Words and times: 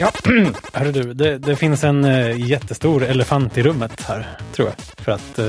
Ja, 0.00 0.10
hörru 0.72 0.92
du, 0.92 1.14
det, 1.14 1.38
det 1.38 1.56
finns 1.56 1.84
en 1.84 2.04
uh, 2.04 2.48
jättestor 2.50 3.02
elefant 3.04 3.58
i 3.58 3.62
rummet 3.62 4.02
här, 4.02 4.26
tror 4.52 4.68
jag. 4.68 4.76
För 5.04 5.12
att, 5.12 5.38
uh, 5.38 5.44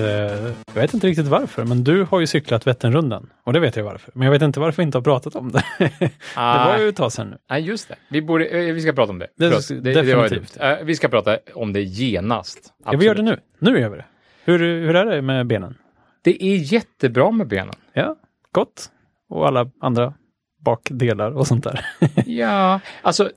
jag 0.74 0.82
vet 0.82 0.94
inte 0.94 1.08
riktigt 1.08 1.28
varför, 1.28 1.66
men 1.66 1.84
du 1.84 2.04
har 2.04 2.20
ju 2.20 2.28
cyklat 2.28 2.68
Vätternrundan. 2.68 3.30
Och 3.44 3.54
det 3.54 3.60
vet 3.60 3.76
jag 3.76 3.84
varför. 3.84 4.12
Men 4.16 4.26
jag 4.26 4.32
vet 4.32 4.42
inte 4.42 4.60
varför 4.60 4.78
vi 4.78 4.86
inte 4.86 4.98
har 4.98 5.04
pratat 5.04 5.36
om 5.36 5.52
det. 5.52 5.64
Ah. 6.36 6.64
det 6.66 6.72
var 6.72 6.80
ju 6.84 6.90
ett 6.90 6.96
tag 6.96 7.12
sedan 7.12 7.30
nu. 7.30 7.38
Nej, 7.50 7.62
just 7.62 7.88
det. 7.88 7.96
Vi, 8.10 8.22
borde, 8.22 8.46
eh, 8.46 8.74
vi 8.74 8.82
ska 8.82 8.94
prata 8.94 9.12
om 9.12 9.20
det. 9.20 9.28
Det- 9.38 9.50
Förlåt, 9.50 9.68
det, 9.68 9.94
det 9.94 10.02
definitivt. 10.02 10.60
dumt. 10.60 10.70
Eh, 10.72 10.78
vi 10.86 10.96
ska 10.96 11.08
prata 11.08 11.38
om 11.54 11.74
det 11.74 11.82
genast. 11.82 12.60
Ja, 12.86 12.92
vi 12.98 13.06
gör 13.06 13.16
det 13.16 13.22
Absolut. 13.22 13.40
nu. 13.60 13.72
Nu 13.72 13.80
gör 13.80 13.90
vi 13.90 13.98
det. 13.98 14.06
Hur, 14.46 14.60
hur 14.60 14.96
är 14.96 15.06
det 15.06 15.22
med 15.22 15.48
benen? 15.48 15.76
Det 16.24 16.44
är 16.44 16.74
jättebra 16.74 17.32
med 17.32 17.48
benen. 17.48 17.76
Ja, 17.94 18.16
gott. 18.52 18.90
Och 19.30 19.48
alla 19.48 19.72
andra 19.82 20.14
bakdelar 20.66 21.32
och 21.32 21.48
sånt 21.48 21.64
där. 21.64 21.86
Ja, 22.26 22.80
alltså 23.02 23.30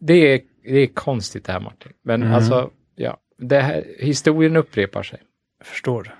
det 0.00 0.14
är, 0.34 0.40
det 0.64 0.78
är 0.78 0.86
konstigt 0.86 1.44
det 1.44 1.52
här 1.52 1.60
Martin. 1.60 1.92
Men 2.04 2.22
Mm. 2.22 2.34
alltså, 2.34 2.70
ja, 2.96 3.16
det 3.38 3.60
här, 3.60 3.84
historien 3.98 4.56
upprepar 4.56 5.02
sig. 5.02 5.20
Jag 5.58 5.66
förstår. 5.66 6.14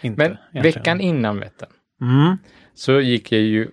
Inte, 0.00 0.18
Men 0.18 0.36
egentligen. 0.52 0.62
veckan 0.62 1.00
innan 1.00 1.40
Vättern 1.40 1.68
Mm. 2.00 2.36
så 2.74 3.00
gick 3.00 3.32
jag 3.32 3.40
ju, 3.40 3.68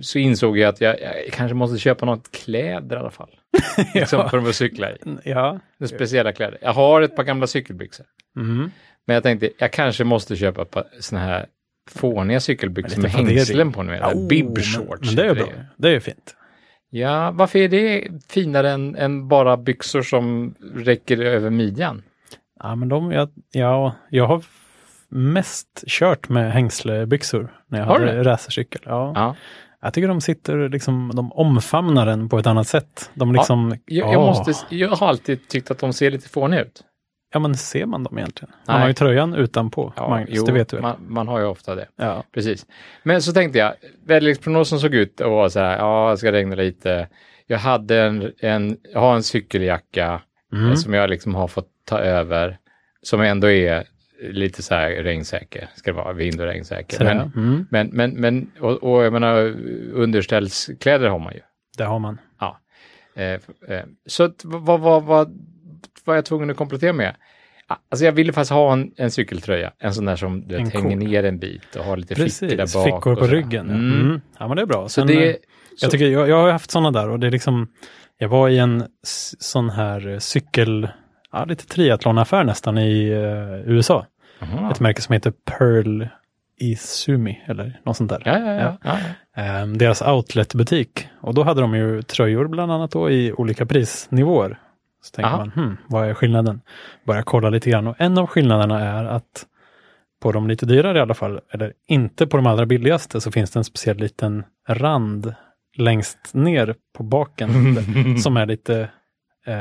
så 0.00 0.18
insåg 0.18 0.58
jag 0.58 0.68
att 0.68 0.80
jag, 0.80 1.00
jag 1.00 1.32
kanske 1.32 1.54
måste 1.54 1.78
köpa 1.78 2.06
något 2.06 2.30
kläder 2.32 2.96
i 2.96 2.98
alla 2.98 3.10
fall. 3.10 3.30
liksom 3.94 4.28
för 4.30 4.38
att 4.38 4.54
cykla 4.54 4.90
i. 4.92 4.96
Ja. 5.24 5.60
Några 5.78 5.88
speciella 5.96 6.32
kläder. 6.32 6.58
Jag 6.62 6.72
har 6.72 7.02
ett 7.02 7.16
par 7.16 7.24
gamla 7.24 7.46
cykelbyxor. 7.46 8.06
Mm. 8.36 8.70
Men 9.06 9.14
jag 9.14 9.22
tänkte, 9.22 9.50
jag 9.58 9.72
kanske 9.72 10.04
måste 10.04 10.36
köpa 10.36 10.62
ett 10.62 10.70
par 10.70 10.84
såna 11.00 11.20
här 11.20 11.46
fåniga 11.90 12.40
cykelbyxor 12.40 13.02
Med 13.02 13.10
hängslen 13.10 13.72
på, 13.72 13.82
vet, 13.82 14.02
Oh, 14.02 14.28
bib 14.28 14.46
men, 14.46 14.62
shorts. 14.62 15.06
men 15.06 15.14
det 15.16 15.26
är 15.30 15.34
bra. 15.34 15.46
Det 15.76 15.88
är 15.88 16.00
fint. 16.00 16.36
Ja, 16.90 17.30
varför 17.30 17.58
är 17.58 17.68
det 17.68 18.08
finare 18.28 18.70
än, 18.70 18.96
än 18.96 19.28
bara 19.28 19.56
byxor 19.56 20.02
som 20.02 20.54
räcker 20.74 21.20
över 21.20 21.50
midjan? 21.50 22.02
Ja, 22.62 22.74
men 22.74 22.88
de, 22.88 23.12
jag, 23.12 23.28
ja, 23.52 23.94
jag 24.10 24.26
har 24.26 24.42
mest 25.08 25.84
kört 25.86 26.28
med 26.28 26.52
hängslebyxor 26.52 27.52
när 27.66 27.78
jag 27.78 27.86
Har 27.86 28.00
hade 28.00 28.24
racercykel. 28.24 28.82
Ja. 28.84 29.12
Ja. 29.14 29.36
Jag 29.80 29.94
tycker 29.94 30.08
de 30.08 30.20
sitter 30.20 30.68
liksom, 30.68 31.12
de 31.14 31.32
omfamnar 31.32 32.06
den 32.06 32.28
på 32.28 32.38
ett 32.38 32.46
annat 32.46 32.68
sätt. 32.68 33.10
De 33.14 33.32
liksom, 33.32 33.76
Jag, 33.86 34.12
jag, 34.12 34.20
åh. 34.20 34.26
måste, 34.26 34.74
jag 34.74 34.88
har 34.88 35.08
alltid 35.08 35.48
tyckt 35.48 35.70
att 35.70 35.78
de 35.78 35.92
ser 35.92 36.10
lite 36.10 36.28
fåniga 36.28 36.60
ut. 36.60 36.84
Ja, 37.32 37.38
men 37.38 37.56
ser 37.56 37.86
man 37.86 38.04
dem 38.04 38.18
egentligen? 38.18 38.54
Man 38.66 38.74
Nej. 38.74 38.80
har 38.80 38.88
ju 38.88 38.94
tröjan 38.94 39.34
utanpå, 39.34 39.92
Magnus, 39.96 40.44
det 40.44 40.52
vet 40.52 40.68
du 40.68 40.76
väl? 40.76 40.82
man, 40.82 40.96
man 41.08 41.28
har 41.28 41.38
ju 41.38 41.44
ofta 41.44 41.74
det. 41.74 41.88
Ja. 41.96 42.24
Precis. 42.32 42.66
Men 43.02 43.22
så 43.22 43.32
tänkte 43.32 43.58
jag, 43.58 43.74
väderleksprognosen 44.06 44.80
såg 44.80 44.94
ut 44.94 45.20
och 45.20 45.30
var 45.30 45.48
så 45.48 45.60
här, 45.60 45.78
ja, 45.78 46.10
det 46.10 46.16
ska 46.16 46.32
regna 46.32 46.54
lite. 46.54 47.08
Jag 47.46 47.58
hade 47.58 48.02
en, 48.02 48.32
en, 48.38 48.76
jag 48.92 49.00
har 49.00 49.14
en 49.14 49.22
cykeljacka 49.22 50.20
Mm. 50.52 50.68
eh, 50.70 50.74
som 50.74 50.94
jag 50.94 51.10
liksom 51.10 51.34
har 51.34 51.48
fått 51.48 51.68
ta 51.84 51.98
över, 51.98 52.58
som 53.02 53.20
ändå 53.20 53.50
är 53.50 53.84
lite 54.20 54.62
så 54.62 54.74
här 54.74 54.90
regnsäker, 54.90 55.68
ska 55.74 55.90
det 55.90 55.96
vara, 55.96 56.12
vind 56.12 56.40
och 56.40 56.46
regnsäker. 56.46 57.04
Men, 57.04 57.18
mm. 57.18 57.66
men, 57.70 57.88
men, 57.92 58.10
men 58.10 58.50
och, 58.60 58.82
och 58.82 59.04
jag 59.04 59.12
menar, 59.12 59.36
underställskläder 59.92 61.08
har 61.08 61.18
man 61.18 61.34
ju. 61.34 61.40
Det 61.76 61.84
har 61.84 61.98
man. 61.98 62.18
Eh, 63.18 63.40
eh, 63.68 63.84
så 64.06 64.32
vad, 64.44 64.80
vad, 64.80 65.04
vad 65.04 65.38
var 66.08 66.14
jag 66.14 66.24
tvungen 66.24 66.50
att 66.50 66.56
komplettera 66.56 66.92
med? 66.92 67.16
Ah, 67.66 67.76
Alltså 67.90 68.04
jag 68.04 68.12
ville 68.12 68.32
faktiskt 68.32 68.52
ha 68.52 68.72
en, 68.72 68.90
en 68.96 69.10
cykeltröja, 69.10 69.72
en 69.78 69.94
sån 69.94 70.04
där 70.04 70.16
som 70.16 70.40
du 70.48 70.56
vet, 70.56 70.72
hänger 70.72 70.96
cool. 70.96 70.98
ner 71.08 71.24
en 71.24 71.38
bit 71.38 71.76
och 71.76 71.84
har 71.84 71.96
lite 71.96 72.14
fickor 72.14 72.24
Precis, 72.24 72.50
där 72.50 72.74
bak. 72.74 72.84
fickor 72.84 73.16
på 73.16 73.26
ryggen. 73.26 73.70
Mm. 73.70 74.00
Mm. 74.00 74.20
ja, 74.38 74.48
men 74.48 74.56
det 74.56 74.62
är 74.62 74.66
bra. 74.66 74.82
Så 74.82 74.88
Sen, 74.88 75.06
det, 75.06 75.28
eh, 75.30 75.34
så, 75.76 75.84
Jag, 75.84 75.90
tycker, 75.90 76.06
jag, 76.06 76.28
jag 76.28 76.36
har 76.42 76.50
haft 76.50 76.70
sådana 76.70 76.90
där 76.90 77.08
och 77.10 77.20
det 77.20 77.26
är 77.26 77.30
liksom, 77.30 77.68
jag 78.18 78.28
var 78.28 78.48
i 78.48 78.58
en 78.58 78.84
sån 79.38 79.70
här 79.70 80.18
cykel, 80.18 80.88
ja, 81.32 81.44
lite 81.44 81.66
triathlonaffär 81.66 82.44
nästan 82.44 82.78
i 82.78 83.08
eh, 83.08 83.70
USA. 83.72 84.06
Aha. 84.42 84.70
Ett 84.70 84.80
märke 84.80 85.02
som 85.02 85.12
heter 85.12 85.32
Pearl 85.58 86.06
Izumi 86.60 87.42
eller 87.46 87.80
något 87.84 87.96
sånt 87.96 88.10
där. 88.10 88.22
ja, 88.24 88.38
ja, 88.38 88.54
ja. 88.54 88.76
ja. 89.34 89.42
Ehm, 89.42 89.78
deras 89.78 90.02
outletbutik. 90.02 91.08
Och 91.20 91.34
då 91.34 91.42
hade 91.42 91.60
de 91.60 91.74
ju 91.74 92.02
tröjor 92.02 92.48
bland 92.48 92.72
annat 92.72 92.90
då 92.90 93.10
i 93.10 93.32
olika 93.32 93.66
prisnivåer. 93.66 94.58
Så 95.02 95.14
tänker 95.14 95.28
Aha. 95.28 95.38
man, 95.38 95.50
hmm, 95.50 95.76
vad 95.86 96.08
är 96.08 96.14
skillnaden? 96.14 96.60
Börjar 97.06 97.22
kolla 97.22 97.50
lite 97.50 97.70
grann 97.70 97.86
och 97.86 97.96
en 97.98 98.18
av 98.18 98.26
skillnaderna 98.26 98.80
är 98.80 99.04
att 99.04 99.46
på 100.20 100.32
de 100.32 100.48
lite 100.48 100.66
dyrare 100.66 100.98
i 100.98 101.00
alla 101.00 101.14
fall, 101.14 101.40
eller 101.50 101.72
inte 101.88 102.26
på 102.26 102.36
de 102.36 102.46
allra 102.46 102.66
billigaste, 102.66 103.20
så 103.20 103.30
finns 103.30 103.50
det 103.50 103.60
en 103.60 103.64
speciell 103.64 103.96
liten 103.96 104.44
rand 104.68 105.34
längst 105.76 106.34
ner 106.34 106.74
på 106.96 107.02
baken 107.02 107.48
som 108.22 108.36
är 108.36 108.46
lite, 108.46 108.90
eh, 109.46 109.54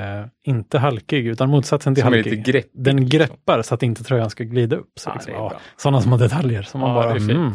inte 0.44 0.80
halkig, 0.80 1.28
utan 1.28 1.50
motsatsen 1.50 1.96
till 1.96 2.04
Som 2.04 2.14
halkig. 2.14 2.46
greppig. 2.46 2.72
Den 2.74 3.10
greppar 3.10 3.62
så 3.62 3.74
att 3.76 3.84
inte 3.84 4.04
tröjan 4.04 4.30
ska 4.30 4.44
glida 4.44 4.76
upp. 4.76 4.92
Så 5.00 5.10
Ja, 5.10 5.14
liksom, 5.14 5.34
ja, 5.34 5.54
sådana 5.78 6.02
små 6.02 6.18
detaljer 6.18 6.62
som 6.62 6.82
man 6.82 6.90
Ja, 6.90 6.96
bara, 6.96 7.12
mm. 7.16 7.52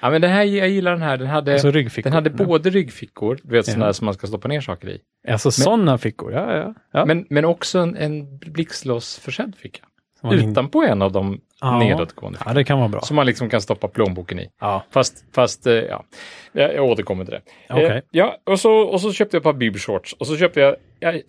ja, 0.00 0.10
men 0.10 0.20
den 0.20 0.30
här, 0.30 0.42
jag 0.44 0.68
gillar 0.68 0.90
den 0.92 1.02
här. 1.02 1.16
Den 1.16 1.26
hade, 1.28 1.54
Och 1.54 1.60
så 1.60 1.70
ryggfickor. 1.70 2.10
den 2.10 2.12
hade 2.12 2.30
både 2.30 2.70
ryggfickor, 2.70 3.38
du 3.42 3.56
vet 3.56 3.66
Ja. 3.66 3.72
sådana 3.72 3.92
som 3.92 4.04
man 4.04 4.14
ska 4.14 4.26
stoppa 4.26 4.48
ner 4.48 4.60
saker 4.60 4.88
i. 4.88 5.00
Alltså 5.28 5.50
sådana 5.50 5.98
fickor, 5.98 6.32
ja, 6.32 6.56
ja. 6.56 6.74
ja. 6.92 7.04
Men, 7.06 7.26
men 7.30 7.44
också 7.44 7.78
en, 7.78 7.96
en 7.96 8.38
blixtlåsförsedd 8.38 9.54
ficka. 9.56 9.80
In- 10.24 10.32
Utanpå 10.50 10.82
en 10.82 11.02
av 11.02 11.12
de 11.12 11.40
Ja. 11.60 11.78
nedåtgående 11.78 12.38
Ja, 12.46 12.52
det 12.52 12.64
kan 12.64 12.78
vara 12.78 12.88
bra. 12.88 13.00
Som 13.00 13.16
man 13.16 13.26
liksom 13.26 13.48
kan 13.50 13.60
stoppa 13.60 13.88
plånboken 13.88 14.38
i. 14.38 14.48
Ja, 14.60 14.84
Fast, 14.90 15.24
fast 15.34 15.66
eh, 15.66 15.72
ja, 15.74 16.04
jag, 16.52 16.74
jag 16.74 16.84
återkommer 16.84 17.24
till 17.24 17.34
det. 17.34 17.40
Okej. 17.70 17.84
Eh, 17.86 18.02
ja, 18.10 18.36
och 18.44 18.60
så, 18.60 18.72
och 18.72 19.00
så 19.00 19.12
köpte 19.12 19.36
jag 19.36 19.40
ett 19.40 19.44
par 19.44 19.52
bibshorts 19.52 20.12
och 20.12 20.26
så 20.26 20.36
köpte 20.36 20.60
jag, 20.60 20.76
jag, 21.00 21.20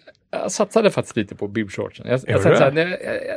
jag 0.41 0.51
satsade 0.51 0.91
faktiskt 0.91 1.16
lite 1.17 1.35
på 1.35 1.47
bibshortsen. 1.47 2.05
Jag, 2.09 2.19
jag 2.27 2.41
jag- 2.45 2.73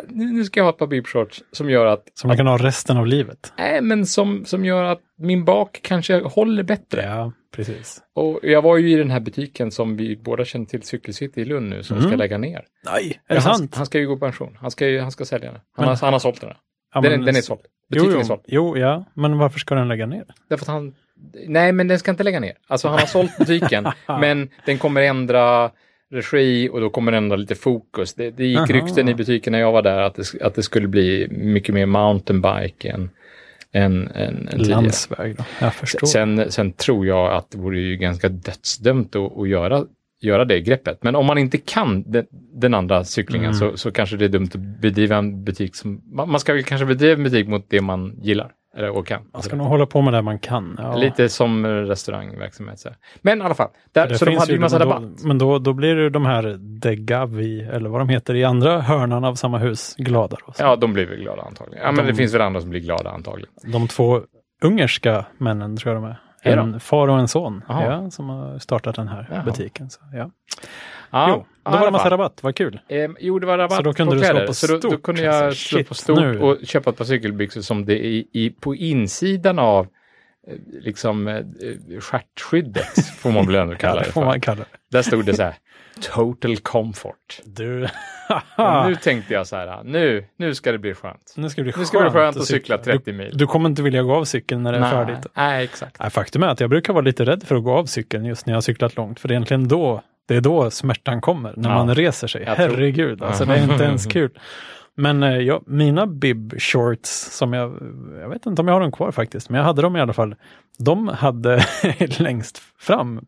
nu 0.09 0.25
nu 0.33 0.45
ska 0.45 0.61
jag 0.61 0.65
ha 0.65 0.71
ett 0.71 0.79
par 0.79 0.87
bibshorts 0.87 1.43
som 1.53 1.71
gör 1.71 1.87
att, 1.87 2.03
som 2.15 2.29
man 2.29 2.37
kan 2.37 2.47
ha 2.47 2.57
resten 2.59 2.97
av 2.97 3.07
livet. 3.07 3.53
nej 3.59 3.81
men 3.81 4.07
som, 4.07 4.45
som 4.45 4.65
gör 4.65 4.85
att 4.85 5.01
min 5.19 5.45
bak 5.45 5.81
kanske 5.83 6.21
håller 6.21 6.63
bättre. 6.63 7.03
Ja, 7.03 7.33
precis. 7.57 8.03
Och 8.15 8.41
jag 8.43 8.63
var 8.63 8.77
ju 8.77 8.91
i 8.91 8.97
den 8.97 9.11
här 9.11 9.21
butiken 9.21 9.71
som 9.71 9.97
vi 9.97 10.17
båda 10.17 10.45
känner 10.45 10.67
till, 10.67 10.83
Cykelcity 10.83 11.41
i 11.41 11.45
Lund 11.45 11.69
nu, 11.69 11.83
som 11.83 11.97
Mm. 11.97 12.09
ska 12.09 12.17
lägga 12.17 12.39
ner. 12.39 12.65
Nej, 12.93 13.21
Ja, 13.29 13.35
är 13.35 13.35
det 13.35 13.41
han, 13.41 13.55
sant? 13.59 13.75
han 13.77 13.87
ska 13.87 13.99
ju 13.99 14.07
gå 14.07 14.17
i 14.17 14.21
pension. 14.21 14.57
Han 14.61 14.71
ska, 14.71 14.89
ju, 14.89 15.01
han 15.01 15.11
ska 15.11 15.25
sälja 15.25 15.53
den. 15.53 15.61
Han, 15.77 15.85
Men- 15.85 15.89
har, 15.89 15.97
han 15.97 16.13
har 16.13 16.21
sålt 16.21 16.41
den. 16.41 16.51
Ja, 16.95 17.01
den, 17.01 17.13
men- 17.13 17.21
är- 17.23 17.27
den 17.27 17.37
är 17.37 17.41
såld. 17.41 17.61
Jo, 17.89 17.95
Butiken 18.03 18.15
är 18.17 18.21
jo, 18.21 18.27
såld. 18.27 18.41
jo, 18.47 18.79
ja, 18.79 19.05
men 19.15 19.39
varför 19.39 19.59
ska 19.59 19.75
den 19.75 19.89
lägga 19.89 20.07
ner? 20.07 20.25
Därför 20.49 20.65
att 20.65 20.69
han... 20.69 20.95
Nej, 21.47 21.73
men 21.73 21.89
den 21.89 21.99
ska 21.99 22.11
inte 22.11 22.23
lägga 22.25 22.41
ner. 22.41 22.53
Alltså 22.69 22.89
han 22.89 22.99
har 22.99 23.07
sålt 23.07 23.39
butiken, 23.39 23.87
men 24.21 24.49
den 24.67 24.79
kommer 24.79 25.03
ändra 25.03 25.71
regi 26.13 26.69
och 26.73 26.81
då 26.81 26.91
kommer 26.91 27.13
den 27.13 27.25
ändra 27.25 27.37
lite 27.37 27.55
fokus. 27.55 28.15
Det, 28.15 28.31
det 28.31 28.47
gick 28.47 28.59
Aha. 28.59 28.67
rykten 28.67 29.09
i 29.09 29.15
butiken 29.15 29.53
när 29.53 29.61
jag 29.61 29.73
var 29.73 29.83
där 29.83 29.99
att 29.99 30.15
det, 30.15 30.43
att 30.43 30.55
det 30.55 30.63
skulle 30.63 30.89
bli 30.89 31.29
mycket 31.31 31.75
mer 31.75 31.87
mountainbike 31.87 32.91
än, 32.91 33.11
än, 33.73 34.09
än, 34.09 34.49
än. 34.49 34.63
Landsväg 34.63 35.37
då, 35.37 35.45
jag 35.61 35.75
förstår. 35.75 36.07
Sen, 36.07 36.53
sen 36.53 36.73
tror 36.73 37.07
jag 37.07 37.33
att 37.33 37.51
det 37.51 37.59
vore 37.59 37.81
ju 37.81 37.97
ganska 37.97 38.29
dödsdömt 38.29 39.17
att, 39.17 39.39
att 39.39 39.49
göra, 39.49 39.85
göra 40.21 40.45
det 40.45 40.61
greppet. 40.61 41.03
Men 41.03 41.17
om 41.17 41.27
man 41.27 41.39
inte 41.39 41.59
kan 41.59 42.03
den, 42.13 42.27
den 42.55 42.75
andra 42.75 43.05
cyklingen 43.05 43.47
Mm. 43.55 43.59
så, 43.59 43.77
så 43.77 43.91
kanske 43.91 44.17
det 44.17 44.25
är 44.25 44.29
dumt 44.29 44.49
att 44.55 44.81
bedriva 44.81 45.17
en 45.17 45.45
butik 45.45 45.77
som... 45.77 46.03
Man, 46.13 46.31
man 46.31 46.41
ska 46.41 46.53
väl 46.53 46.63
kanske 46.63 46.87
bedriva 46.87 47.15
en 47.15 47.25
butik 47.25 47.49
mot 47.49 47.67
det 47.69 47.81
man 47.81 48.19
gillar. 48.23 48.53
Eller, 48.77 48.91
och 48.91 49.07
kan. 49.07 49.23
man 49.33 49.43
ska 49.43 49.57
nog 49.57 49.67
hålla 49.67 49.87
på 49.87 50.03
med 50.03 50.13
det 50.15 50.23
man 50.23 50.39
kan. 50.39 50.77
Ja. 50.83 50.97
Lite 50.97 51.29
som 51.29 51.67
restaurangverksamhet. 51.67 52.79
Så. 52.81 52.89
Men 53.23 53.39
i 53.39 53.45
alla 53.45 53.55
fall, 53.55 53.69
där, 53.93 54.15
så 54.15 54.25
de 54.25 54.37
hade 54.37 54.53
ju 54.53 54.59
massa 54.59 54.79
men 54.79 54.89
rabatt. 54.89 55.03
Då, 55.23 55.27
men 55.29 55.39
då, 55.39 55.59
då 55.59 55.73
blir 55.73 55.95
det 55.97 56.11
de 56.11 56.27
här 56.27 56.57
Degavi, 56.59 57.63
eller 57.63 57.89
vad 57.89 58.01
de 58.01 58.09
heter, 58.09 58.35
i 58.35 58.45
andra 58.45 58.81
hörnan 58.81 59.25
av 59.25 59.35
samma 59.35 59.59
hus 59.59 59.95
glada. 59.99 60.37
Då. 60.47 60.53
Så 60.53 60.63
Ja, 60.63 60.77
de 60.77 60.93
blir 60.93 61.07
väl 61.07 61.19
glada 61.19 61.43
antagligen. 61.43 61.85
Ja, 61.85 61.93
men 61.93 62.05
De- 62.05 62.11
det 62.11 62.17
finns 62.17 62.35
väl 62.35 62.41
andra 62.41 62.61
som 62.61 62.71
blir 62.71 62.81
glada 62.81 63.11
antagligen. 63.11 63.51
De 63.73 63.89
två 63.89 64.21
ungerska 64.63 65.25
männen 65.39 65.77
tror 65.77 65.95
jag 65.95 66.03
de 66.03 66.09
är. 66.09 66.21
En 66.43 66.81
far 66.81 67.09
och 67.09 67.19
en 67.19 67.29
son 67.29 67.63
ja, 67.69 68.11
som 68.11 68.29
har 68.29 68.59
startat 68.59 68.97
den 68.97 69.09
här 69.09 69.29
Jaha. 69.31 69.43
butiken. 69.45 69.91
Så, 69.91 70.01
ja. 70.13 70.31
Ja, 71.11 71.27
jo, 71.29 71.47
då 71.73 71.79
var 71.79 71.85
det 71.85 71.91
massa 71.91 72.11
rabatt, 72.11 72.39
vad 72.43 72.55
kul. 72.55 72.81
Eh, 72.89 73.09
jo, 73.21 73.39
det 73.39 73.47
var 73.47 73.59
rabatt 73.59 73.77
Så 73.77 73.83
då 73.83 73.93
kunde 73.93 74.17
på 74.17 74.23
du 74.23 74.27
slå 74.27 74.47
på 74.47 74.55
så 74.55 74.67
då, 74.67 74.73
då 74.75 74.81
stort, 74.81 75.03
kunde 75.03 75.23
jag 75.23 75.35
alltså. 75.35 75.69
slå 75.69 75.79
Shit, 75.79 75.89
på 75.89 75.95
stort 75.95 76.19
nu. 76.19 76.41
och 76.41 76.57
köpa 76.65 76.91
ett 76.91 76.97
par 76.97 77.05
cykelbyxor 77.05 77.61
som 77.61 77.85
det 77.85 77.95
är 77.95 78.05
i, 78.05 78.29
i, 78.33 78.51
på 78.51 78.75
insidan 78.75 79.59
av 79.59 79.87
eh, 80.49 80.55
liksom 80.81 81.29
eh, 81.29 81.45
stjärtskyddet, 82.01 83.09
får 83.19 83.31
man 83.31 83.47
väl 83.47 83.55
ändå 83.55 83.75
kalla 83.79 84.03
det 84.03 84.13
för. 84.13 84.25
man 84.25 84.41
kalla 84.41 84.57
det. 84.59 84.67
Där 84.91 85.03
stod 85.03 85.25
det 85.25 85.35
så 85.35 85.43
här, 85.43 85.55
total 86.01 86.57
comfort. 86.57 87.41
Du, 87.45 87.89
nu 88.87 88.95
tänkte 88.95 89.35
jag 89.35 89.47
så 89.47 89.57
här, 89.57 89.85
nu, 89.85 90.25
nu 90.37 90.55
ska 90.55 90.73
det 90.73 90.79
bli 90.79 90.95
skönt. 90.95 91.35
nu 91.37 91.51
ska 91.51 91.61
det 91.61 91.73
bli 91.73 91.73
Nu 91.79 91.85
ska 91.85 91.99
det 91.99 92.11
bli 92.11 92.21
skönt 92.21 92.37
att 92.37 92.47
cykla 92.47 92.79
30 92.79 93.13
mil. 93.13 93.31
Du, 93.39 93.47
kommer 93.47 93.69
inte 93.69 93.83
vilja 93.83 94.03
gå 94.03 94.15
av 94.15 94.25
cykeln 94.25 94.63
när 94.63 94.73
det 94.73 94.79
är 94.79 94.91
färdigt. 94.91 95.27
nej, 95.35 95.65
exakt. 95.65 96.01
Nej, 96.01 96.11
faktum 96.11 96.43
är 96.43 96.49
att 96.49 96.61
jag 96.61 96.71
brukar 96.71 96.93
vara 96.93 97.05
lite 97.05 97.25
rädd 97.25 97.43
för 97.43 97.57
att 97.57 97.65
gå 97.65 97.73
av 97.73 97.85
cykeln 97.85 98.25
just 98.25 98.47
när 98.47 98.53
jag 98.53 98.57
har 98.57 98.63
cyklat 98.63 98.97
långt. 98.97 99.21
För 99.21 99.29
det 99.29 99.33
är 99.33 99.37
egentligen 99.37 99.69
då, 99.69 100.03
det 100.27 100.37
är 100.37 100.41
då 100.41 100.71
smärtan 100.71 101.21
kommer, 101.21 101.55
när 101.57 101.71
Ja. 101.71 101.75
man 101.77 101.95
reser 101.95 102.27
sig. 102.29 102.43
Jag 102.47 102.57
tror- 102.57 102.69
Herregud, 102.69 103.23
alltså 103.23 103.45
det 103.45 103.55
är 103.55 103.73
inte 103.73 103.85
ens 103.85 104.07
kul. 104.13 104.31
Men 104.99 105.23
eh, 105.23 105.37
ja, 105.39 105.63
mina 105.67 106.07
bib 106.07 106.55
shorts 106.59 107.11
som 107.31 107.53
jag, 107.53 107.73
jag 108.21 108.29
vet 108.29 108.47
inte 108.47 108.63
om 108.63 108.69
jag 108.69 108.75
har 108.75 108.81
dem 108.81 108.93
kvar 108.93 109.11
faktiskt, 109.13 109.51
men 109.51 109.59
jag 109.59 109.65
hade 109.65 109.83
dem 109.83 109.97
i 109.97 110.01
alla 110.01 110.13
fall. 110.13 110.35
De 110.79 111.09
hade 111.09 111.65
längst 112.19 112.63
fram, 112.79 113.21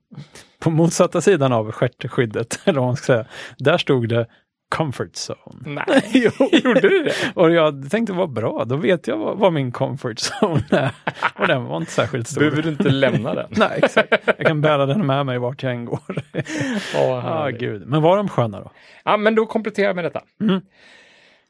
på 0.61 0.71
motsatta 0.71 1.21
sidan 1.21 1.53
av 1.53 1.73
stjärtskyddet, 1.73 2.61
eller 2.65 2.79
vad 2.81 2.89
man 2.89 2.97
ska 2.97 3.07
säga, 3.07 3.25
där 3.59 3.79
stod 3.79 4.09
det 4.09 4.27
comfort 4.69 5.13
zone. 5.15 5.83
Nej, 5.87 6.03
jo, 6.39 6.49
gjorde 6.53 6.81
du 6.81 7.03
det? 7.03 7.15
Och 7.35 7.51
jag 7.51 7.91
tänkte 7.91 8.13
vad 8.13 8.33
bra, 8.33 8.65
då 8.65 8.77
vet 8.77 9.07
jag 9.07 9.17
vad, 9.17 9.39
vad 9.39 9.53
min 9.53 9.73
comfort 9.73 10.19
zone 10.19 10.65
är. 10.71 10.91
Och 11.35 11.47
den 11.47 11.65
var 11.65 11.77
inte 11.77 11.93
särskilt 11.93 12.29
stor. 12.29 12.41
Behöver 12.41 12.63
du 12.63 12.69
inte 12.69 12.91
lämna 12.91 13.35
den? 13.35 13.47
Nej, 13.57 13.81
exakt. 13.83 14.15
Jag 14.27 14.47
kan 14.47 14.61
bära 14.61 14.87
den 14.87 15.07
med 15.07 15.27
mig 15.27 15.39
vart 15.39 15.63
jag 15.63 15.73
än 15.73 15.85
går. 15.85 16.23
Åh, 16.97 17.27
ah, 17.27 17.51
gud. 17.51 17.87
Men 17.87 18.03
var 18.03 18.17
de 18.17 18.29
sköna 18.29 18.61
då? 18.61 18.71
Ja, 19.05 19.17
men 19.17 19.35
då 19.35 19.47
kompletterar 19.47 19.87
jag 19.87 19.97
med 19.97 20.05
detta. 20.05 20.23
Mm. 20.41 20.61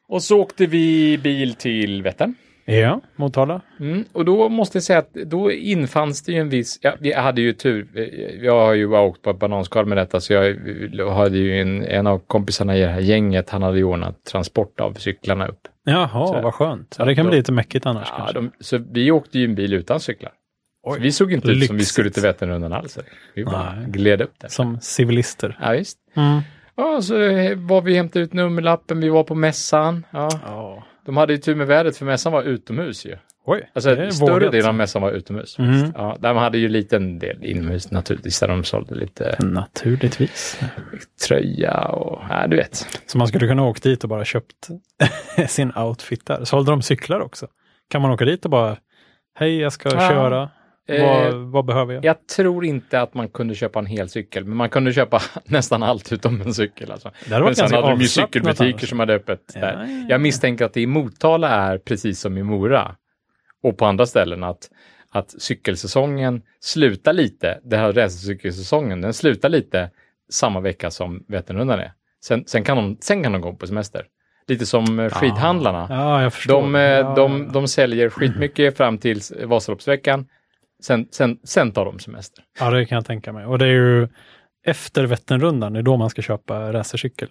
Och 0.09 0.23
så 0.23 0.41
åkte 0.41 0.67
vi 0.67 1.19
bil 1.19 1.55
till 1.55 2.03
Vättern. 2.03 2.35
Ja, 2.71 3.01
Motala. 3.17 3.61
Mm. 3.81 4.05
Och 4.13 4.25
då 4.25 4.49
måste 4.49 4.77
jag 4.77 4.83
säga 4.83 4.99
att 4.99 5.13
då 5.15 5.53
infanns 5.53 6.23
det 6.23 6.33
ju 6.33 6.39
en 6.39 6.49
viss, 6.49 6.79
ja, 6.83 6.95
vi 7.01 7.13
hade 7.13 7.41
ju 7.41 7.53
tur, 7.53 7.87
jag 8.45 8.53
har 8.67 8.73
ju 8.75 8.89
bara 8.89 9.01
åkt 9.01 9.23
på 9.23 9.31
ett 9.31 9.39
bananskal 9.39 9.87
med 9.87 9.99
detta 9.99 10.21
så 10.21 10.33
jag 10.33 11.11
hade 11.11 11.39
ju 11.39 11.61
en, 11.61 11.85
en 11.85 12.07
av 12.07 12.19
kompisarna 12.19 12.77
i 12.77 12.81
det 12.81 12.87
här 12.89 13.01
gänget, 13.01 13.51
han 13.51 13.63
hade 13.63 13.79
ju 13.79 13.85
ordnat 13.85 14.25
transport 14.25 14.81
av 14.81 14.93
cyklarna 14.95 15.47
upp. 15.49 15.61
Jaha, 15.85 16.27
Så- 16.27 16.41
vad 16.43 16.55
skönt. 16.55 16.97
Ja, 16.99 17.05
det 17.05 17.15
kan 17.15 17.25
då- 17.25 17.31
bli 17.31 17.39
lite 17.39 17.53
mäckigt 17.53 17.87
annars 17.87 18.09
Ja, 18.11 18.17
kanske. 18.17 18.35
de, 18.35 18.51
så 18.61 18.79
vi 18.93 19.11
åkte 19.11 19.39
ju 19.39 19.45
en 19.45 19.55
bil 19.55 19.73
utan 19.75 20.01
cyklar. 20.01 20.33
Så 20.85 20.97
vi 21.01 21.13
såg 21.13 21.33
inte 21.33 21.49
ut 21.49 21.67
som 21.67 21.77
vi 21.77 21.79
lyxigt. 21.81 21.93
skulle 21.95 22.11
till 22.11 22.23
Vätternrundan 22.23 22.73
alls. 22.73 22.99
Vi 23.35 23.45
bara 23.45 23.75
Nej. 23.75 23.85
gled 23.91 24.21
upp 24.23 24.33
där. 24.41 24.49
Som 24.49 24.81
civilister. 24.81 25.59
Ja, 25.63 25.71
visst. 25.71 25.99
Mm. 26.17 26.41
Ja, 26.77 27.03
så 27.03 27.15
var 27.57 27.81
vi 27.83 27.97
hämtade 27.97 28.25
ut 28.25 28.33
nummerlappen, 28.33 29.01
vi 29.01 29.09
var 29.09 29.25
på 29.25 29.35
mässan. 29.35 30.05
Ja, 30.11 30.29
Ja. 30.47 30.85
De 31.09 31.17
hade 31.17 31.33
ju 31.33 31.39
tur 31.39 31.55
med 31.55 31.67
vädret 31.67 31.97
för 31.97 32.05
mässan 32.05 32.33
var 32.33 32.43
utomhus 32.43 33.07
ju. 33.07 33.17
Oj, 33.45 33.71
Alltså 33.75 34.11
större 34.11 34.49
delen 34.51 34.69
av 34.69 34.75
mässan 34.75 35.03
var 35.03 35.11
utomhus. 35.13 35.59
Mm. 35.59 35.93
Ja, 35.95 36.17
där 36.21 36.35
man 36.35 36.43
hade 36.43 36.59
ju 36.59 36.69
liten 36.69 37.19
del 37.19 37.45
inomhus 37.45 37.91
naturligtvis, 37.91 38.41
där 38.41 38.49
de 38.49 38.65
sålde 38.65 38.95
lite 38.95 39.37
Naturligtvis. 39.39 40.61
tröja 41.29 41.79
och, 41.89 42.23
ja 42.31 42.47
du 42.47 42.57
vet. 42.57 42.87
Så 43.07 43.19
man 43.19 43.29
skulle 43.29 43.49
kunna 43.49 43.63
åka 43.65 43.81
dit 43.89 44.03
och 44.05 44.09
bara 44.11 44.25
köpt 44.25 44.69
sin 45.49 45.73
outfit 45.77 46.27
där. 46.27 46.45
Sålde 46.45 46.71
de 46.73 46.83
cyklar 46.83 47.21
också? 47.21 47.47
Kan 47.91 48.03
man 48.03 48.11
åka 48.11 48.25
dit 48.25 48.45
och 48.45 48.51
bara, 48.51 48.77
hej 49.35 49.59
jag 49.61 49.73
ska 49.73 49.89
Ja. 49.95 50.09
köra, 50.09 50.51
vad, 50.89 51.35
vad 51.35 51.65
behöver 51.65 51.95
jag? 51.95 52.05
Jag 52.05 52.27
tror 52.27 52.65
inte 52.65 53.01
att 53.01 53.15
man 53.15 53.29
kunde 53.29 53.55
köpa 53.55 53.79
en 53.79 53.87
hel 53.87 54.09
cykel, 54.09 54.45
men 54.45 54.57
man 54.57 54.69
kunde 54.69 54.93
köpa 54.93 55.23
nästan 55.45 55.83
allt 55.83 56.13
utom 56.13 56.41
en 56.41 56.55
cykel. 56.55 56.93
Alltså. 56.93 57.11
Det 57.29 57.35
hade 57.35 57.45
Men 57.45 57.55
sen 57.55 57.73
hade 57.73 57.89
de 57.89 58.01
ju 58.01 58.09
cykelbutiker 58.09 58.87
som 58.87 59.01
hade 59.01 59.15
öppet 59.15 59.53
Ja, 59.55 59.61
där. 59.61 59.73
ja, 59.73 59.87
ja. 59.87 60.07
Jag 60.09 60.21
misstänker 60.21 60.65
att 60.65 60.73
det 60.73 60.81
i 60.81 60.87
Motala 60.87 61.49
är 61.49 61.79
precis 61.79 62.21
som 62.21 62.39
i 62.39 62.43
Mora 62.43 62.97
och 63.63 63.79
på 63.79 63.87
andra 63.87 64.07
ställen 64.07 64.45
att, 64.45 64.71
att 65.11 65.31
cykelsäsongen 65.43 66.43
slutar 66.61 67.13
lite, 67.13 67.61
det 67.65 67.77
här 67.77 67.93
racercykelsäsongen, 67.93 69.01
den 69.01 69.15
slutar 69.15 69.49
lite 69.49 69.91
samma 70.31 70.61
vecka 70.61 70.91
som 70.91 71.25
Vätternrundan 71.29 71.79
är. 71.81 71.93
Sen, 72.25 72.45
sen, 72.47 72.65
kan 72.65 72.77
de, 72.77 72.97
sen 73.01 73.23
kan 73.23 73.33
de 73.33 73.41
gå 73.41 73.53
på 73.53 73.67
semester. 73.67 74.07
Lite 74.47 74.67
som 74.67 74.99
eh, 74.99 75.11
skidhandlarna. 75.11 76.31
Förstår. 76.31 76.63
De, 76.63 76.75
eh, 76.75 77.15
de, 77.15 77.45
ja. 77.47 77.53
de 77.53 77.69
säljer 77.69 78.11
skitmycket 78.11 78.77
fram 78.77 78.99
till 78.99 79.21
Vasaloppsveckan. 79.45 80.27
Sen, 80.83 81.09
sen, 81.11 81.39
sen 81.45 81.73
tar 81.73 81.85
de 81.85 81.99
semester. 81.99 82.45
ja, 82.61 82.71
det 82.71 82.87
kan 82.87 82.97
jag 82.97 83.05
tänka 83.07 83.33
mig. 83.33 83.47
Och 83.47 83.59
det 83.59 83.65
är 83.65 83.73
ju 83.73 84.09
efter 84.67 85.05
Vätternrundan, 85.05 85.73
det 85.73 85.79
är 85.79 85.83
då 85.83 85.97
man 85.97 86.11
ska 86.11 86.23
köpa 86.23 86.73
racercykel. 86.73 87.29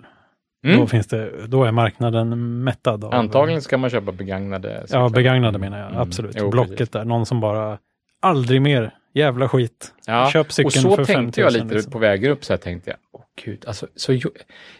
Mm. 0.66 0.80
Då, 0.80 0.88
finns 0.88 1.08
det, 1.08 1.48
då 1.48 1.64
är 1.64 1.72
marknaden 1.72 2.64
mättad. 2.64 3.04
Av, 3.04 3.14
Antagligen 3.14 3.62
ska 3.62 3.78
man 3.78 3.90
köpa 3.90 4.12
begagnade 4.12 4.74
Ja, 4.74 4.82
cyklar. 4.82 5.10
begagnade 5.10 5.60
menar 5.60 5.80
jag. 5.80 5.88
Mm. 5.88 6.02
Absolut. 6.02 6.36
Jo, 6.40 6.50
Blocket 6.50 6.78
precis. 6.78 6.90
där. 6.90 7.06
Någon 7.06 7.26
som 7.26 7.40
bara, 7.40 7.78
aldrig 8.22 8.62
mer, 8.62 8.94
jävla 9.14 9.50
skit. 9.50 9.94
Ja, 10.06 10.30
Köp 10.34 10.52
cykeln 10.52 10.68
och 10.86 10.92
så 10.92 10.96
för 10.96 11.14
tänkte 11.14 11.42
jag 11.42 11.54
5 11.54 11.60
000 11.60 11.64
lite 11.64 11.76
liksom. 11.76 11.92
på 11.92 12.00
vägen 12.00 12.32
upp, 12.32 12.46
så 12.46 12.54
här 12.54 12.58
tänkte 12.58 12.90
jag, 12.90 12.98
åh 13.12 13.22
gud, 13.46 13.64
alltså, 13.68 13.88
så, 13.96 14.20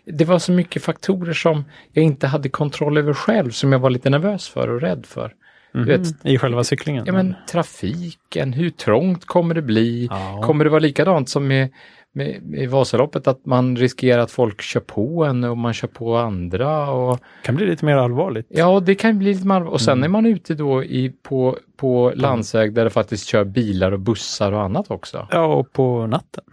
det 0.06 0.26
var 0.26 0.40
så 0.40 0.52
mycket 0.52 0.84
faktorer 0.84 1.34
som 1.34 1.64
jag 1.92 2.06
inte 2.06 2.28
hade 2.28 2.50
kontroll 2.50 2.98
över 2.98 3.14
själv, 3.14 3.52
som 3.52 3.72
jag 3.72 3.80
var 3.80 3.90
lite 3.90 4.10
nervös 4.10 4.50
för 4.50 4.68
och 4.68 4.82
rädd 4.82 5.06
för. 5.06 5.34
Mhm. 5.74 5.86
vet- 5.86 6.26
I 6.26 6.38
själva 6.38 6.64
cyklingen? 6.64 7.04
Ja, 7.08 7.14
men 7.14 7.36
trafiken, 7.52 8.54
hur 8.54 8.70
trångt 8.70 9.26
kommer 9.26 9.56
det 9.56 9.62
bli? 9.62 10.08
Ja. 10.12 10.42
Kommer 10.44 10.64
det 10.64 10.70
vara 10.70 10.80
likadant 10.80 11.30
som 11.30 11.48
med, 11.48 11.70
med, 12.14 12.42
med 12.44 12.70
Vasaloppet, 12.70 13.28
att 13.28 13.46
man 13.46 13.76
riskerar 13.78 14.22
att 14.22 14.32
folk 14.32 14.62
kör 14.62 14.80
på 14.80 15.26
en 15.26 15.44
och 15.44 15.58
man 15.58 15.74
kör 15.74 15.88
på 15.88 16.16
andra? 16.18 16.92
Och, 16.92 17.20
kan 17.44 17.56
bli 17.56 17.66
lite 17.66 17.86
mer 17.86 17.96
allvarligt. 17.98 18.48
ja, 18.50 18.68
och 18.68 18.84
det 18.84 18.96
kan 18.96 19.18
bli 19.20 19.34
lite 19.34 19.48
mal- 19.48 19.68
Och 19.68 19.82
sen 19.82 19.94
Mm. 19.98 20.04
är 20.04 20.10
man 20.10 20.26
ute 20.26 20.54
då 20.54 20.84
i, 20.84 21.10
på, 21.24 21.58
på 21.78 22.12
landsväg 22.16 22.74
där 22.74 22.84
det 22.84 22.90
faktiskt 22.90 23.28
kör 23.28 23.44
bilar 23.44 23.92
och 23.92 24.00
bussar 24.00 24.52
och 24.52 24.62
annat 24.62 24.92
också. 24.92 25.28
Ja, 25.32 25.46
och 25.46 25.72
på 25.72 26.08
natten. 26.08 26.44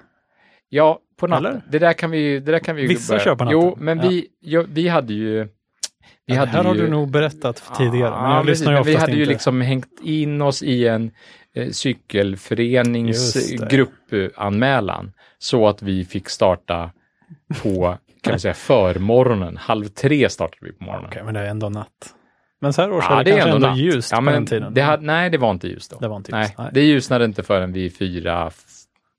Ja, 0.69 0.99
på 1.21 1.27
natten. 1.27 1.47
Eller? 1.47 1.61
Det 1.71 1.79
där 1.79 1.93
kan 1.93 2.11
vi 2.11 2.41
det 2.41 2.53
där 2.53 2.59
kan 2.59 2.77
vi 2.77 2.87
Vissa 2.87 3.13
börja- 3.13 3.25
kör 3.25 3.35
på 3.37 3.45
natten. 3.45 3.61
Jo, 3.61 3.75
men 3.79 3.99
Ja. 3.99 4.09
vi, 4.09 4.27
jo, 4.43 4.65
vi 4.69 4.89
hade 4.89 5.15
ju... 5.15 5.49
Vi 6.27 6.35
hade 6.35 6.51
här 6.51 6.65
har 6.65 6.75
ju, 6.75 6.81
du 6.81 6.89
nog 6.91 7.11
berättat 7.11 7.63
tidigare, 7.79 8.11
men 8.11 8.31
Ja, 8.31 8.37
jag 8.37 8.47
lyssnar 8.47 8.73
ju 8.73 8.75
men 8.75 8.81
oftast 8.81 8.97
Vi 8.97 9.01
hade 9.01 9.13
ju 9.13 9.21
inte. 9.23 9.33
liksom 9.33 9.61
hängt 9.61 10.01
in 10.03 10.43
oss 10.43 10.63
i 10.63 10.89
en 10.89 11.11
eh, 11.55 11.71
cykelförenings 11.71 13.37
Just 13.37 13.59
det. 13.61 13.71
gruppanmälan 13.71 15.13
så 15.39 15.69
att 15.69 15.83
vi 15.83 16.05
fick 16.05 16.29
starta 16.29 16.91
på, 17.63 17.99
kan 18.23 18.33
man 18.33 18.41
säga, 18.41 18.55
förmorgonen. 18.55 19.57
Halv 19.57 19.89
tre 19.89 20.29
startade 20.31 20.67
vi 20.67 20.73
på 20.73 20.85
morgonen. 20.85 21.07
Okej, 21.11 21.23
men 21.25 21.35
det 21.35 21.41
är 21.41 21.47
ändå 21.47 21.69
natt. 21.69 22.15
Men 22.61 22.73
så 22.73 22.83
här 22.83 22.93
års 22.93 23.05
Ja, 23.09 23.21
är 23.21 23.25
det, 23.25 23.31
kanske 23.31 23.51
ändå, 23.51 23.67
natt. 23.69 23.79
ljust 23.79 24.11
ja, 24.13 24.17
på 24.17 24.23
men 24.23 24.35
den 24.35 24.47
tiden. 24.47 24.75
Det 24.75 24.81
hade, 24.81 25.03
nej, 25.07 25.31
det 25.31 25.39
var 25.39 25.51
inte 25.51 25.69
ljust 25.69 25.91
då. 25.91 25.99
Det 26.01 26.09
var 26.09 26.17
inte 26.17 26.33
nej, 26.33 26.43
ljust, 26.45 26.59
nej. 26.59 26.71
Det 26.73 26.81
ljusnade 26.83 27.25
inte 27.25 27.43
förrän 27.43 27.73
vid 27.73 27.97
fyra, 27.97 28.51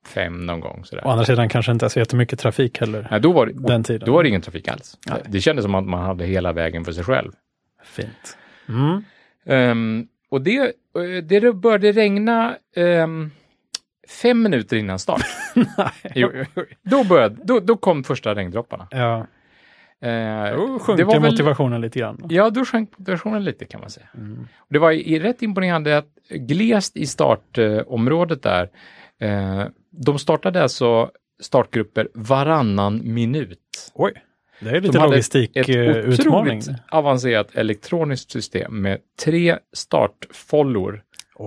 fem 0.07 0.46
någon 0.46 0.60
gång. 0.60 0.86
Sådär. 0.86 1.07
Å 1.07 1.10
andra 1.10 1.25
sidan 1.25 1.50
kanske 1.50 1.72
inte 1.72 1.90
så 1.90 2.00
jättemycket 2.00 2.40
trafik 2.40 2.80
heller. 2.80 3.07
Nej, 3.12 3.19
då, 3.19 3.31
var 3.31 3.46
det, 3.46 3.54
Den 3.54 3.84
tiden. 3.84 4.06
då 4.06 4.13
var 4.13 4.24
det 4.24 4.30
ingen 4.30 4.42
trafik 4.42 4.68
alls. 4.68 4.98
Nej. 5.07 5.22
Det 5.28 5.42
kändes 5.42 5.63
som 5.66 5.75
att 5.75 5.86
man 5.86 6.04
hade 6.06 6.25
hela 6.25 6.54
vägen 6.54 6.86
för 6.86 6.92
sig 6.92 7.04
själv. 7.04 7.31
Fint. 7.84 8.38
Mm. 8.69 9.04
Ehm, 9.46 10.07
och 10.30 10.42
det, 10.42 10.57
eh, 10.60 11.24
det 11.24 11.56
började 11.56 11.92
regna 11.92 12.56
ehm, 12.75 13.31
fem 14.22 14.42
minuter 14.44 14.78
innan 14.78 15.00
start. 15.00 15.22
Jo. 16.16 16.30
Oj, 16.34 16.46
oj. 16.56 16.66
Då, 16.81 17.04
började, 17.04 17.36
då, 17.44 17.60
då 17.60 17.75
kom 17.78 18.04
första 18.04 18.36
regndropparna. 18.36 18.88
Ja, 18.92 19.28
Eh, 20.01 20.56
då 20.56 20.74
det 20.74 20.80
sjunker 20.80 21.04
var 21.04 21.19
väl- 21.19 21.31
motivationen 21.31 21.81
lite 21.81 22.00
grann. 22.00 22.25
Ja, 22.30 22.50
då 22.50 22.66
sjönk 22.66 22.90
motivationen 22.98 23.44
lite 23.44 23.66
kan 23.66 23.81
man 23.81 23.90
säga. 23.90 24.06
Mm. 24.18 24.48
Det 24.69 24.80
var 24.80 24.92
i, 24.92 25.19
rätt 25.19 25.42
imponerande 25.42 25.98
att 25.98 26.08
glest 26.30 26.98
i 26.98 27.06
startområdet 27.08 28.44
där, 28.44 28.69
eh, 29.19 29.63
de 29.97 30.19
startade 30.19 30.63
alltså 30.63 31.12
startgrupper 31.42 32.07
varannan 32.13 33.01
minut. 33.13 33.60
Oj, 33.93 34.13
det 34.60 34.70
är 34.70 34.74
De 34.74 34.79
lite 34.79 35.00
hade 35.00 35.12
logistikutmaning. 35.12 36.60
Ett 36.60 36.67
avancerat 36.91 37.55
elektroniskt 37.55 38.31
system 38.31 38.81
med 38.81 39.00
tre 39.24 39.58
startfollor 39.74 41.01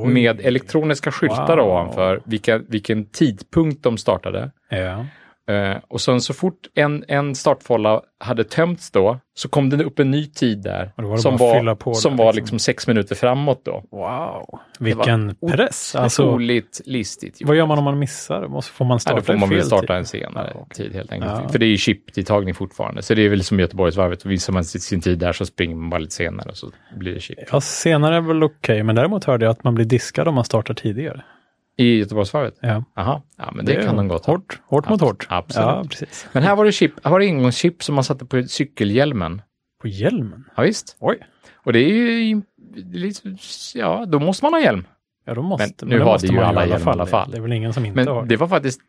med 0.06 0.40
elektroniska 0.40 1.12
skyltar 1.12 1.56
Wow. 1.56 1.66
ovanför 1.66 2.22
vilka, 2.24 2.58
vilken 2.58 3.06
tidpunkt 3.06 3.82
de 3.82 3.96
startade. 3.98 4.50
Ja. 4.68 5.06
Eh, 5.48 5.76
och 5.88 6.00
sen 6.00 6.20
så 6.20 6.34
fort 6.34 6.58
en, 6.74 7.04
en 7.08 7.34
startfolla 7.34 8.02
hade 8.20 8.44
tömts 8.44 8.90
då, 8.90 9.18
så 9.34 9.48
kom 9.48 9.70
det 9.70 9.84
upp 9.84 9.98
en 9.98 10.10
ny 10.10 10.26
tid 10.26 10.62
där. 10.62 10.92
Var 10.96 11.16
som 11.16 11.36
var, 11.36 11.54
fylla 11.58 11.76
på 11.76 11.94
som 11.94 12.16
där, 12.16 12.24
var 12.24 12.32
liksom. 12.32 12.42
liksom 12.42 12.58
sex 12.58 12.86
minuter 12.86 13.14
framåt 13.14 13.64
då. 13.64 13.82
Wow, 13.90 14.58
vilken 14.78 15.34
press. 15.50 15.94
Alltså, 15.94 16.22
Otroligt 16.26 16.80
listigt. 16.84 17.40
gjort. 17.40 17.48
vad 17.48 17.56
gör 17.56 17.66
man 17.66 17.78
om 17.78 17.84
man 17.84 17.98
missar? 17.98 18.48
Måste, 18.48 18.72
får 18.72 18.84
man 18.84 18.94
Ja, 18.94 18.98
starta 18.98 19.16
då 19.16 19.22
får 19.22 19.34
man 19.36 19.48
väl 19.48 19.64
starta 19.64 19.86
tid? 19.86 19.96
en 19.96 20.04
senare 20.04 20.52
Ja, 20.54 20.60
okej. 20.60 20.84
tid 20.86 20.94
helt 20.96 21.12
enkelt. 21.12 21.32
Ja. 21.42 21.48
För 21.48 21.58
det 21.58 21.66
är 21.66 21.70
ju 21.70 21.76
chip-tidtagning 21.76 22.54
fortfarande. 22.54 23.02
Så 23.02 23.14
det 23.14 23.22
är 23.22 23.28
väl 23.28 23.44
som 23.44 23.60
Göteborgsvarvet. 23.60 24.24
Visar 24.26 24.52
man 24.52 24.64
sin 24.64 24.80
sin 24.80 25.00
tid 25.00 25.18
där 25.18 25.32
så 25.32 25.46
springer 25.46 25.74
man 25.76 25.90
bara 25.90 25.98
lite 25.98 26.14
senare 26.14 26.50
och 26.50 26.56
så 26.56 26.70
blir 26.96 27.14
det 27.14 27.20
chip. 27.20 27.38
Ja, 27.52 27.60
senare 27.60 28.16
är 28.16 28.20
väl 28.20 28.42
okej, 28.42 28.82
men 28.82 28.94
däremot 28.96 29.24
hörde 29.24 29.44
jag 29.44 29.50
att 29.52 29.64
man 29.64 29.74
blir 29.74 29.84
diskad 29.84 30.28
om 30.28 30.34
man 30.34 30.44
startar 30.44 30.74
tidigare. 30.74 31.22
I 31.80 31.98
Göteborgsvarvet? 31.98 32.54
Ja, 32.60 32.84
Jaha, 32.96 33.22
ja 33.38 33.52
men 33.54 33.64
det, 33.64 33.84
kan 33.84 33.96
de 33.96 34.08
gott 34.08 34.26
ha. 34.26 34.32
Hårt, 34.32 34.60
hårt 34.66 34.88
mot 34.88 35.00
hårt. 35.00 35.26
absolut. 35.30 35.66
Ja, 35.68 35.84
precis. 35.90 36.26
Men 36.32 36.42
här 36.42 36.56
var 36.56 36.64
det 36.64 36.72
chip, 36.72 36.92
här 37.04 37.10
var 37.10 37.20
det 37.20 37.26
engångschip 37.26 37.82
som 37.82 37.94
man 37.94 38.04
satte 38.04 38.24
på 38.26 38.42
cykelhjälmen. 38.42 39.42
På 39.82 39.88
hjälmen? 39.88 40.44
Ja, 40.56 40.62
visst. 40.62 40.96
Oj, 41.00 41.18
Och 41.64 41.72
det 41.72 41.78
är 41.78 42.20
ju, 42.22 42.42
lite- 42.92 43.36
ja, 43.74 44.04
då 44.08 44.18
måste 44.18 44.44
man 44.44 44.52
ha 44.52 44.60
hjälm. 44.60 44.86
ja 45.24 45.34
då 45.34 45.42
måste 45.42 45.74
Men 45.80 45.88
nu 45.88 45.98
det 45.98 46.04
har 46.04 46.18
det 46.18 46.26
ju 46.26 46.38
alla 46.40 46.66
hjälm 46.66 46.82
i 46.88 46.90
alla 46.90 47.06
fall. 47.06 47.30
Det 47.30 47.36
är 47.36 47.40
väl 47.40 47.52
ingen 47.52 47.72
som 47.72 47.86
inte 47.86 48.00
har 48.10 48.14
Men 48.20 48.28
det 48.28 48.36
var 48.36 48.48
faktiskt 48.48 48.80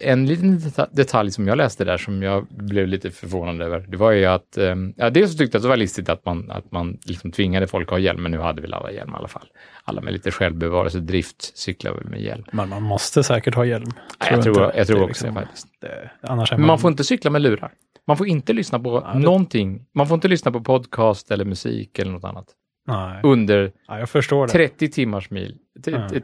en 0.00 0.26
liten 0.26 0.58
deta- 0.58 0.88
detalj 0.92 1.30
som 1.30 1.48
jag 1.48 1.58
läste 1.58 1.84
där 1.84 1.96
som 1.96 2.22
jag 2.22 2.46
blev 2.50 2.88
lite 2.88 3.10
förvånad 3.10 3.62
över, 3.62 3.84
det 3.88 3.96
var 3.96 4.10
ju 4.12 4.24
att, 4.24 4.56
eh, 4.58 4.74
ja, 4.96 5.10
dels 5.10 5.32
så 5.32 5.38
tyckte 5.38 5.54
jag 5.56 5.58
att 5.58 5.62
det 5.62 5.68
var 5.68 5.76
listigt 5.76 6.08
att 6.08 6.24
man, 6.26 6.50
att 6.50 6.72
man 6.72 6.98
liksom 7.04 7.32
tvingade 7.32 7.66
folk 7.66 7.86
att 7.88 7.90
ha 7.90 7.98
hjälm, 7.98 8.22
men 8.22 8.32
nu 8.32 8.38
hade 8.38 8.62
väl 8.62 8.74
alla 8.74 8.92
hjälm 8.92 9.10
i 9.10 9.16
alla 9.16 9.28
fall. 9.28 9.46
Alla 9.84 10.00
med 10.00 10.12
lite 10.12 10.30
självbevarelsedrift 10.30 11.58
cyklar 11.58 11.92
väl 11.92 12.04
med 12.08 12.20
hjälm. 12.22 12.44
Men 12.52 12.68
man 12.68 12.82
måste 12.82 13.22
säkert 13.22 13.54
ha 13.54 13.64
hjälm. 13.64 13.90
Nej, 14.20 14.28
jag 14.32 14.42
tror, 14.42 14.72
jag 14.76 14.86
tror 14.86 14.96
också 15.02 15.08
liksom- 15.08 15.34
det 15.34 15.40
faktiskt. 15.40 15.66
det, 15.80 16.10
annars 16.22 16.52
är 16.52 16.56
Men 16.56 16.60
man, 16.60 16.66
man 16.66 16.78
får 16.78 16.90
inte 16.90 17.04
cykla 17.04 17.30
med 17.30 17.42
lurar. 17.42 17.72
Man 18.06 18.16
får 18.16 18.26
inte 18.26 18.52
lyssna 18.52 18.78
på 18.78 19.02
Ja, 19.06 19.12
det- 19.12 19.18
någonting. 19.18 19.86
Man 19.94 20.06
får 20.08 20.14
inte 20.14 20.28
lyssna 20.28 20.52
på 20.52 20.60
podcast 20.60 21.30
eller 21.30 21.44
musik 21.44 21.98
eller 21.98 22.12
något 22.12 22.24
annat. 22.24 22.46
Nej, 22.86 23.20
Under 23.22 23.72
ja, 23.88 23.98
jag 23.98 24.08
förstår 24.08 24.46
det. 24.46 24.52
30 24.52 24.88
timmars 24.88 25.30
mil. 25.30 25.58
T- 25.84 26.20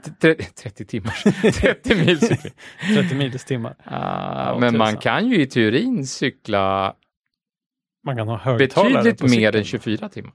30 0.63 0.85
timmars. 0.85 1.23
30 1.61 1.95
mil 1.95 2.21
cykling. 2.21 2.53
30 2.97 3.15
mils 3.15 3.45
timmar. 3.45 3.75
Ah, 3.85 4.49
Ja, 4.53 4.59
men 4.61 4.79
man 4.79 4.97
kan 4.97 5.29
ju 5.29 5.41
i 5.43 5.47
teorin 5.47 6.07
cykla 6.07 6.95
Man 8.07 8.17
kan 8.17 8.29
ha 8.29 8.57
betydligt 8.59 9.23
mer 9.23 9.29
cykeln. 9.29 9.57
än 9.57 9.65
24 9.65 10.09
timmar. 10.09 10.33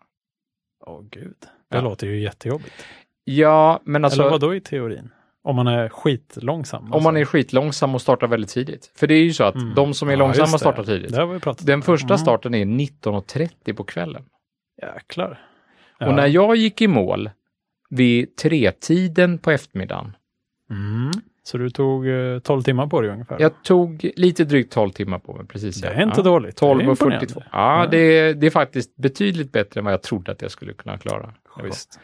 Åh 0.86 1.02
gud, 1.12 1.36
det 1.72 1.78
Ja. 1.78 1.82
låter 1.82 2.08
ju 2.08 2.20
jättejobbigt. 2.22 2.86
Ja, 3.24 3.80
men 3.84 4.06
alltså 4.06 4.22
Eller 4.22 4.32
vad 4.32 4.42
då 4.42 4.56
i 4.56 4.62
teorin? 4.62 5.10
Om 5.44 5.56
man 5.56 5.68
är 5.68 5.90
skitlångsam? 5.90 6.94
om 6.94 7.04
man 7.04 7.18
är 7.18 7.26
skitlångsam 7.26 7.96
och 7.96 8.02
startar 8.02 8.28
väldigt 8.28 8.50
tidigt. 8.50 8.92
För 8.96 9.08
det 9.08 9.14
är 9.14 9.24
ju 9.24 9.34
så 9.34 9.44
att 9.44 9.56
Mm. 9.56 9.76
de 9.76 9.94
som 9.94 10.08
är 10.08 10.12
Ja, 10.14 10.18
långsamma 10.20 10.58
startar 10.58 10.84
tidigt. 10.84 11.66
Den 11.66 11.82
första 11.82 12.08
Mm. 12.08 12.18
starten 12.18 12.54
är 12.54 12.66
19.30 12.66 13.74
på 13.74 13.84
kvällen. 13.84 14.26
Jäklar. 14.82 15.42
Ja. 16.00 16.08
Och 16.08 16.14
när 16.14 16.28
jag 16.28 16.56
gick 16.56 16.82
i 16.82 16.88
mål 16.88 17.30
vid 17.90 18.36
tretiden 18.36 19.38
på 19.38 19.52
eftermiddagen, 19.52 20.16
Mm. 20.70 21.12
Så 21.44 21.58
du 21.58 21.70
tog 21.70 22.08
eh, 22.08 22.40
12 22.40 22.62
timmar 22.62 22.88
på 22.88 23.02
dig 23.02 23.12
ungefär? 23.12 23.38
jag 23.40 23.64
tog 23.64 24.12
lite 24.16 24.44
drygt 24.44 24.74
12 24.74 24.90
timmar 24.90 25.20
på 25.20 25.34
mig. 25.34 25.46
Precis, 25.46 25.82
det 25.82 25.88
ja. 25.88 25.94
är 25.94 26.04
inte 26.04 26.20
ja. 26.20 26.24
dåligt. 26.24 26.56
12 26.56 26.78
Det 26.78 26.84
är 26.84 26.88
och 26.88 26.92
imponerande. 26.92 27.28
42. 27.28 27.44
Ja. 27.52 27.88
Det, 27.92 27.98
är, 27.98 28.34
det 28.34 28.48
är 28.48 28.52
faktiskt 28.52 28.96
betydligt 28.96 29.52
bättre 29.52 29.80
än 29.80 29.86
vad 29.86 29.94
jag 29.94 30.02
trodde 30.02 30.32
att 30.32 30.42
jag 30.42 30.52
skulle 30.52 30.74
kunna 30.74 30.98
klara. 30.98 31.34
Ja, 31.56 31.64
visst. 31.64 32.00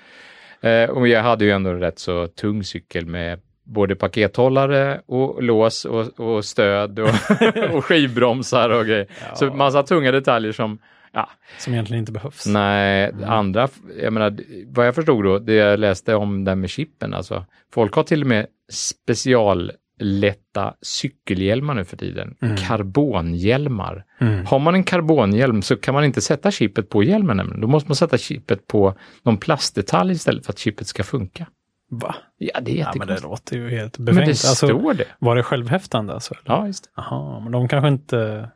Eh, 0.62 0.90
och 0.90 1.08
jag 1.08 1.24
hade 1.24 1.46
ju 1.46 1.52
ändå 1.52 1.70
en 1.70 1.80
rätt 1.80 2.00
så 2.00 2.28
tung 2.28 2.64
cykel 2.64 3.06
med 3.06 3.40
både 3.64 3.96
pakethållare 3.96 5.02
och 5.06 5.44
lås 5.44 5.86
och, 5.86 6.20
och 6.20 6.46
stöd 6.46 7.00
och, 7.00 7.10
och 7.74 7.86
skivbromsar 7.86 8.70
och 8.70 8.86
grejer. 8.86 9.08
Ja. 9.30 9.36
Så 9.36 9.54
massa 9.54 9.84
tunga 9.84 10.12
detaljer 10.12 10.52
som, 10.52 10.80
ja, 11.14 11.30
Som 11.60 11.74
egentligen 11.74 12.00
inte 12.00 12.12
behövs. 12.12 12.46
nej, 12.46 13.10
Mm. 13.10 13.30
andra, 13.30 13.68
jag 14.02 14.14
menar, 14.14 14.38
vad 14.68 14.88
jag 14.88 14.96
förstod 14.96 15.24
då, 15.24 15.40
det 15.40 15.54
jag 15.54 15.80
läste 15.80 16.16
om 16.16 16.44
det 16.44 16.56
med 16.56 16.70
chippen, 16.70 17.14
alltså, 17.14 17.46
folk 17.74 17.94
har 17.94 18.04
till 18.04 18.22
och 18.22 18.28
med 18.28 18.48
speciallätta 18.72 20.74
cykelhjälmar 20.82 21.74
nu 21.74 21.86
för 21.86 21.98
tiden, 21.98 22.36
Mm. 22.42 22.58
karbonhjälmar. 22.58 24.06
Mm. 24.20 24.46
Har 24.46 24.60
man 24.60 24.76
en 24.76 24.84
karbonhjälm 24.84 25.62
så 25.62 25.76
kan 25.78 25.94
man 25.94 26.04
inte 26.06 26.22
sätta 26.22 26.52
chippet 26.52 26.90
på 26.90 27.04
hjälmen 27.04 27.38
nämligen. 27.38 27.62
Då 27.62 27.68
måste 27.68 27.90
man 27.90 27.96
sätta 27.96 28.18
chippet 28.18 28.68
på 28.68 28.96
någon 29.24 29.38
plastdetalj 29.38 30.12
istället 30.14 30.46
för 30.46 30.54
att 30.54 30.60
chippet 30.60 30.88
ska 30.88 31.04
funka. 31.04 31.48
Va? 31.94 32.16
Ja, 32.38 32.60
det 32.62 32.72
är 32.72 32.76
Ja, 32.80 32.92
men 32.96 33.08
det 33.08 33.22
låter 33.24 33.56
ju 33.58 33.70
helt 33.70 33.98
men, 33.98 34.06
befängt. 34.06 34.26
det 34.26 34.32
Alltså, 34.32 34.68
står 34.68 34.94
det. 34.94 35.06
var 35.20 35.36
det 35.36 35.44
självhäftande 35.44 36.14
alltså? 36.14 36.34
Eller? 36.34 36.56
Ja, 36.56 36.68
just 36.68 36.84
det. 36.84 36.90
Jaha, 36.96 37.40
men 37.40 37.52
de 37.52 37.68
kanske 37.68 37.88
inte... 37.88 38.50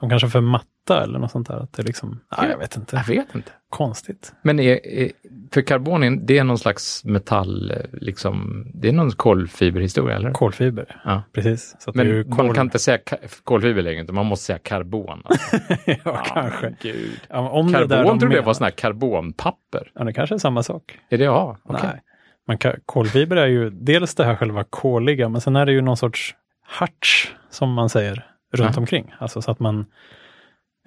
De 0.00 0.10
kanske 0.10 0.26
är 0.28 0.30
för 0.30 0.40
matta 0.40 1.02
eller 1.02 1.18
något 1.18 1.30
sånt 1.30 1.48
där. 1.48 1.56
Att 1.56 1.72
det 1.72 1.82
liksom... 1.82 2.20
Nej, 2.38 2.50
jag 2.50 2.58
vet 2.58 2.76
inte. 2.76 2.96
Jag 2.96 3.14
vet 3.14 3.34
inte. 3.34 3.50
Konstigt. 3.70 4.32
Men 4.42 4.60
är, 4.60 4.86
är, 4.86 5.10
för 5.52 5.62
karbon, 5.62 6.02
är- 6.02 6.10
det 6.10 6.38
är 6.38 6.44
någon 6.44 6.58
slags 6.58 7.04
metall, 7.04 7.72
liksom, 7.92 8.66
det 8.74 8.88
är 8.88 8.92
någon 8.92 9.10
kolfiberhistoria, 9.10 10.16
eller? 10.16 10.32
Kolfiber, 10.32 11.00
Ja. 11.04 11.22
precis. 11.32 11.76
Det 11.86 11.94
Men 11.94 12.06
ju 12.06 12.24
man 12.24 12.38
kol... 12.38 12.54
kan 12.54 12.66
inte 12.66 12.78
säga 12.78 12.98
kolfiber 13.44 13.82
längre, 13.82 14.02
utan 14.02 14.14
man 14.14 14.26
måste 14.26 14.44
säga 14.46 14.58
karbon. 14.58 15.22
Alltså. 15.24 15.56
ja, 16.04 16.22
kanske. 16.26 16.62
men 16.66 16.76
Gud. 16.80 17.20
Ja, 17.28 17.42
men 17.42 17.50
om 17.50 17.66
det 17.66 17.72
Karbon 17.72 18.04
de 18.04 18.18
trodde 18.18 18.36
jag 18.36 18.42
var 18.42 18.54
sån 18.54 18.64
här 18.64 18.70
karbonpapper. 18.70 19.90
Ja, 19.94 20.04
det 20.04 20.12
kanske 20.12 20.34
är 20.34 20.38
samma 20.38 20.62
sak. 20.62 20.98
Är 21.08 21.18
det 21.18 21.24
ja? 21.24 21.56
Okej. 21.64 21.80
Nej. 21.92 22.02
Man 22.48 22.58
kan, 22.58 22.72
kolfiber 22.86 23.36
är 23.36 23.46
ju 23.46 23.70
dels 23.70 24.14
det 24.14 24.24
här 24.24 24.36
själva 24.36 24.64
koliga, 24.64 25.28
men 25.28 25.40
sen 25.40 25.56
är 25.56 25.66
det 25.66 25.72
ju 25.72 25.80
någon 25.80 25.96
sorts 25.96 26.34
harts, 26.66 27.34
som 27.50 27.72
man 27.72 27.88
säger, 27.88 28.26
runt 28.52 28.74
Ja. 28.76 28.80
omkring. 28.80 29.14
Alltså 29.18 29.42
så 29.42 29.50
att 29.50 29.60
man... 29.60 29.86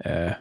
Eh, 0.04 0.32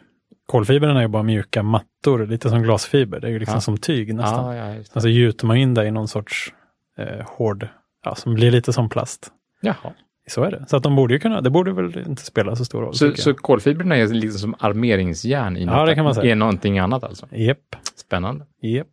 kolfibern 0.45 0.97
är 0.97 1.01
ju 1.01 1.07
bara 1.07 1.23
mjuka 1.23 1.63
mattor, 1.63 2.27
lite 2.27 2.49
som 2.49 2.63
glasfiber. 2.63 3.19
Det 3.19 3.27
är 3.27 3.31
ju 3.31 3.39
liksom 3.39 3.55
Ja. 3.55 3.61
som 3.61 3.77
tyg 3.77 4.15
nästan. 4.15 4.55
Ja, 4.55 4.65
ja, 4.67 4.75
just 4.75 4.89
det. 4.89 4.93
Sen 4.93 5.01
så 5.01 5.07
gjuter 5.09 5.45
man 5.47 5.57
in 5.57 5.73
det 5.73 5.85
i 5.85 5.91
någon 5.91 6.07
sorts 6.07 6.53
eh, 6.97 7.25
hård, 7.27 7.67
ja, 8.05 8.15
som 8.15 8.33
blir 8.33 8.51
lite 8.51 8.73
som 8.73 8.89
plast. 8.89 9.31
Jaha. 9.61 9.93
Så 10.27 10.43
är 10.43 10.51
det. 10.51 10.65
Så 10.67 10.77
att 10.77 10.83
de 10.83 10.95
borde 10.95 11.13
ju 11.13 11.19
kunna, 11.19 11.41
det 11.41 11.49
borde 11.49 11.71
väl 11.73 11.97
inte 12.07 12.21
spela 12.25 12.55
så 12.55 12.65
stor 12.65 12.81
roll. 12.81 12.93
Så, 12.93 13.11
så 13.15 13.33
kolfibrerna 13.33 13.95
är 13.97 14.07
liksom 14.07 14.39
som 14.39 14.55
armeringsjärn 14.59 15.57
i 15.57 15.63
Ja, 15.65 15.77
något, 15.77 15.87
det 15.87 15.95
kan 15.95 16.03
man 16.03 16.15
säga. 16.15 16.31
är 16.31 16.35
någonting 16.35 16.79
annat 16.79 17.03
alltså? 17.03 17.27
Japp, 17.31 17.75
Spännande. 17.95 18.45
japp. 18.61 18.87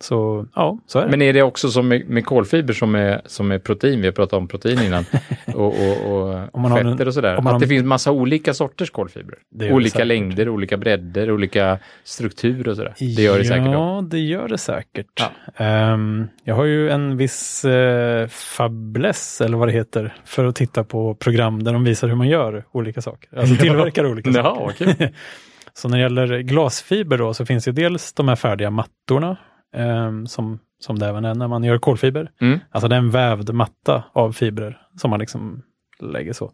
Så 0.00 0.46
ja, 0.54 0.78
så 0.86 0.98
är 0.98 1.04
det. 1.04 1.10
Men 1.10 1.22
är 1.22 1.32
det 1.32 1.42
också 1.42 1.68
som 1.70 1.88
med, 1.88 2.08
med 2.08 2.26
kolfiber 2.26 2.72
som 2.74 2.94
är, 2.94 3.20
som 3.26 3.50
är 3.52 3.58
protein, 3.58 4.00
vi 4.00 4.06
har 4.06 4.12
pratat 4.12 4.32
om 4.32 4.48
protein 4.48 4.82
innan, 4.82 5.04
och, 5.54 5.66
och, 5.66 6.12
och 6.12 6.34
Om 6.52 6.62
man 6.62 6.76
fetter 6.76 6.90
en- 7.02 7.06
och 7.08 7.14
sådär, 7.14 7.34
att 7.34 7.44
det 7.44 7.50
har- 7.50 7.60
finns 7.60 7.84
massa 7.84 8.12
olika 8.12 8.54
sorters 8.54 8.90
kolfibrer. 8.90 9.38
Det 9.50 9.64
det 9.68 9.72
Olika 9.74 9.90
säkert. 9.92 10.06
längder, 10.06 10.48
olika 10.48 10.76
bredder, 10.76 11.30
olika 11.30 11.78
strukturer 12.04 12.68
och 12.68 12.76
sådär. 12.76 12.94
Det 12.98 13.22
gör 13.22 13.38
det 13.38 13.44
säkert. 13.44 13.66
Ja, 13.66 14.04
det 14.10 14.18
gör 14.18 14.48
det 14.48 14.58
säkert. 14.58 15.06
Ja. 15.20 15.30
Ehm, 15.64 16.26
jag 16.44 16.54
har 16.54 16.64
ju 16.64 16.90
en 16.90 17.16
viss 17.16 17.64
uh, 17.64 18.26
fabless, 18.28 19.40
eller 19.40 19.56
vad 19.56 19.68
det 19.68 19.72
heter, 19.72 20.14
för 20.24 20.44
att 20.44 20.54
titta 20.56 20.84
på 20.84 21.14
program 21.14 21.62
där 21.62 21.72
de 21.72 21.84
visar 21.84 22.08
hur 22.08 22.14
man 22.16 22.28
gör 22.28 22.64
olika 22.72 23.00
saker. 23.00 23.38
Alltså 23.38 23.56
tillverkar 23.62 24.06
olika 24.06 24.30
Ja, 24.30 24.42
saker. 24.42 24.90
okej. 24.94 25.14
Så 25.74 25.88
när 25.88 25.96
det 25.96 26.02
gäller 26.02 26.38
glasfiber 26.38 27.18
då, 27.18 27.34
så 27.34 27.46
finns 27.46 27.68
ju 27.68 27.72
dels 27.72 28.12
de 28.12 28.28
här 28.28 28.36
färdiga 28.36 28.70
mattorna, 28.70 29.36
ehm, 29.74 30.26
som, 30.26 30.58
som 30.78 30.98
det 30.98 31.06
även 31.06 31.24
är 31.24 31.34
när 31.34 31.48
man 31.48 31.64
gör 31.64 31.78
kolfiber. 31.78 32.30
Mm. 32.40 32.58
Alltså 32.70 32.88
det 32.88 32.94
är 32.94 32.98
en 32.98 33.10
vävd 33.10 33.54
matta 33.54 34.04
av 34.12 34.32
fibrer 34.32 34.80
som 35.00 35.10
man 35.10 35.20
liksom 35.20 35.62
lägger 36.00 36.32
så. 36.32 36.52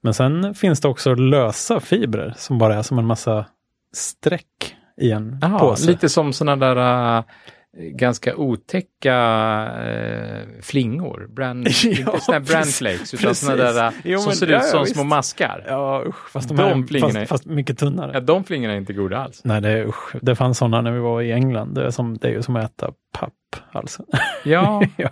Men 0.00 0.14
sen 0.14 0.54
finns 0.54 0.80
det 0.80 0.88
också 0.88 1.14
lösa 1.14 1.80
fibrer 1.80 2.34
som 2.36 2.58
bara 2.58 2.74
är 2.74 2.82
som 2.82 2.98
en 2.98 3.06
massa 3.06 3.46
streck 3.92 4.76
i 4.96 5.10
en 5.10 5.38
Jaha, 5.42 5.58
påse. 5.58 5.86
lite 5.86 6.08
som 6.08 6.32
sådana 6.32 6.74
där 6.74 7.16
äh, 7.18 7.24
ganska 7.76 8.36
otäcka 8.36 9.14
äh, 9.86 10.42
flingor. 10.62 11.26
Brand, 11.36 11.68
Ja, 11.84 11.88
inte 11.88 12.02
sådana 12.04 12.14
här 12.32 12.40
brand 12.40 12.46
precis. 12.48 12.78
flakes, 12.78 13.14
utan 13.14 13.28
Precis. 13.28 13.46
sådana 13.46 13.72
där 13.72 13.86
äh, 13.86 13.92
Jo, 14.04 14.18
som 14.18 14.32
ser 14.32 14.46
ja, 14.46 14.56
ut 14.58 14.62
ja, 14.64 14.70
som 14.70 14.80
visst. 14.82 14.94
små 14.94 15.04
maskar. 15.04 15.64
Ja, 15.68 16.04
usch, 16.06 16.30
fast 16.30 16.48
de, 16.48 16.56
De 16.56 16.82
är, 16.82 16.86
flingorna 16.86 17.12
fast, 17.20 17.28
fast 17.28 17.46
mycket 17.46 17.78
tunnare. 17.78 18.10
Ja, 18.14 18.20
de 18.20 18.44
flingorna 18.44 18.74
är 18.74 18.78
inte 18.78 18.92
goda 18.92 19.18
alls. 19.18 19.40
Nej, 19.44 19.60
det, 19.60 19.68
är, 19.68 19.86
usch, 19.86 20.16
det 20.22 20.34
fanns 20.34 20.58
sådana 20.58 20.80
när 20.80 20.90
vi 20.92 20.98
var 20.98 21.22
i 21.22 21.32
England. 21.32 21.74
Det 21.74 21.86
är, 21.86 21.90
som, 21.90 22.16
det 22.18 22.28
är 22.28 22.32
ju 22.32 22.42
som 22.42 22.56
att 22.56 22.64
äta 22.64 22.92
papp. 23.18 23.32
Alltså. 23.72 24.04
Ja, 24.44 24.82
ja, 24.96 25.10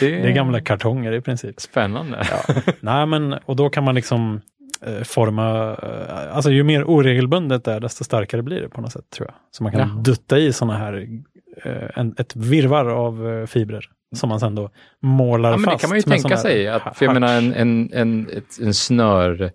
det 0.00 0.10
det 0.10 0.28
är 0.28 0.32
gamla 0.32 0.60
kartonger 0.60 1.12
i 1.12 1.20
princip. 1.20 1.60
Spännande. 1.60 2.26
Ja. 2.30 2.54
Nej, 2.80 3.06
men 3.06 3.32
och 3.32 3.56
då 3.56 3.70
kan 3.70 3.84
man 3.84 3.94
liksom 3.94 4.40
eh, 4.86 5.02
forma, 5.02 5.76
eh, 5.82 6.36
alltså 6.36 6.50
ju 6.50 6.62
mer 6.62 6.84
oregelbundet 6.84 7.64
det 7.64 7.72
är, 7.72 7.80
desto 7.80 8.04
starkare 8.04 8.42
blir 8.42 8.60
det 8.60 8.68
på 8.68 8.80
något 8.80 8.92
sätt 8.92 9.10
tror 9.10 9.28
jag. 9.28 9.34
Så 9.50 9.62
man 9.62 9.72
kan 9.72 9.80
Jaha. 9.80 9.98
dutta 10.02 10.38
i 10.38 10.52
sådana 10.52 10.78
här, 10.78 10.92
eh, 10.94 11.06
en, 11.94 12.14
ett 12.18 12.36
virvar 12.36 12.84
av 12.86 13.28
eh, 13.28 13.46
fibrer 13.46 13.84
som 14.16 14.28
man 14.28 14.40
sen 14.40 14.54
då 14.54 14.70
målar 15.02 15.50
Ja, 15.50 15.56
men 15.56 15.64
det 15.64 15.70
fast. 15.70 15.80
kan 15.80 15.88
man 15.90 15.98
ju 15.98 16.02
tänka 16.02 16.36
sig. 16.36 16.68
Att, 16.68 16.96
för 16.96 17.04
jag 17.04 17.14
menar 17.14 17.36
en, 17.38 17.52
en, 17.54 17.90
en, 17.92 18.28
ett, 18.36 18.58
en 18.62 18.74
snör, 18.74 19.50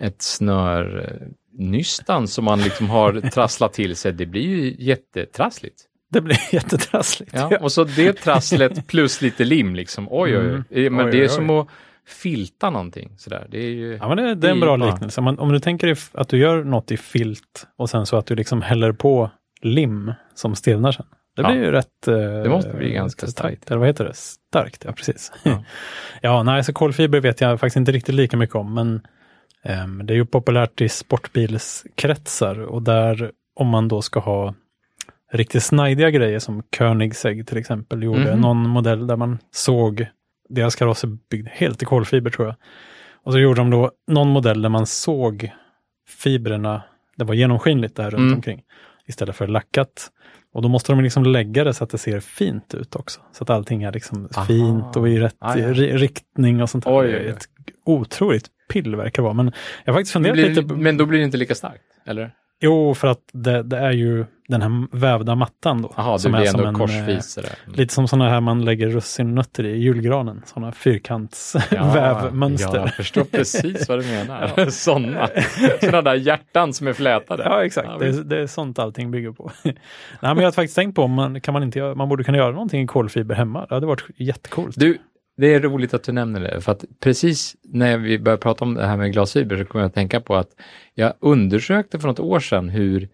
ett 0.00 0.22
snör 0.22 0.98
eh, 0.98 1.26
nystan 1.58 2.28
som 2.28 2.44
man 2.44 2.58
liksom 2.60 2.90
har 2.90 3.20
trasslat 3.30 3.72
till 3.72 3.96
sig, 3.96 4.12
det 4.12 4.26
blir 4.26 4.42
ju 4.42 4.74
jättetrassligt. 4.78 5.86
Det 6.12 6.20
blir 6.20 6.38
jättetrassligt. 6.54 7.32
Ja, 7.34 7.58
och 7.60 7.72
så 7.72 7.84
det 7.84 8.12
trasslet 8.12 8.86
plus 8.86 9.22
lite 9.22 9.44
lim 9.44 9.74
liksom. 9.74 10.06
Oj, 10.10 10.38
oj, 10.38 10.44
Mm. 10.48 10.64
oj. 10.70 10.90
Men 10.90 11.06
Oj, 11.06 11.12
det 11.12 11.18
är 11.18 11.22
oj, 11.22 11.28
som 11.28 11.50
att 11.50 11.68
filta 12.06 12.70
någonting 12.70 13.12
sådär. 13.18 13.46
Det 13.50 13.58
är 13.58 13.70
ju... 13.70 13.96
Ja, 14.00 14.08
men 14.08 14.16
det, 14.16 14.34
det 14.34 14.46
är 14.48 14.52
en 14.52 14.60
bra 14.60 14.76
liknelse. 14.76 15.20
Man, 15.20 15.38
om 15.38 15.52
du 15.52 15.58
tänker 15.60 15.86
dig 15.86 15.96
att 16.12 16.28
du 16.28 16.38
gör 16.38 16.64
något 16.64 16.90
i 16.90 16.96
filt 16.96 17.66
och 17.78 17.90
sen 17.90 18.06
så 18.06 18.16
att 18.16 18.26
du 18.26 18.34
liksom 18.34 18.62
häller 18.62 18.92
på 18.92 19.30
lim 19.62 20.12
som 20.34 20.54
stelnar 20.54 20.92
sen. 20.92 21.06
Det 21.42 21.48
Ja. 21.48 21.52
blir 21.54 21.64
ju 21.64 21.70
rätt... 21.70 22.08
eh, 22.08 22.14
Det 22.14 22.48
måste 22.48 22.70
bli 22.76 22.92
ganska 22.92 23.26
starkt. 23.26 23.70
Eller 23.70 23.78
vad 23.78 23.88
heter 23.88 24.04
det? 24.04 24.14
Starkt, 24.14 24.84
ja 24.84 24.92
precis. 24.92 25.32
Ja. 25.42 25.64
Ja, 26.22 26.42
nej, 26.42 26.64
så 26.64 26.72
kolfiber 26.72 27.20
vet 27.20 27.40
jag 27.40 27.60
faktiskt 27.60 27.76
inte 27.76 27.92
riktigt 27.92 28.14
lika 28.14 28.36
mycket 28.36 28.56
om, 28.56 28.74
men 28.74 29.00
ehm, 29.62 30.06
det 30.06 30.12
är 30.12 30.16
ju 30.16 30.26
populärt 30.26 30.80
i 30.80 30.88
sportbilskretsar 30.88 32.60
och 32.60 32.82
där 32.82 33.30
om 33.54 33.68
man 33.68 33.88
då 33.88 34.02
ska 34.02 34.20
ha 34.20 34.54
riktigt 35.32 35.62
snajdiga 35.62 36.10
grejer 36.10 36.38
som 36.38 36.62
Koenigsegg 36.78 37.46
till 37.46 37.58
exempel 37.58 38.02
gjorde, 38.02 38.30
Mhm. 38.32 38.40
någon 38.40 38.68
modell 38.68 39.06
där 39.06 39.16
man 39.16 39.38
såg 39.50 40.06
deras 40.48 40.76
kaross 40.76 41.04
är 41.04 41.08
byggd 41.30 41.48
helt 41.50 41.82
i 41.82 41.84
kolfiber 41.84 42.30
tror 42.30 42.48
jag. 42.48 42.56
Och 43.24 43.32
så 43.32 43.38
gjorde 43.38 43.60
de 43.60 43.70
då 43.70 43.90
någon 44.10 44.28
modell 44.28 44.62
där 44.62 44.68
man 44.68 44.86
såg 44.86 45.50
fibrerna, 46.08 46.82
det 47.16 47.24
var 47.24 47.34
genomskinligt 47.34 47.96
där 47.96 48.04
runt 48.10 48.20
Mm. 48.20 48.34
omkring, 48.34 48.62
istället 49.10 49.36
för 49.36 49.46
lackat. 49.46 50.10
Och 50.52 50.62
då 50.62 50.68
måste 50.68 50.92
de 50.92 51.00
liksom 51.00 51.24
lägga 51.24 51.64
det 51.64 51.74
så 51.74 51.84
att 51.84 51.90
det 51.90 51.98
ser 51.98 52.20
fint 52.20 52.74
ut 52.74 52.96
också. 52.96 53.20
Så 53.32 53.44
att 53.44 53.50
allting 53.50 53.82
är 53.82 53.92
liksom 53.92 54.28
Aha. 54.36 54.46
fint 54.46 54.96
och 54.96 55.08
i 55.08 55.18
rätt 55.18 55.36
Ah, 55.38 55.56
ja. 55.58 55.68
ri- 55.72 55.96
riktning 55.96 56.62
och 56.62 56.70
sånt. 56.70 56.86
Oj, 56.86 56.94
oj, 57.06 57.16
oj. 57.16 57.26
Ett, 57.26 57.44
otroligt 57.86 58.46
pill 58.72 58.96
verkar 58.96 59.22
det 59.22 59.24
vara. 59.24 59.34
Men 59.34 59.52
jag 59.84 59.92
har 59.92 59.98
faktiskt 59.98 60.12
funderat 60.12 60.34
Blir, 60.34 60.48
lite. 60.48 60.74
men 60.74 60.96
då 60.96 61.06
blir 61.06 61.18
det 61.18 61.24
inte 61.24 61.36
lika 61.36 61.54
starkt, 61.54 61.82
eller? 62.06 62.32
Jo, 62.60 62.94
för 62.94 63.08
att 63.08 63.20
det, 63.32 63.62
det 63.62 63.78
är 63.78 63.90
ju 63.92 64.24
den 64.48 64.62
här 64.62 64.96
vävda 64.96 65.34
mattan 65.34 65.82
då. 65.82 65.92
Jaha, 65.96 66.18
som 66.18 66.34
är 66.34 66.40
blir 66.40 66.50
som 66.50 66.66
en, 66.66 66.74
korsvis. 66.74 67.30
sådär. 67.30 67.50
eh, 67.66 67.72
Lite 67.76 67.94
som 67.94 68.08
sådana 68.08 68.30
här 68.30 68.40
man 68.40 68.64
lägger 68.64 68.88
russinnötter 68.88 69.66
i 69.66 69.76
julgranen. 69.78 70.42
Sådana 70.46 70.72
fyrkantsvävmönster. 70.72 72.76
Ja, 72.78 72.80
jag 72.80 72.94
förstår 72.94 73.24
precis 73.30 73.88
vad 73.88 73.98
du 73.98 74.06
menar. 74.06 74.70
Sådana. 74.70 75.28
Sådana 75.80 76.02
där 76.02 76.14
hjärtan 76.14 76.72
som 76.72 76.86
är 76.86 76.92
flätade. 76.92 77.42
Ja, 77.42 77.64
exakt. 77.64 77.88
Ja, 77.92 77.98
det, 77.98 78.06
är, 78.06 78.12
det 78.12 78.40
är 78.40 78.46
sånt 78.46 78.78
allting 78.78 79.10
bygger 79.10 79.32
på. 79.32 79.50
Nej, 79.64 79.74
men 80.20 80.36
jag 80.36 80.44
har 80.44 80.52
faktiskt 80.52 80.76
tänkt 80.76 80.94
på 80.96 81.06
man, 81.06 81.40
kan 81.40 81.52
man, 81.54 81.62
inte 81.62 81.94
man 81.94 82.08
borde 82.08 82.24
kunna 82.24 82.38
göra 82.38 82.52
någonting 82.52 82.82
i 82.82 82.86
kolfiber 82.86 83.34
hemma. 83.34 83.66
Det 83.68 83.74
hade 83.74 83.86
varit 83.86 84.04
jättecoolt. 84.16 84.74
Du, 84.78 84.98
det 85.40 85.54
är 85.54 85.60
roligt 85.60 85.94
att 85.94 86.02
du 86.04 86.12
nämner 86.12 86.40
det, 86.40 86.60
för 86.60 86.72
att 86.72 86.84
precis 87.00 87.56
när 87.62 87.98
vi 87.98 88.18
började 88.18 88.42
prata 88.42 88.64
om 88.64 88.74
det 88.74 88.86
här 88.86 88.96
med 88.96 89.12
glasfiber 89.12 89.56
så 89.56 89.64
kom 89.64 89.80
jag 89.80 89.88
att 89.88 89.94
tänka 89.94 90.20
på 90.20 90.36
att 90.36 90.48
jag 90.94 91.12
undersökte 91.20 91.98
för 91.98 92.08
något 92.08 92.20
år 92.20 92.40
sedan 92.40 92.68
hur, 92.68 93.08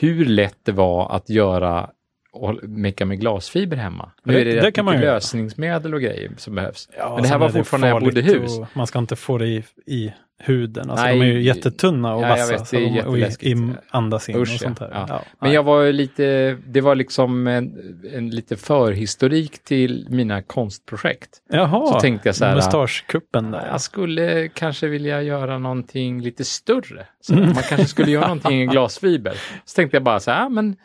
hur 0.00 0.24
lätt 0.24 0.58
det 0.62 0.72
var 0.72 1.16
att 1.16 1.30
göra 1.30 1.90
och 2.32 2.54
mecka 2.68 3.06
med 3.06 3.20
glasfiber 3.20 3.76
hemma. 3.76 4.10
Nu 4.24 4.32
Det- 4.32 4.40
är 4.40 4.44
det, 4.44 4.50
det 4.52 4.66
rätt 4.66 4.74
kan 4.74 4.84
man 4.84 5.00
lösningsmedel 5.00 5.94
och 5.94 6.00
grejer 6.00 6.30
som 6.36 6.54
behövs. 6.54 6.88
Ja, 6.98 7.14
Men 7.14 7.22
det 7.22 7.28
här 7.28 7.38
var 7.38 7.48
fortfarande 7.48 7.86
när 7.86 7.94
jag 7.94 8.02
bodde 8.02 8.20
i 8.20 8.22
hus. 8.22 8.58
Man 8.74 8.86
ska 8.86 8.98
inte 8.98 9.16
få 9.16 9.38
det 9.38 9.46
i, 9.46 9.64
i 9.86 10.12
huden. 10.40 10.90
Alltså, 10.90 11.06
Nej, 11.06 11.18
de 11.18 11.24
är 11.24 11.32
ju 11.32 11.42
jättetunna 11.42 12.14
och 12.14 12.22
ja, 12.22 12.28
vassa. 12.28 12.52
vet, 12.52 12.66
så 12.68 12.76
de, 12.76 13.00
och 13.00 13.76
andas 13.90 14.28
in 14.28 14.36
Usch, 14.36 14.54
och 14.54 14.60
sånt 14.60 14.78
där. 14.78 14.90
Ja. 14.92 15.06
Ja, 15.08 15.22
Men 15.40 15.52
jag 15.52 15.62
var 15.62 15.92
lite, 15.92 16.56
det 16.66 16.80
var 16.80 16.94
liksom 16.94 17.46
en, 17.46 17.72
en 18.14 18.30
lite 18.30 18.56
förhistorik 18.56 19.64
till 19.64 20.06
mina 20.10 20.42
konstprojekt. 20.42 21.42
Jaha, 21.50 21.92
så 21.92 22.00
tänkte 22.00 22.28
jag 22.28 22.36
så 22.36 22.44
här, 22.44 22.54
mustaschkuppen 22.54 23.50
där. 23.50 23.66
Jag 23.66 23.80
skulle 23.80 24.48
kanske 24.48 24.86
vilja 24.86 25.22
göra 25.22 25.58
någonting 25.58 26.20
lite 26.22 26.44
större. 26.44 27.06
Så 27.20 27.34
Man 27.34 27.54
kanske 27.54 27.86
skulle 27.86 28.10
göra 28.10 28.24
någonting 28.34 28.62
i 28.62 28.66
glasfiber. 28.66 29.34
Så 29.64 29.74
tänkte 29.76 29.96
jag 29.96 30.04
bara 30.04 30.20
så 30.20 30.30
här, 30.30 30.40
ja, 30.40 30.48
men 30.48 30.76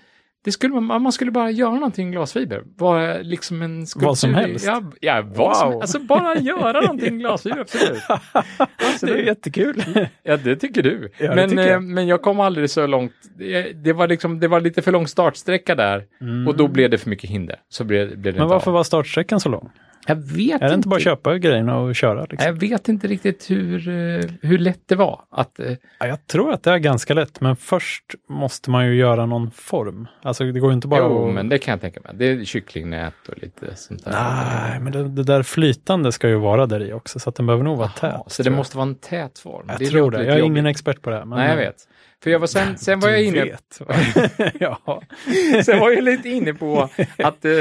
det 0.45 0.51
skulle 0.51 0.81
man, 0.81 1.01
man 1.01 1.11
skulle 1.11 1.31
bara 1.31 1.51
göra 1.51 1.73
någonting 1.73 2.09
i 2.09 2.11
glasfiber. 2.11 2.61
Bara 2.77 3.17
liksom 3.17 3.61
en 3.61 3.87
skulptur. 3.87 4.07
Vad 4.07 4.17
som 4.17 4.33
helst. 4.33 4.65
Ja, 4.65 4.83
ja 5.01 5.23
vad 5.35 5.57
som. 5.57 5.81
Alltså 5.81 5.99
bara 5.99 6.35
göra 6.37 6.81
någonting 6.81 7.15
i 7.15 7.19
glasfiber, 7.19 7.59
absolut. 7.59 8.01
det 9.01 9.11
är 9.11 9.17
jättekul. 9.25 9.83
Ja, 10.23 10.37
det 10.37 10.55
tycker 10.55 10.83
du. 10.83 11.11
Ja, 11.17 11.35
men, 11.35 11.49
tycker 11.49 11.63
jag. 11.63 11.73
eh, 11.73 11.79
men 11.79 12.07
jag 12.07 12.21
kom 12.21 12.39
aldrig 12.39 12.69
så 12.69 12.87
långt. 12.87 13.13
Det, 13.37 13.83
det, 13.83 13.93
var 13.93 14.07
liksom, 14.07 14.39
det 14.39 14.47
var 14.47 14.61
lite 14.61 14.81
för 14.81 14.91
lång 14.91 15.07
startsträcka 15.07 15.75
där 15.75 16.03
och 16.47 16.57
då 16.57 16.67
blev 16.67 16.89
det 16.89 16.97
för 16.97 17.09
mycket 17.09 17.29
hinder. 17.29 17.55
Så 17.69 17.83
blev, 17.83 18.07
blev 18.07 18.21
det 18.23 18.29
Mm. 18.29 18.39
Men 18.39 18.47
varför 18.49 18.71
av. 18.71 18.75
var 18.75 18.83
startsträckan 18.83 19.39
så 19.39 19.49
lång? 19.49 19.69
Jag 20.07 20.15
vet 20.15 20.61
Är 20.61 20.67
det 20.67 20.73
inte 20.73 20.87
bara 20.87 20.95
att 20.95 21.01
köpa 21.01 21.37
grejerna 21.37 21.77
och 21.77 21.95
köra? 21.95 22.21
Liksom? 22.29 22.45
Jag 22.47 22.53
vet 22.59 22.89
inte 22.89 23.07
riktigt 23.07 23.51
hur, 23.51 23.87
eh, 23.89 24.31
hur 24.41 24.57
lätt 24.57 24.81
det 24.85 24.95
var. 24.95 25.21
Att, 25.31 25.59
eh, 25.59 25.73
Ja, 25.99 26.07
jag 26.07 26.27
tror 26.27 26.53
att 26.53 26.63
det 26.63 26.71
är 26.71 26.77
ganska 26.77 27.13
lätt, 27.13 27.41
men 27.41 27.55
först 27.55 28.03
måste 28.29 28.69
man 28.69 28.85
ju 28.87 28.95
göra 28.95 29.25
någon 29.25 29.51
form. 29.51 30.07
Alltså 30.21 30.43
det 30.43 30.59
går 30.59 30.69
ju 30.69 30.73
inte 30.75 30.87
bara 30.87 30.99
jo, 30.99 31.27
att... 31.27 31.33
men 31.33 31.49
det 31.49 31.57
kan 31.57 31.71
jag 31.71 31.81
tänka 31.81 31.99
mig. 32.01 32.11
Det 32.15 32.25
är 32.25 32.43
kycklingnät 32.45 33.13
och 33.27 33.37
lite 33.37 33.75
sånt 33.75 34.05
där. 34.05 34.11
Nej, 34.11 34.79
men 34.79 34.93
det, 34.93 35.09
det 35.09 35.23
där 35.23 35.43
flytande 35.43 36.11
ska 36.11 36.27
ju 36.29 36.35
vara 36.35 36.65
där 36.65 36.83
i 36.83 36.93
också, 36.93 37.19
så 37.19 37.29
att 37.29 37.35
den 37.35 37.45
behöver 37.45 37.63
nog 37.63 37.77
vara 37.77 37.91
Jaha, 38.01 38.11
tät. 38.11 38.31
så 38.31 38.43
det 38.43 38.49
jag. 38.49 38.57
måste 38.57 38.77
vara 38.77 38.87
en 38.87 38.95
tät 38.95 39.39
form. 39.39 39.65
Jag 39.67 39.79
det 39.79 39.85
tror 39.85 40.11
det. 40.11 40.17
Jag 40.17 40.27
är 40.27 40.37
jobbigt. 40.37 40.51
ingen 40.51 40.65
expert 40.65 41.01
på 41.01 41.09
det. 41.09 41.15
här, 41.17 41.25
Men... 41.25 41.39
Nej, 41.39 41.49
jag 41.49 41.55
vet. 41.57 41.75
För 42.23 42.29
jag 42.29 42.39
var 42.39 42.47
sen, 42.47 42.77
sen 42.77 42.99
var 42.99 43.09
jag 43.09 43.23
inne, 43.23 43.43
vet. 43.43 43.81
ja. 44.59 45.01
sen 45.65 45.79
var 45.79 45.91
jag 45.91 46.03
lite 46.03 46.29
inne 46.29 46.53
på 46.53 46.89
att, 47.17 47.45
eh, 47.45 47.51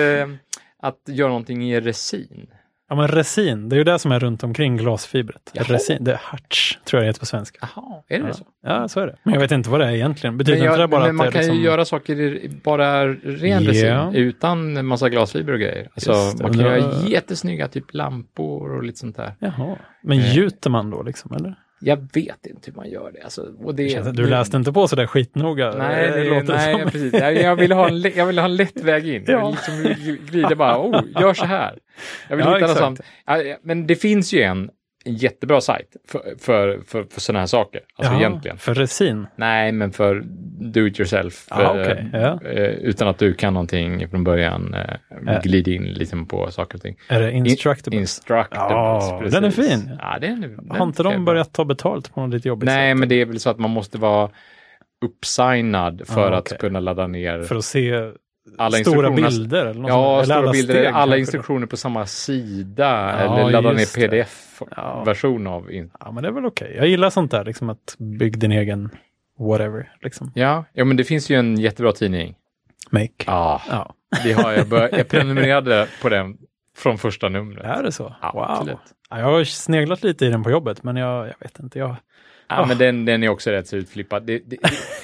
att 0.85 1.01
göra 1.09 1.29
någonting 1.29 1.71
i 1.73 1.81
resin. 1.81 2.47
ja, 2.89 2.97
men 2.97 3.09
resin, 3.09 3.69
det 3.69 3.77
är 3.77 3.79
ju 3.79 3.85
det 3.85 3.99
som 3.99 4.13
är 4.13 4.21
runt 4.21 4.43
omkring 4.45 4.77
glasfibret. 4.77 5.51
Jaha. 5.55 5.65
Resin, 5.69 6.05
det 6.05 6.13
är 6.13 6.17
harts, 6.23 6.79
tror 6.85 6.99
jag 6.99 7.05
det 7.05 7.09
heter 7.09 7.21
på 7.21 7.27
svenska. 7.27 7.59
Jaha, 7.77 8.03
är 8.09 8.19
det 8.19 8.27
Ja. 8.27 8.33
så? 8.33 8.45
ja, 8.63 8.89
så 8.89 9.01
är 9.01 9.07
det. 9.07 9.17
Men 9.23 9.35
jag 9.35 9.41
vet 9.41 9.51
inte 9.51 9.71
vad 9.71 9.81
det 9.81 9.87
är 9.87 9.91
egentligen. 9.93 10.39
Betyder 10.39 10.59
Men, 10.59 10.67
inte 10.67 10.77
det 10.77 10.81
jag, 10.83 10.91
bara 10.91 11.01
men 11.01 11.11
att 11.11 11.15
man 11.17 11.27
det 11.27 11.33
kan 11.33 11.41
liksom... 11.41 11.57
ju 11.57 11.65
göra 11.65 11.85
saker 11.85 12.21
i 12.21 12.49
bara 12.65 13.07
ren 13.15 13.63
resin 13.65 13.87
Ja. 13.89 14.13
utan 14.15 14.87
massa 14.87 15.09
glasfiber 15.09 15.53
och 15.53 15.59
grejer. 15.61 15.89
Alltså, 15.95 16.13
Just 16.13 16.39
det. 16.39 16.43
man 16.45 16.53
kan 16.53 16.63
Men 16.63 16.81
göra 16.81 16.93
jättesnygga 17.09 17.69
typ 17.69 17.95
lampor 17.95 18.77
och 18.77 18.83
lite 18.85 18.99
sånt 18.99 19.17
där. 19.17 19.35
Jaha. 19.39 19.77
Men 20.03 20.19
Eh. 20.19 20.35
gjuter 20.37 20.71
man 20.71 20.91
då 20.91 21.03
liksom, 21.03 21.35
eller? 21.37 21.55
Jag 21.87 21.97
vet 22.13 22.47
inte 22.47 22.71
hur 22.71 22.73
man 22.77 22.91
gör 22.91 23.13
det. 23.13 23.23
Alltså, 23.23 23.43
och 23.65 23.75
det 23.75 24.13
Du 24.13 24.27
läste 24.27 24.57
inte 24.57 24.73
på 24.73 24.89
sådär 24.89 25.07
skitnoga? 25.07 25.75
Nej, 25.79 26.07
eh, 26.09 26.15
det, 26.15 26.25
låter 26.25 26.55
nej 26.55 26.81
som. 26.81 26.91
precis. 26.91 27.13
Jag, 27.13 27.37
jag, 27.37 27.57
vill 27.57 27.73
ha 27.73 27.89
en, 27.89 28.01
jag 28.17 28.27
vill 28.27 28.39
ha 28.39 28.45
en 28.45 28.57
lätt 28.57 28.81
väg 28.81 29.09
in. 29.09 29.25
Jag 29.27 29.41
Ja. 29.41 29.57
vill 29.77 29.89
liksom 29.89 30.17
glida 30.27 30.55
bara, 30.57 30.79
oh, 30.79 31.01
gör 31.21 31.35
så 31.35 31.45
här. 31.45 31.79
Jag 32.29 32.37
vill 32.37 32.47
Ja, 32.47 32.55
hitta 32.55 32.67
något 32.67 32.77
sånt. 32.79 33.01
Men 33.63 33.87
det 33.87 33.97
finns 33.97 34.33
ju 34.33 34.43
en, 34.43 34.71
en 35.05 35.15
jättebra 35.15 35.61
sajt 35.61 35.97
för, 36.09 36.21
för, 36.39 36.81
för, 36.87 37.05
för 37.11 37.21
sådana 37.21 37.39
här 37.41 37.47
saker. 37.47 37.81
Alltså 37.97 38.13
Jaha, 38.15 38.21
egentligen. 38.21 38.59
För 38.59 38.75
resin? 38.75 39.27
Nej, 39.37 39.73
men 39.73 39.93
för 39.93 40.23
do 40.75 40.87
it 40.87 41.01
yourself. 41.01 41.47
Ja, 41.51 41.57
För, 41.57 41.83
okej, 41.83 42.11
ja. 42.13 42.41
eh, 42.49 42.63
utan 42.71 43.09
att 43.09 43.19
du 43.19 43.35
kan 43.35 43.55
någonting 43.55 44.09
från 44.09 44.25
början. 44.25 44.75
Eh, 44.75 44.97
Ja. 45.27 45.41
glid 45.43 45.69
in 45.69 45.83
liksom 45.85 46.27
på 46.27 46.51
saker 46.51 46.75
och 46.79 46.83
ting. 46.83 46.97
Är 47.09 47.21
det 47.21 47.33
instructable? 47.33 47.99
Instructables. 48.01 48.71
Ja, 49.11 49.19
precis. 49.23 49.35
den 49.35 49.45
är 49.45 49.51
fin. 49.51 49.99
Ja, 50.01 50.19
den, 50.21 50.41
den 50.41 50.71
Har 50.71 50.83
inte 50.87 51.03
de 51.03 51.25
börjat 51.25 51.53
ta 51.53 51.65
betalt 51.65 52.15
på 52.15 52.21
något 52.21 52.35
lite 52.35 52.49
jobbigt 52.49 52.67
Nej, 52.67 52.91
sätt? 52.93 52.99
men 52.99 53.09
det 53.09 53.15
är 53.21 53.27
väl 53.27 53.41
så 53.41 53.51
att 53.51 53.59
man 53.59 53.71
måste 53.71 53.99
vara 53.99 54.31
uppsignad 55.05 56.03
för 56.07 56.31
Ja, 56.31 56.37
att 56.39 56.47
okej. 56.47 56.59
kunna 56.59 56.81
ladda 56.81 57.07
ner 57.07 57.43
För 57.43 57.57
att 57.57 57.65
se 57.65 58.11
alla 58.59 58.77
stora 58.77 59.11
bilder? 59.11 59.67
Eller 59.67 59.81
något 59.81 59.89
Ja, 59.89 60.15
eller 60.23 60.35
stora 60.35 60.53
bilder, 60.53 60.75
steg 60.75 60.87
alla 60.87 61.13
då. 61.15 61.19
instruktioner 61.21 61.67
på 61.67 61.77
samma 61.77 62.07
sida 62.07 62.85
Ja, 62.85 63.11
eller 63.19 63.51
ladda 63.51 63.73
ner 63.73 63.95
pdf-version 63.95 65.47
av. 65.47 65.73
In- 65.73 65.91
Ja, 66.01 66.11
men 66.13 66.23
det 66.23 66.29
är 66.29 66.33
väl 66.33 66.47
okej. 66.47 66.75
Jag 66.77 66.87
gillar 66.87 67.11
sånt 67.11 67.31
där, 67.31 67.45
liksom 67.45 67.71
att 67.71 67.97
bygga 67.99 68.39
din 68.39 68.53
egen 68.53 68.91
whatever. 69.39 69.93
Liksom. 70.03 70.33
ja, 70.35 70.65
ja, 70.73 70.85
men 70.85 70.97
det 70.97 71.05
finns 71.05 71.31
ju 71.31 71.37
en 71.39 71.57
jättebra 71.61 71.93
tidning. 71.93 72.35
Make. 72.91 73.11
Ja, 73.27 73.63
Ja, 73.71 73.95
det 74.25 74.33
har 74.33 74.53
jag. 74.53 74.67
Bör- 74.69 74.89
jag 74.99 75.09
prenumererade 75.09 75.89
på 76.03 76.09
den 76.09 76.37
från 76.77 76.99
första 76.99 77.29
numret. 77.29 77.65
är 77.65 77.83
det 77.83 77.93
så? 77.93 78.15
Ja, 78.23 78.31
wow. 78.35 78.79
Ja, 79.11 79.19
jag 79.19 79.27
har 79.27 79.45
sneglat 79.45 80.03
lite 80.03 80.27
i 80.27 80.29
den 80.31 80.43
på 80.43 80.51
jobbet, 80.51 80.83
men 80.83 80.97
jag, 80.97 81.27
jag 81.29 81.35
vet 81.41 81.59
inte. 81.59 81.79
Jag... 81.79 81.89
Ja, 81.91 81.97
Ah. 82.63 82.67
men 82.67 82.79
den, 82.79 83.05
den 83.05 83.23
är 83.23 83.29
också 83.29 83.51
rätt 83.51 83.67
så 83.69 83.77
utflippad. 83.77 84.23
Det, 84.27 84.39
det, 84.47 84.57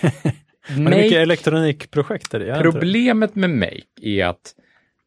Men 0.69 0.93
är 0.93 0.97
mycket 0.97 1.19
elektronikprojekt 1.19 2.35
är 2.35 2.39
det 2.41 2.63
problemet 2.63 3.35
med 3.35 3.51
Make 3.51 3.83
är 4.03 4.25
att 4.27 4.55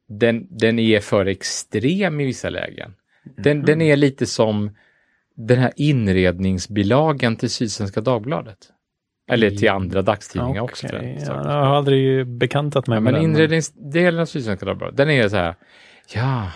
den, 0.09 0.47
den 0.49 0.79
är 0.79 0.99
för 0.99 1.25
extrem 1.25 2.19
i 2.19 2.25
vissa 2.25 2.49
lägen. 2.49 2.93
Den, 3.37 3.57
Mhm. 3.57 3.65
den 3.65 3.81
är 3.81 3.95
lite 3.95 4.25
som 4.25 4.75
den 5.35 5.59
här 5.59 5.71
inredningsbilagan 5.75 7.35
till 7.35 7.49
Sydsvenska 7.49 8.01
Dagbladet. 8.01 8.57
Eller 9.31 9.49
till 9.49 9.69
andra 9.69 10.01
dagstidningar 10.01 10.61
också. 10.61 10.87
Okej, 10.87 10.99
tror 10.99 11.35
jag. 11.37 11.45
ja, 11.45 11.51
jag 11.59 11.65
har 11.65 11.75
aldrig 11.75 12.27
bekantat 12.27 12.87
mig 12.87 12.95
Ja, 12.95 12.99
med 12.99 13.13
men 13.13 13.21
den. 13.21 13.31
inredningsdelen 13.31 14.19
av 14.19 14.25
Sydsvenska 14.25 14.65
Dagbladet, 14.65 14.97
den 14.97 15.09
är 15.09 15.29
så 15.29 15.35
här, 15.37 15.55
ja, 16.15 16.51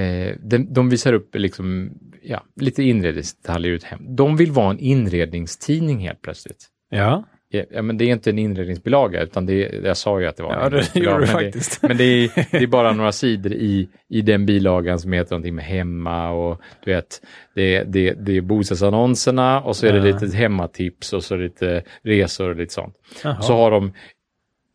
eh, 0.00 0.36
den, 0.40 0.72
de 0.74 0.88
visar 0.90 1.12
upp 1.12 1.34
liksom, 1.34 1.92
ja, 2.22 2.42
lite 2.56 2.82
inredningsdetaljer 2.82 3.72
ut 3.72 3.84
hem. 3.84 4.16
De 4.16 4.36
vill 4.36 4.50
vara 4.52 4.70
en 4.70 4.78
inredningstidning 4.78 5.98
helt 5.98 6.22
plötsligt. 6.22 6.66
Ja, 6.90 7.24
Ja, 7.52 7.82
men 7.82 7.98
det 7.98 8.04
är 8.04 8.08
inte 8.12 8.30
en 8.30 8.38
inredningsbilaga, 8.38 9.22
utan 9.22 9.46
det 9.46 9.52
är, 9.68 9.86
jag 9.86 9.96
sa 9.96 10.20
ju 10.20 10.26
att 10.26 10.36
det 10.36 10.42
var 10.42 10.52
en 10.54 10.58
ja 10.62 10.68
det 10.68 10.96
gjorde 11.00 11.20
du 11.20 11.26
faktiskt. 11.26 11.82
Men 11.82 11.96
det 11.96 12.04
är, 12.04 12.30
det 12.50 12.62
är 12.62 12.66
bara 12.66 12.92
några 12.92 13.12
sidor 13.12 13.52
i, 13.52 13.88
i 14.08 14.22
den 14.22 14.46
bilagan 14.46 14.98
som 14.98 15.12
heter 15.12 15.30
någonting 15.30 15.54
med 15.54 15.64
hemma 15.64 16.30
och 16.30 16.60
du 16.84 16.90
vet, 16.94 17.20
det, 17.54 17.82
det, 17.84 18.12
det 18.12 18.36
är 18.36 18.40
bostadsannonserna 18.40 19.60
och 19.60 19.76
så 19.76 19.86
är 19.86 19.92
det 19.92 20.08
Ja. 20.08 20.18
lite 20.20 20.36
hemmatips 20.36 21.12
och 21.12 21.24
så 21.24 21.36
lite 21.36 21.82
resor 22.02 22.48
och 22.50 22.56
lite 22.56 22.74
sånt. 22.74 22.94
Jaha. 23.24 23.42
Så 23.42 23.52
har 23.56 23.70
de 23.70 23.92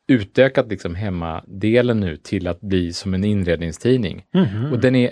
utökat 0.07 0.67
liksom 0.69 0.95
hemmadelen 0.95 1.99
nu 1.99 2.17
till 2.17 2.47
att 2.47 2.61
bli 2.61 2.93
som 2.93 3.13
en 3.13 3.23
inredningstidning. 3.23 4.23
Mhm. 4.33 4.71
Och 4.71 4.79
den 4.79 4.95
är 4.95 5.11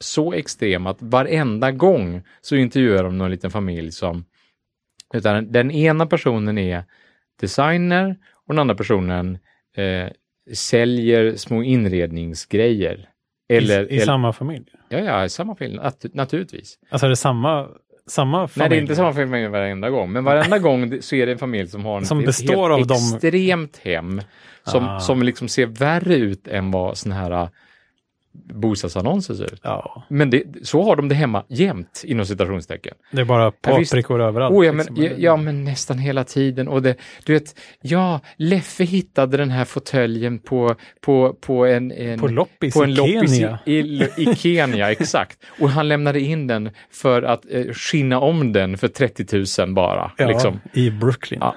så 0.00 0.32
extrem 0.32 0.86
att 0.86 0.96
varenda 1.00 1.70
gång 1.72 2.22
så 2.40 2.56
intervjuar 2.56 3.04
de 3.04 3.18
någon 3.18 3.30
liten 3.30 3.50
familj 3.50 3.92
som 3.92 4.24
utan 5.12 5.52
den 5.52 5.70
ena 5.70 6.06
personen 6.06 6.58
är 6.58 6.84
designer 7.40 8.16
och 8.46 8.54
den 8.54 8.58
andra 8.58 8.74
personen 8.74 9.38
eh, 9.76 10.08
säljer 10.54 11.36
små 11.36 11.62
inredningsgrejer. 11.62 13.08
Eller, 13.48 13.82
I, 13.82 13.86
i 13.92 13.96
eller, 13.96 14.06
samma 14.06 14.32
familj? 14.32 14.64
ja, 14.88 14.98
ja, 14.98 15.24
i 15.24 15.28
samma 15.28 15.54
film, 15.56 15.80
nat- 15.80 16.10
naturligtvis. 16.14 16.78
Alltså 16.90 17.06
är 17.06 17.10
det 17.10 17.16
samma, 17.16 17.68
samma 18.06 18.48
familj? 18.48 18.60
Nej, 18.62 18.68
det 18.68 18.76
är 18.76 18.80
inte 18.80 18.96
samma 18.96 19.12
familj 19.12 19.46
varenda 19.48 19.90
gång, 19.90 20.12
men 20.12 20.24
varenda 20.24 20.58
gång 20.58 21.02
så 21.02 21.16
är 21.16 21.26
det 21.26 21.32
en 21.32 21.38
familj 21.38 21.68
som 21.68 21.84
har 21.84 22.00
Som 22.00 22.18
ett 22.18 22.26
består 22.26 22.76
helt 22.76 22.90
av 22.90 22.96
extremt 22.96 23.76
hem 23.78 24.20
som, 24.64 24.84
Ah. 24.84 25.00
som 25.00 25.22
liksom 25.22 25.48
ser 25.48 25.66
värre 25.66 26.14
ut 26.14 26.48
än 26.48 26.70
vad 26.70 26.98
sån 26.98 27.12
här 27.12 27.48
bostadsannonser 28.32 29.34
ser 29.34 29.44
ut. 29.44 29.60
Ja, 29.62 30.04
Men 30.08 30.30
det, 30.30 30.44
så 30.62 30.82
har 30.82 30.96
de 30.96 31.08
det 31.08 31.14
hemma 31.14 31.44
jämt, 31.48 32.02
inom 32.06 32.26
citationstecken. 32.26 32.94
det 33.10 33.20
är 33.20 33.24
bara 33.24 33.44
Ja, 33.44 33.52
paprikor 33.60 34.20
överallt. 34.20 34.54
Oh, 34.54 34.66
ja, 34.66 34.72
men, 34.72 34.86
liksom. 34.86 35.04
ja, 35.04 35.10
ja, 35.18 35.36
men 35.36 35.64
nästan 35.64 35.98
hela 35.98 36.24
tiden. 36.24 36.68
Och 36.68 36.82
det, 36.82 36.96
du 37.24 37.32
vet, 37.32 37.60
ja, 37.80 38.20
Leffe 38.36 38.84
hittade 38.84 39.36
den 39.36 39.50
här 39.50 39.64
fåtöljen 39.64 40.38
på, 40.38 40.74
på, 41.00 41.36
på 41.40 41.66
en, 41.66 41.92
en, 41.92 42.18
På 42.18 42.28
loppis 42.28 42.74
på 42.74 42.82
en 42.82 42.90
i 42.90 42.94
loppis 42.94 43.36
Kenya. 43.36 43.58
I, 43.66 43.78
i, 43.78 44.08
i 44.16 44.34
Kenya, 44.34 44.90
exakt. 44.90 45.38
Och 45.60 45.70
han 45.70 45.88
lämnade 45.88 46.20
in 46.20 46.46
den 46.46 46.70
för 46.90 47.22
att 47.22 47.44
eh, 47.50 47.66
skinna 47.72 48.20
om 48.20 48.52
den 48.52 48.78
för 48.78 48.88
30 48.88 49.62
000 49.64 49.74
bara. 49.74 50.12
Ja, 50.16 50.28
liksom. 50.28 50.60
i 50.72 50.90
Brooklyn. 50.90 51.40
Ja, 51.42 51.54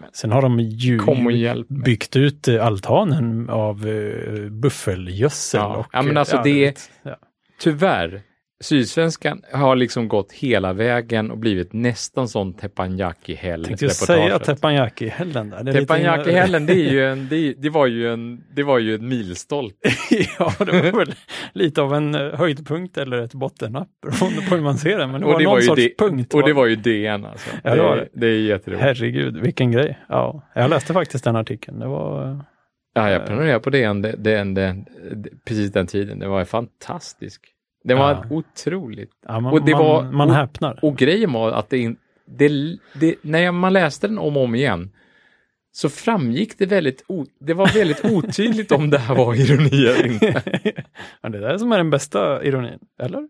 men 0.00 0.10
Sen 0.12 0.32
har 0.32 0.42
de 0.42 0.60
ju 0.60 1.00
byggt 1.68 2.16
ut 2.16 2.48
eh, 2.48 2.66
altanen 2.66 3.50
av 3.50 3.86
uh, 3.86 4.50
buffelgödsel. 4.50 5.59
Ja. 5.60 5.76
Och, 5.76 5.86
Ja, 5.92 6.02
men 6.02 6.16
alltså 6.16 6.40
det- 6.44 6.90
ja. 7.02 7.16
Tyvärr, 7.60 8.20
Sydsvenskan 8.62 9.42
har 9.52 9.76
liksom 9.76 10.08
gått 10.08 10.32
hela 10.32 10.72
vägen 10.72 11.30
och 11.30 11.38
blivit 11.38 11.72
nästan 11.72 12.28
sån 12.28 12.54
Teppanyaki-häll. 12.54 13.64
Tänkte 13.64 13.84
jag 13.84 13.92
säga 13.94 14.38
Teppanyaki-hällen 14.38 15.50
där. 15.50 15.72
Teppanyaki-hällen, 15.72 16.66
det, 16.66 16.72
är 16.72 16.90
ju 16.92 17.06
en, 17.06 17.28
det, 17.28 17.36
är- 17.36 17.54
det, 17.58 17.68
var 17.70 17.86
ju 17.86 18.12
en, 18.12 18.40
det 18.56 18.62
var 18.62 18.78
ju 18.78 18.94
en 18.94 19.08
milstolpe. 19.08 19.88
ja, 20.38 20.52
det 20.58 20.72
var 20.90 20.98
väl 20.98 21.14
lite 21.52 21.82
av 21.82 21.94
en 21.94 22.14
eh, 22.14 22.20
höjdpunkt 22.38 22.98
eller 22.98 23.18
ett 23.22 23.34
bottennapp 23.34 23.88
beroende 24.02 24.42
på 24.48 24.54
hur 24.54 24.62
man 24.62 24.78
ser 24.78 24.98
det. 24.98 25.06
Men 25.06 25.20
det 25.20 25.26
Och 25.26 25.32
var 25.32 25.38
det 25.38 25.44
någon 25.44 25.52
var 25.52 25.60
ju 25.60 25.66
sorts 25.66 25.82
det- 25.82 25.98
punkt. 25.98 26.34
Och 26.34 26.42
det 26.42 26.52
var 26.52 26.66
ju 26.66 26.76
DN 26.76 27.24
alltså. 27.24 27.50
Ja, 27.64 27.74
det. 27.74 28.08
det 28.12 28.26
är 28.26 28.38
jätteroligt. 28.40 28.82
Herregud, 28.82 29.36
vilken 29.36 29.72
grej. 29.72 29.98
Ja, 30.08 30.42
jag 30.54 30.70
läste 30.70 30.92
faktiskt 30.92 31.24
den 31.24 31.36
artikeln. 31.36 31.78
Det 31.78 31.86
var... 31.86 32.44
Ja, 32.94 33.10
jag 33.10 33.26
prenumererade 33.26 33.60
på 33.60 33.70
DN 33.70 34.02
det, 34.02 34.16
det, 34.16 34.76
precis 35.44 35.72
den 35.72 35.86
tiden. 35.86 36.18
Det 36.18 36.28
var 36.28 36.44
fantastisk. 36.44 37.40
Det 37.84 37.94
var 37.94 38.10
Ja. 38.10 38.24
otroligt. 38.30 39.10
Ja, 39.26 39.40
man, 39.40 39.52
Och 39.52 39.64
det 39.64 39.72
man, 39.72 39.84
var- 39.84 40.02
man 40.12 40.28
och- 40.30 40.34
häpnar. 40.36 40.78
Och 40.84 40.96
grejen 40.96 41.32
var 41.32 41.52
att 41.52 41.70
det, 41.70 41.78
in- 41.78 41.96
det, 42.26 42.48
det, 42.94 43.14
när 43.22 43.52
man 43.52 43.72
läste 43.72 44.08
den 44.08 44.18
om 44.18 44.36
och 44.36 44.42
om 44.44 44.54
igen 44.54 44.90
så 45.72 45.88
framgick 45.88 46.58
det 46.58 46.66
väldigt, 46.66 47.04
o, 47.08 47.26
det 47.40 47.54
var 47.54 47.66
väldigt 47.74 48.04
otydligt 48.04 48.72
om 48.72 48.90
det 48.90 48.98
här 48.98 49.14
var 49.14 49.34
ironi 49.34 49.86
eller 49.86 50.06
inte. 50.06 50.42
ja, 51.22 51.28
det 51.28 51.38
är 51.38 51.52
det 51.52 51.58
som 51.58 51.72
är 51.72 51.76
den 51.76 51.90
bästa 51.90 52.44
ironin, 52.44 52.78
eller? 53.02 53.28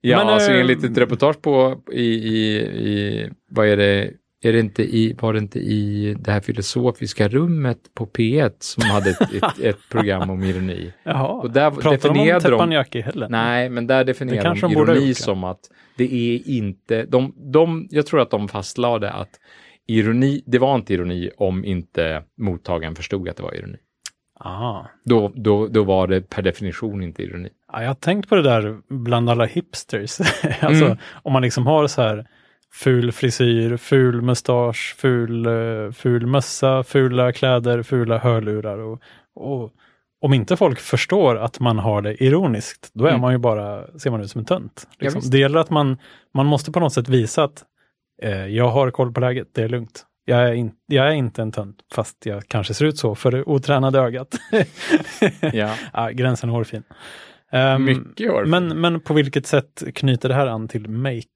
Ja, 0.00 0.16
Men, 0.18 0.28
alltså 0.28 0.50
eh, 0.52 0.60
enligt 0.60 0.84
ett 0.84 0.98
reportage 0.98 1.42
på 1.42 1.82
i, 1.92 2.02
i, 2.04 2.56
i, 2.60 3.30
vad 3.50 3.66
är 3.66 3.76
det, 3.76 4.10
är 4.42 4.52
det 4.52 4.60
inte 4.60 4.82
i, 4.82 5.16
var 5.20 5.32
det 5.32 5.38
inte 5.38 5.58
i 5.58 6.14
det 6.20 6.32
här 6.32 6.40
filosofiska 6.40 7.28
rummet 7.28 7.78
på 7.94 8.06
P1 8.06 8.52
som 8.58 8.82
hade 8.82 9.10
ett, 9.10 9.20
ett, 9.42 9.58
ett 9.60 9.88
program 9.90 10.30
om 10.30 10.42
ironi? 10.42 10.92
Jaha, 11.02 11.28
Och 11.28 11.50
där 11.50 11.70
pratar 11.70 12.14
de 12.14 12.20
om 12.20 12.26
de, 12.26 12.40
Teppanyaki-hällen? 12.40 13.30
nej, 13.30 13.68
men 13.68 13.86
där 13.86 14.04
definierade 14.04 14.60
de 14.60 14.72
ironi 14.72 15.14
som 15.14 15.44
att 15.44 15.60
det 15.96 16.04
är 16.14 16.48
inte, 16.48 17.04
de, 17.04 17.34
de, 17.52 17.88
jag 17.90 18.06
tror 18.06 18.20
att 18.20 18.30
de 18.30 18.48
fastlade 18.48 19.10
att 19.10 19.30
ironi, 19.86 20.42
det 20.46 20.58
var 20.58 20.74
inte 20.74 20.94
ironi 20.94 21.30
om 21.36 21.64
inte 21.64 22.22
mottagaren 22.38 22.94
förstod 22.94 23.28
att 23.28 23.36
det 23.36 23.42
var 23.42 23.54
ironi. 23.54 23.78
Ah. 24.44 24.84
Då, 25.04 25.32
då, 25.34 25.66
då 25.68 25.84
var 25.84 26.06
det 26.06 26.20
per 26.30 26.42
definition 26.42 27.02
inte 27.02 27.22
ironi. 27.22 27.48
Ja, 27.72 27.80
jag 27.80 27.88
har 27.88 27.94
tänkt 27.94 28.28
på 28.28 28.34
det 28.34 28.42
där 28.42 28.78
bland 28.88 29.30
alla 29.30 29.44
hipsters. 29.44 30.20
alltså 30.60 30.84
Mm. 30.84 30.98
om 31.22 31.32
man 31.32 31.42
liksom 31.42 31.66
har 31.66 31.86
så 31.86 32.02
här 32.02 32.26
ful 32.72 33.12
frisyr, 33.12 33.76
ful 33.76 34.22
mustasch, 34.22 34.94
ful, 34.98 35.46
eh, 35.46 35.90
ful 35.92 36.26
mössa, 36.26 36.82
fula 36.82 37.32
kläder, 37.32 37.82
fula 37.82 38.18
hörlurar 38.18 38.78
och, 38.78 39.02
och 39.34 39.72
om 40.20 40.34
inte 40.34 40.56
folk 40.56 40.80
förstår 40.80 41.36
att 41.36 41.60
man 41.60 41.78
har 41.78 42.02
det 42.02 42.24
ironiskt, 42.24 42.90
då 42.94 43.04
är 43.04 43.08
Mm. 43.08 43.20
man 43.20 43.32
ju 43.32 43.38
bara, 43.38 43.98
ser 43.98 44.10
man 44.10 44.20
ut 44.20 44.30
som 44.30 44.38
en 44.38 44.44
tönt. 44.44 44.86
Ja, 44.90 44.96
Liksom. 44.98 45.20
visst. 45.20 45.32
det 45.32 45.38
gäller 45.38 45.58
att 45.58 45.70
man, 45.70 45.96
man 46.34 46.46
måste 46.46 46.72
på 46.72 46.80
något 46.80 46.92
sätt 46.92 47.08
visa 47.08 47.44
att 47.44 47.64
eh, 48.22 48.46
jag 48.46 48.68
har 48.68 48.90
koll 48.90 49.12
på 49.12 49.20
läget, 49.20 49.48
det 49.54 49.62
är 49.62 49.68
lugnt. 49.68 50.06
Jag 50.24 50.48
är, 50.48 50.52
in, 50.52 50.72
jag 50.86 51.06
är 51.08 51.12
inte 51.12 51.42
en 51.42 51.52
tönt, 51.52 51.76
fast 51.94 52.26
jag 52.26 52.48
kanske 52.48 52.74
ser 52.74 52.84
ut 52.84 52.98
så 52.98 53.14
för 53.14 53.30
det 53.30 53.42
otränade 53.44 53.98
ögat. 53.98 54.28
Ja, 55.52 55.74
ja, 55.92 56.08
gränsen 56.10 56.48
är 56.50 56.54
hårfin. 56.54 56.82
Ehm, 57.52 57.84
mycket 57.84 58.30
år. 58.30 58.44
men, 58.44 58.80
men 58.80 59.00
på 59.00 59.14
vilket 59.14 59.46
sätt 59.46 59.82
knyter 59.94 60.28
det 60.28 60.34
här 60.34 60.46
an 60.46 60.68
till 60.68 60.88
Make? 60.88 61.26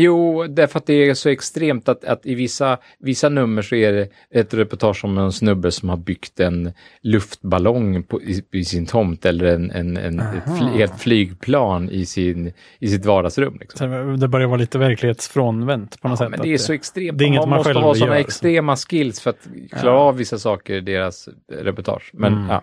Jo, 0.00 0.46
därför 0.46 0.78
att 0.78 0.86
det 0.86 0.92
är 1.08 1.14
så 1.14 1.28
extremt 1.28 1.88
att, 1.88 2.04
att 2.04 2.26
i 2.26 2.34
vissa, 2.34 2.78
vissa 2.98 3.28
nummer 3.28 3.62
så 3.62 3.74
är 3.74 3.92
det 3.92 4.08
ett 4.30 4.54
reportage 4.54 5.04
om 5.04 5.18
en 5.18 5.32
snubbe 5.32 5.70
som 5.70 5.88
har 5.88 5.96
byggt 5.96 6.40
en 6.40 6.72
luftballong 7.02 8.02
på, 8.02 8.22
i, 8.22 8.42
i 8.52 8.64
sin 8.64 8.86
tomt 8.86 9.26
eller 9.26 9.46
en, 9.54 9.70
en, 9.70 9.96
en, 9.96 10.20
ett, 10.20 10.58
fly, 10.58 10.82
ett 10.82 11.00
flygplan 11.00 11.90
i, 11.90 12.06
sin, 12.06 12.52
i 12.78 12.88
sitt 12.88 13.04
vardagsrum. 13.04 13.56
Liksom. 13.60 14.16
Det 14.20 14.28
börjar 14.28 14.46
vara 14.46 14.58
lite 14.60 14.78
verklighetsfrånvänt 14.78 16.00
på 16.00 16.08
något 16.08 16.20
Ja, 16.20 16.24
sätt. 16.26 16.30
men 16.30 16.40
det 16.40 16.54
är 16.54 16.58
så 16.58 16.72
extremt. 16.72 17.18
det 17.18 17.24
är 17.24 17.26
inget 17.26 17.40
man 17.40 17.48
man 17.48 17.58
måste 17.58 17.72
ha 17.72 17.94
sådana 17.94 18.14
gör, 18.14 18.20
extrema 18.20 18.76
skills 18.76 19.20
för 19.20 19.30
att 19.30 19.48
klara 19.80 19.94
Ja. 19.94 20.00
av 20.00 20.16
vissa 20.16 20.38
saker 20.38 20.74
i 20.74 20.80
deras 20.80 21.28
reportage. 21.52 22.10
Men, 22.12 22.32
Mm. 22.32 22.48
ja. 22.50 22.62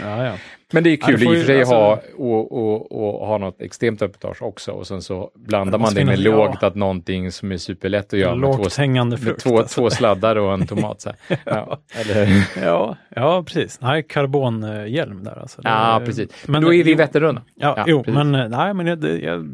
Ja, 0.00 0.24
ja. 0.24 0.32
Men 0.72 0.84
det 0.84 0.90
är 0.90 0.98
Ja, 1.00 1.06
kul 1.06 1.18
får 1.18 1.34
i 1.34 1.36
och 1.36 1.40
för 1.40 1.46
sig 1.46 1.58
alltså- 1.60 1.74
ha 1.74 2.00
och, 2.18 2.52
och, 2.52 3.20
och 3.20 3.26
ha 3.26 3.38
något 3.38 3.60
extremt 3.60 4.02
reportage 4.02 4.42
också 4.42 4.72
och 4.72 4.86
sen 4.86 5.02
så 5.02 5.30
blandar 5.34 5.78
man 5.78 5.94
det 5.94 6.04
med 6.04 6.18
finnas- 6.18 6.24
ja. 6.30 6.36
lågt 6.46 6.62
att 6.62 6.74
någonting 6.74 7.32
som 7.32 7.52
är 7.52 7.56
superlätt 7.56 8.12
att 8.14 8.18
göra 8.20 8.34
med 8.34 8.52
två 8.52 8.62
Lågt 8.62 8.76
hängande 8.76 9.16
med 9.16 9.24
frukt. 9.24 9.40
två, 9.42 9.58
alltså. 9.58 9.80
två 9.80 9.90
sladdar 9.90 10.36
och 10.36 10.52
en 10.54 10.66
tomat. 10.66 11.00
Så 11.00 11.10
här. 11.28 11.38
Ja, 11.44 11.78
eller, 12.00 12.46
ja, 12.64 12.96
ja, 13.16 13.42
precis. 13.46 13.80
Nej, 13.80 14.02
karbonhjälm 14.08 15.24
där 15.24 15.38
alltså. 15.40 15.60
Ja, 15.64 16.02
precis. 16.04 16.28
Men 16.48 16.62
då 16.62 16.74
är 16.74 16.84
vi 16.84 16.90
i 16.90 16.94
Vätternrundan. 16.94 17.44
Ja, 17.54 17.74
Ja, 17.76 17.84
jo, 17.86 17.98
precis. 18.02 18.14
men 18.14 18.34
eh, 18.34 18.48
nej, 18.48 18.74
men 18.74 18.86
jag, 18.86 19.04
jag, 19.22 19.46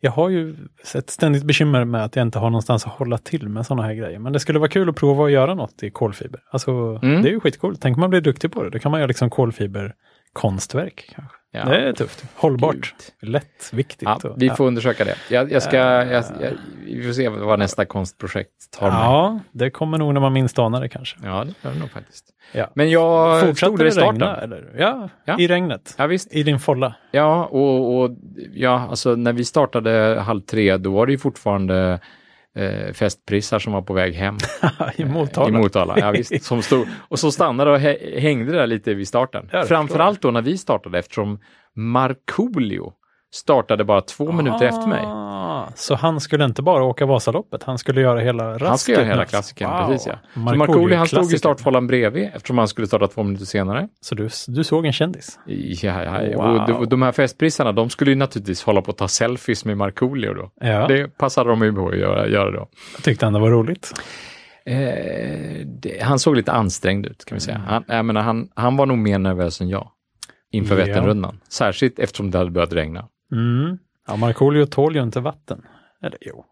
jag 0.00 0.10
har 0.10 0.28
ju 0.28 0.56
ett 0.94 1.10
ständigt 1.10 1.44
bekymmer 1.44 1.84
med 1.84 2.04
att 2.04 2.16
jag 2.16 2.22
inte 2.22 2.38
har 2.38 2.50
någonstans 2.50 2.86
att 2.86 2.92
hålla 2.92 3.18
till 3.18 3.48
med 3.48 3.66
sådana 3.66 3.82
här 3.82 3.94
grejer. 3.94 4.18
Men 4.18 4.32
det 4.32 4.40
skulle 4.40 4.58
vara 4.58 4.68
kul 4.68 4.88
att 4.88 4.96
prova 4.96 5.24
att 5.24 5.30
göra 5.32 5.54
något 5.54 5.82
i 5.82 5.90
kolfiber. 5.90 6.40
Alltså, 6.50 6.70
Mm. 7.02 7.22
det 7.22 7.28
är 7.28 7.32
ju 7.32 7.40
skitcoolt. 7.40 7.80
Tänk 7.82 7.96
om 7.96 8.00
man 8.00 8.10
blir 8.10 8.20
duktig 8.20 8.52
på 8.52 8.62
det. 8.62 8.70
Då 8.70 8.78
kan 8.78 8.90
man 8.90 9.00
göra 9.00 9.08
liksom 9.08 9.30
kolfiberkonstverk. 10.36 11.10
Kanske. 11.14 11.36
Ja. 11.50 11.64
Det 11.64 11.88
är 11.88 11.92
tufft. 11.92 12.24
Hållbart. 12.34 12.94
Lätt, 13.22 13.70
viktigt. 13.72 14.02
Ja, 14.02 14.18
vi 14.36 14.46
ja. 14.46 14.54
får 14.54 14.66
undersöka 14.66 15.04
det. 15.04 15.16
Jag, 15.30 15.52
jag 15.52 15.62
ska, 15.62 15.76
jag, 15.76 16.24
jag, 16.40 16.52
vi 16.86 17.02
får 17.06 17.12
se 17.12 17.28
vad 17.28 17.58
nästa 17.58 17.84
konstprojekt 17.84 18.70
tar 18.78 18.90
mig. 18.90 18.98
Ja, 19.00 19.40
det 19.52 19.70
kommer 19.70 19.98
nog 19.98 20.14
när 20.14 20.20
man 20.20 20.32
minst 20.32 20.58
anar 20.58 20.80
det 20.80 20.88
kanske. 20.88 21.16
Ja, 21.22 21.44
det 21.44 21.54
gör 21.68 21.74
det 21.74 21.80
nog 21.80 21.90
faktiskt. 21.90 22.24
Ja. 22.52 22.70
Men 22.74 22.90
jag 22.90 23.40
Fortsatte 23.40 23.76
det 23.76 23.88
i 23.88 23.90
starten. 23.90 24.12
regna? 24.12 24.36
Eller? 24.36 24.74
Ja, 24.78 25.08
Ja. 25.24 25.38
i 25.38 25.48
regnet. 25.48 25.94
Ja, 25.98 26.06
visst. 26.06 26.32
I 26.32 26.42
din 26.42 26.58
folla. 26.58 26.94
Ja, 27.10 27.44
och, 27.44 27.98
och 27.98 28.10
ja, 28.54 28.86
alltså 28.90 29.14
när 29.16 29.32
vi 29.32 29.44
startade 29.44 30.20
halv 30.20 30.40
tre, 30.40 30.76
då 30.76 30.92
var 30.92 31.06
det 31.06 31.12
ju 31.12 31.18
fortfarande 31.18 32.00
eh, 32.56 32.92
festprissar 32.92 33.58
som 33.58 33.72
var 33.72 33.82
på 33.82 33.92
väg 33.94 34.14
hem. 34.14 34.36
I 34.96 35.04
Motala. 35.04 35.48
I 35.48 35.52
Motala, 35.62 35.98
ja 35.98 36.10
visst. 36.10 36.42
Som 36.44 36.62
stod, 36.62 36.86
och 37.08 37.18
så 37.18 37.30
stannade 37.32 37.70
och 37.70 37.78
hä- 37.78 38.20
hängde 38.20 38.52
där 38.52 38.66
lite 38.66 38.94
vid 38.94 39.08
starten. 39.08 39.48
Ja, 39.52 39.62
Framförallt 39.64 40.22
då 40.22 40.30
när 40.30 40.42
vi 40.42 40.58
startade 40.58 40.98
eftersom 40.98 41.38
Markoolio 41.74 42.92
startade 43.36 43.84
bara 43.84 44.00
två 44.00 44.32
minuter 44.32 44.66
efter 44.66 44.88
mig. 44.88 45.02
Ah, 45.06 45.68
Så 45.74 45.94
han 45.94 46.20
skulle 46.20 46.44
inte 46.44 46.62
bara 46.62 46.84
åka 46.84 47.06
Vasaloppet, 47.06 47.62
han 47.62 47.78
skulle 47.78 48.00
göra 48.00 48.20
hela 48.20 48.52
rasket? 48.52 48.68
Han 48.68 48.78
ska 48.78 48.92
göra 48.92 49.04
hela 49.04 49.24
klassikern, 49.24 49.70
Wow. 49.70 49.86
precis 49.88 50.06
ja. 50.34 50.40
Markoolio, 50.54 50.96
han 50.96 51.06
stod 51.06 51.32
i 51.32 51.38
startfållan 51.38 51.86
bredvid 51.86 52.30
eftersom 52.34 52.58
han 52.58 52.68
skulle 52.68 52.86
starta 52.86 53.06
två 53.06 53.22
minuter 53.22 53.44
senare. 53.46 53.88
Så 54.00 54.14
du, 54.14 54.28
du 54.48 54.64
såg 54.64 54.86
en 54.86 54.92
kändis? 54.92 55.38
Ja, 55.46 56.02
ja, 56.04 56.36
Wow. 56.36 56.44
och 56.60 56.66
de, 56.66 56.88
de 56.88 57.02
här 57.02 57.12
festprissarna, 57.12 57.72
de 57.72 57.90
skulle 57.90 58.10
ju 58.10 58.14
naturligtvis 58.16 58.62
hålla 58.62 58.82
på 58.82 58.90
att 58.90 58.96
ta 58.98 59.08
selfies 59.08 59.64
med 59.64 59.76
Markoolio 59.76 60.34
då. 60.34 60.50
Ja, 60.60 60.86
Det 60.86 61.18
passade 61.18 61.50
de 61.50 61.62
ju 61.62 61.72
på 61.72 61.88
att 61.88 61.96
göra, 61.98 62.28
göra 62.28 62.50
då. 62.50 62.68
jag 62.96 63.04
tyckte 63.04 63.26
han 63.26 63.32
det 63.32 63.40
var 63.40 63.50
roligt. 63.50 63.92
Eh, 64.66 65.66
det, 65.66 66.02
han 66.02 66.18
såg 66.18 66.36
lite 66.36 66.52
ansträngd 66.52 67.06
ut 67.06 67.24
kan 67.24 67.36
vi 67.36 67.40
säga. 67.40 67.56
Mm. 67.56 67.68
Han, 67.68 67.84
jag 67.88 68.04
menar, 68.04 68.20
han, 68.22 68.48
han 68.54 68.76
var 68.76 68.86
nog 68.86 68.98
mer 68.98 69.18
nervös 69.18 69.60
än 69.60 69.68
jag 69.68 69.88
inför 70.52 70.78
Ja. 70.78 70.84
Vätternrundan. 70.86 71.40
Särskilt 71.48 71.98
eftersom 71.98 72.30
det 72.30 72.38
hade 72.38 72.50
börjat 72.50 72.72
regna. 72.72 73.04
Mm. 73.32 73.78
Ja, 74.06 74.16
Markoolio 74.16 74.66
tål 74.66 74.96
ju 74.96 75.02
inte 75.02 75.20
vatten. 75.20 75.62
Eller 76.02 76.18
jo. 76.20 76.44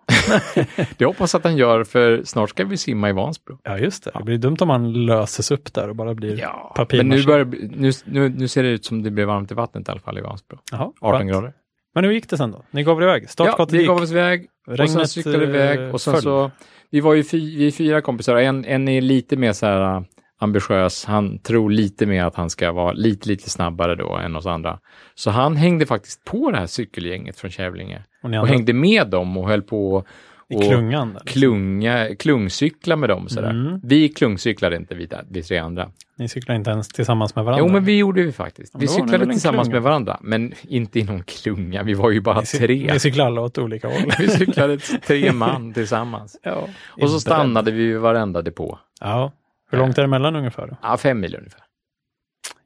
Det 0.98 1.04
hoppas 1.04 1.34
att 1.34 1.44
han 1.44 1.56
gör 1.56 1.84
för 1.84 2.22
snart 2.24 2.50
ska 2.50 2.64
vi 2.64 2.76
simma 2.76 3.08
i 3.08 3.12
Vansbro. 3.12 3.58
Ja, 3.62 3.78
just 3.78 4.04
det. 4.04 4.10
Det 4.18 4.24
blir 4.24 4.38
dumt 4.38 4.56
om 4.60 4.68
man 4.68 4.92
löses 5.06 5.50
upp 5.50 5.74
där 5.74 5.88
och 5.88 5.96
bara 5.96 6.14
blir 6.14 6.40
Ja, 6.40 6.72
papir 6.76 6.96
men 6.98 7.08
nu, 7.08 7.24
börjar, 7.24 7.44
nu, 7.76 7.90
nu, 8.04 8.28
nu 8.28 8.48
ser 8.48 8.62
det 8.62 8.68
ut 8.68 8.84
som 8.84 9.02
det 9.02 9.10
blir 9.10 9.24
varmt 9.24 9.50
i 9.50 9.54
vattnet 9.54 9.88
i 9.88 9.90
alla 9.90 10.00
fall 10.00 10.18
i 10.18 10.20
Vansbro. 10.20 10.58
Jaha, 10.72 10.92
18 11.00 11.18
skönt. 11.20 11.30
grader. 11.32 11.52
Men 11.94 12.04
hur 12.04 12.12
gick 12.12 12.30
det 12.30 12.36
sen 12.36 12.50
då? 12.50 12.64
Ni 12.70 12.82
gav 12.82 12.98
er 12.98 13.02
iväg? 13.02 13.22
Ja, 13.24 13.28
Startskottet 13.28 13.74
vi 13.74 13.78
gick? 13.78 13.88
gav 13.88 13.96
oss 14.02 14.10
iväg 14.10 14.46
och 14.66 14.76
sen 14.76 14.86
Regnet, 14.86 15.10
cyklade 15.10 15.38
vi 15.38 15.44
eh, 15.58 15.64
iväg 15.72 15.94
och 15.94 16.00
sen 16.00 16.14
föll. 16.14 16.22
så, 16.22 16.50
vi 16.90 17.00
var 17.00 17.14
ju 17.14 17.24
fy, 17.24 17.56
vi 17.58 17.72
fyra 17.72 18.00
kompisar 18.00 18.34
och 18.34 18.42
en, 18.42 18.64
en 18.64 18.88
är 18.88 19.00
lite 19.00 19.36
mer 19.36 19.52
så 19.52 19.66
här 19.66 20.04
ambitiös. 20.40 21.04
Han 21.04 21.38
tror 21.38 21.70
lite 21.70 22.06
mer 22.06 22.24
att 22.24 22.34
han 22.36 22.50
ska 22.50 22.72
vara 22.72 22.92
lite, 22.92 23.28
lite 23.28 23.50
snabbare 23.50 23.94
då 23.94 24.16
än 24.16 24.36
oss 24.36 24.46
andra. 24.46 24.78
Så 25.14 25.30
han 25.30 25.56
hängde 25.56 25.86
faktiskt 25.86 26.24
på 26.24 26.50
det 26.50 26.58
här 26.58 26.66
cykelgänget 26.66 27.38
från 27.38 27.50
Kävlinge 27.50 28.02
Och 28.22 28.30
och 28.30 28.48
hängde 28.48 28.72
med 28.72 29.08
dem 29.08 29.36
och 29.36 29.48
höll 29.48 29.62
på 29.62 30.04
I 30.48 30.56
och 30.56 30.62
klungan? 30.62 31.08
där, 31.08 31.20
liksom. 31.24 31.40
klunga, 31.40 32.14
klungcykla 32.18 32.96
med 32.96 33.08
dem. 33.08 33.28
Sådär. 33.28 33.50
Mm. 33.50 33.80
Vi 33.82 34.08
klungcyklade 34.08 34.76
inte, 34.76 34.94
vi, 34.94 35.08
vi 35.30 35.42
tre 35.42 35.58
andra. 35.58 35.90
Ni 36.18 36.28
cyklar 36.28 36.54
inte 36.54 36.70
ens 36.70 36.88
tillsammans 36.88 37.36
med 37.36 37.44
varandra? 37.44 37.66
Jo, 37.66 37.72
men 37.72 37.84
vi 37.84 37.98
gjorde 37.98 38.22
vi 38.22 38.32
faktiskt. 38.32 38.74
Vi 38.78 38.88
cyklade 38.88 39.26
tillsammans 39.26 39.68
klunga. 39.68 39.74
med 39.76 39.82
varandra, 39.82 40.18
men 40.22 40.52
inte 40.62 40.98
i 40.98 41.04
någon 41.04 41.22
klunga. 41.22 41.82
Vi 41.82 41.94
var 41.94 42.10
ju 42.10 42.20
bara 42.20 42.40
Ni 42.40 42.46
tre. 42.46 42.90
Ni 42.92 42.98
cyklar 43.00 43.26
alla 43.26 43.40
åt 43.40 43.58
olika 43.58 43.88
håll? 43.88 44.12
Vi 44.18 44.28
cyklade 44.28 44.78
tre 44.78 45.32
man 45.32 45.72
tillsammans. 45.72 46.38
ja. 46.42 46.68
Och 46.86 47.10
så 47.10 47.20
stannade 47.20 47.70
vi 47.70 47.86
vid 47.86 47.98
varenda 47.98 48.42
depå. 48.42 48.78
Ja. 49.00 49.32
Hur 49.74 49.80
långt 49.80 49.98
är 49.98 50.02
det 50.02 50.08
mellan 50.08 50.36
ungefär? 50.36 50.76
Ja, 50.82 50.96
fem 50.96 51.20
mil 51.20 51.36
ungefär. 51.36 51.60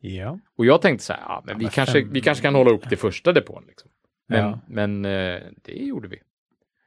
Ja. 0.00 0.38
Och 0.58 0.66
jag 0.66 0.82
tänkte 0.82 1.04
så 1.04 1.12
här, 1.12 1.20
ja, 1.28 1.42
men 1.44 1.52
Ja, 1.54 1.58
vi, 1.58 1.64
men 1.64 1.72
kanske, 1.72 2.00
fem- 2.02 2.12
vi 2.12 2.20
kanske 2.20 2.42
kan 2.42 2.54
hålla 2.54 2.70
upp 2.70 2.88
till 2.88 2.98
första 2.98 3.32
depån. 3.32 3.64
Liksom. 3.68 3.90
Men, 4.28 4.40
Ja. 4.40 4.58
men 4.68 5.04
eh, 5.04 5.40
det 5.64 5.72
gjorde 5.72 6.08
vi. 6.08 6.16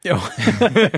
ja. 0.03 0.21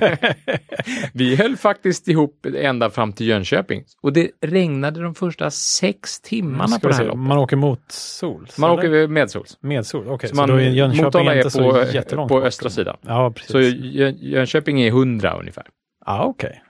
Vi 1.14 1.36
höll 1.36 1.58
faktiskt 1.58 2.08
ihop 2.08 2.46
ända 2.56 2.90
fram 2.90 3.14
till 3.14 3.28
Jönköping. 3.28 3.84
Och 4.02 4.14
det 4.14 4.32
regnade 4.42 5.02
de 5.04 5.16
första 5.16 5.52
sex 5.52 6.22
timmarna 6.22 6.80
på 6.80 6.88
vi 6.88 6.92
det 6.92 6.96
här 6.96 7.04
loppet. 7.06 7.20
Man 7.20 7.38
åker 7.38 7.56
mot 7.56 7.92
sols? 7.92 8.58
Man 8.58 8.70
eller? 8.80 8.80
åker 8.80 9.08
medsols. 9.08 9.58
Med 9.62 9.86
sol? 9.86 10.08
Okej, 10.08 10.30
Så 10.30 10.36
så, 10.36 10.48
man, 10.48 10.74
Jönköping 10.76 11.04
Motala 11.06 11.36
inte 11.36 11.48
är 11.48 11.50
så 11.50 11.72
på, 11.72 11.84
jättelångt 11.94 12.30
på 12.30 12.42
östra 12.42 12.70
sidan. 12.70 12.98
Ja, 13.02 13.32
precis. 13.36 13.52
Så 13.52 13.60
Jön, 13.62 14.18
Jönköping 14.20 14.82
är 14.82 14.88
100 14.88 15.34
ungefär. 15.40 15.66
Ja, 16.06 16.24
okej. 16.24 16.62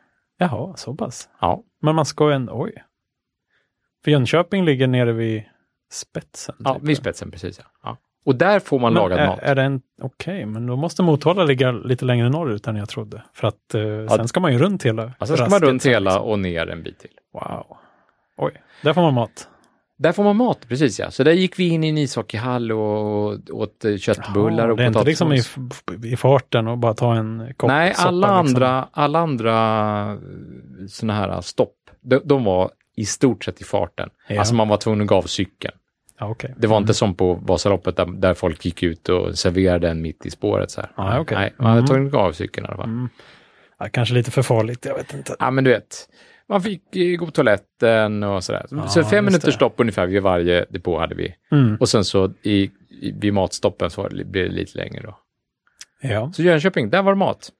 Jaha, 0.51 0.75
så 0.77 0.95
pass. 0.95 1.29
Ja, 1.41 1.63
Men 1.81 1.95
man 1.95 2.05
ska 2.05 2.31
en, 2.33 2.49
oj. 2.51 2.83
För 4.03 4.11
Jönköping 4.11 4.65
ligger 4.65 4.87
nere 4.87 5.11
vid 5.11 5.43
spetsen. 5.91 6.55
ja 6.59 6.73
typ. 6.73 6.83
vid 6.83 6.97
spetsen 6.97 7.31
precis. 7.31 7.59
Ja. 7.59 7.65
Ja. 7.83 7.97
Och 8.25 8.35
där 8.35 8.59
får 8.59 8.79
man 8.79 8.93
Men 8.93 9.01
lagad 9.03 9.19
är, 9.19 9.27
mat. 9.27 9.39
är 9.41 9.55
det 9.55 9.61
en, 9.61 9.81
okej, 10.01 10.45
men 10.45 10.67
då 10.67 10.75
måste 10.75 11.03
Motala 11.03 11.43
ligga 11.43 11.71
lite 11.71 12.05
längre 12.05 12.29
norrut 12.29 12.67
än 12.67 12.75
jag 12.75 12.89
trodde. 12.89 13.23
För 13.33 13.47
att 13.47 13.73
eh, 13.73 14.15
sen 14.15 14.27
ska 14.27 14.39
man 14.39 14.51
ju 14.53 14.57
runt 14.57 14.83
hela 14.85 15.11
Ja, 15.19 15.25
sen 15.25 15.37
ska 15.37 15.49
man 15.49 15.59
runt 15.59 15.85
hela 15.85 16.09
liksom. 16.11 16.29
och 16.29 16.39
ner 16.39 16.67
en 16.69 16.83
bit 16.83 16.99
till. 16.99 17.09
Wow. 17.33 17.77
Oj, 18.37 18.61
där 18.81 18.93
får 18.93 19.01
man 19.01 19.13
mat. 19.13 19.49
Där 19.97 20.11
får 20.11 20.23
man 20.23 20.35
mat, 20.35 20.67
precis 20.67 20.99
ja. 20.99 21.11
Så 21.11 21.23
där 21.23 21.31
gick 21.31 21.59
vi 21.59 21.67
in 21.69 21.83
i 21.83 21.89
en 21.89 21.97
ishockeyhall 21.97 22.71
och 22.71 23.37
åt 23.51 23.85
eh, 23.85 23.97
köttbullar 23.97 24.63
Jaha, 24.63 24.71
och 24.71 24.77
det 24.77 24.83
är 24.83 24.87
inte 24.87 25.03
liksom 25.03 25.33
i, 25.33 25.37
potatismos. 25.37 26.05
i 26.05 26.15
farten 26.17 26.67
och 26.67 26.77
bara 26.77 26.93
ta 26.93 27.15
en 27.15 27.53
kopp 27.57 27.67
Nej, 27.67 27.93
soppa, 27.93 28.07
alla 28.07 28.41
liksom. 28.41 28.55
andra, 28.55 28.87
alla 28.91 29.19
andra 29.19 30.17
sådana 30.89 31.13
här 31.13 31.41
stopp, 31.41 31.75
de, 32.01 32.21
de 32.25 32.43
var 32.43 32.71
i 32.95 33.05
stort 33.05 33.43
sett 33.43 33.61
i 33.61 33.63
farten. 33.63 34.09
Ja. 34.27 34.39
Alltså 34.39 34.55
man 34.55 34.67
var 34.67 34.77
tvungen 34.77 35.01
att 35.01 35.07
gå 35.07 35.15
av 35.15 35.21
cykeln. 35.23 35.73
Ja, 36.19 36.27
okej. 36.29 36.53
Det 36.57 36.67
var 36.67 36.77
inte 36.77 36.93
som 36.93 37.15
på 37.15 37.33
Vasaloppet 37.33 37.95
där, 37.95 38.05
där 38.05 38.33
folk 38.33 38.65
gick 38.65 38.83
ut 38.83 39.09
och 39.09 39.37
serverade 39.37 39.89
en 39.89 40.01
mitt 40.01 40.25
i 40.25 40.31
spåret. 40.31 40.71
Så 40.71 40.81
här. 40.81 40.89
Ja, 40.97 41.19
okej. 41.19 41.37
Nej, 41.37 41.53
man 41.57 41.67
var 41.67 41.73
Mm. 41.77 41.85
tvungen 41.87 42.05
att 42.05 42.11
gå 42.11 42.19
av 42.19 42.31
cykeln 42.31 42.65
i 42.65 42.67
alla 42.67 42.77
fall. 42.77 42.89
Mm. 42.89 43.09
Ja, 43.79 43.89
kanske 43.91 44.13
lite 44.15 44.31
för 44.31 44.41
farligt, 44.41 44.85
jag 44.85 44.95
vet 44.95 45.13
inte. 45.13 45.35
Ja, 45.39 45.51
men 45.51 45.63
du 45.63 45.69
vet, 45.71 46.09
man 46.49 46.61
fick 46.61 46.95
eh, 46.95 47.17
gå 47.17 47.25
på 47.25 47.31
toaletten 47.31 48.23
och 48.23 48.43
sådär. 48.43 48.65
Ja, 48.71 48.87
så 48.87 49.03
fem 49.03 49.25
minuters 49.25 49.55
stopp 49.55 49.73
ungefär 49.77 50.07
vid 50.07 50.21
varje 50.21 50.65
depå 50.69 50.99
hade 50.99 51.15
vi. 51.15 51.35
Mm. 51.51 51.75
Och 51.75 51.89
sen 51.89 52.05
så 52.05 52.33
i, 52.41 52.71
i, 53.01 53.11
vid 53.19 53.33
matstoppen 53.33 53.89
så 53.89 54.09
blev 54.11 54.49
det 54.49 54.55
lite 54.55 54.77
längre 54.77 55.01
då. 55.01 55.19
Ja. 56.01 56.31
Så 56.33 56.43
Jönköping, 56.43 56.89
där 56.89 57.01
var 57.01 57.11
det 57.11 57.17
mat. 57.17 57.51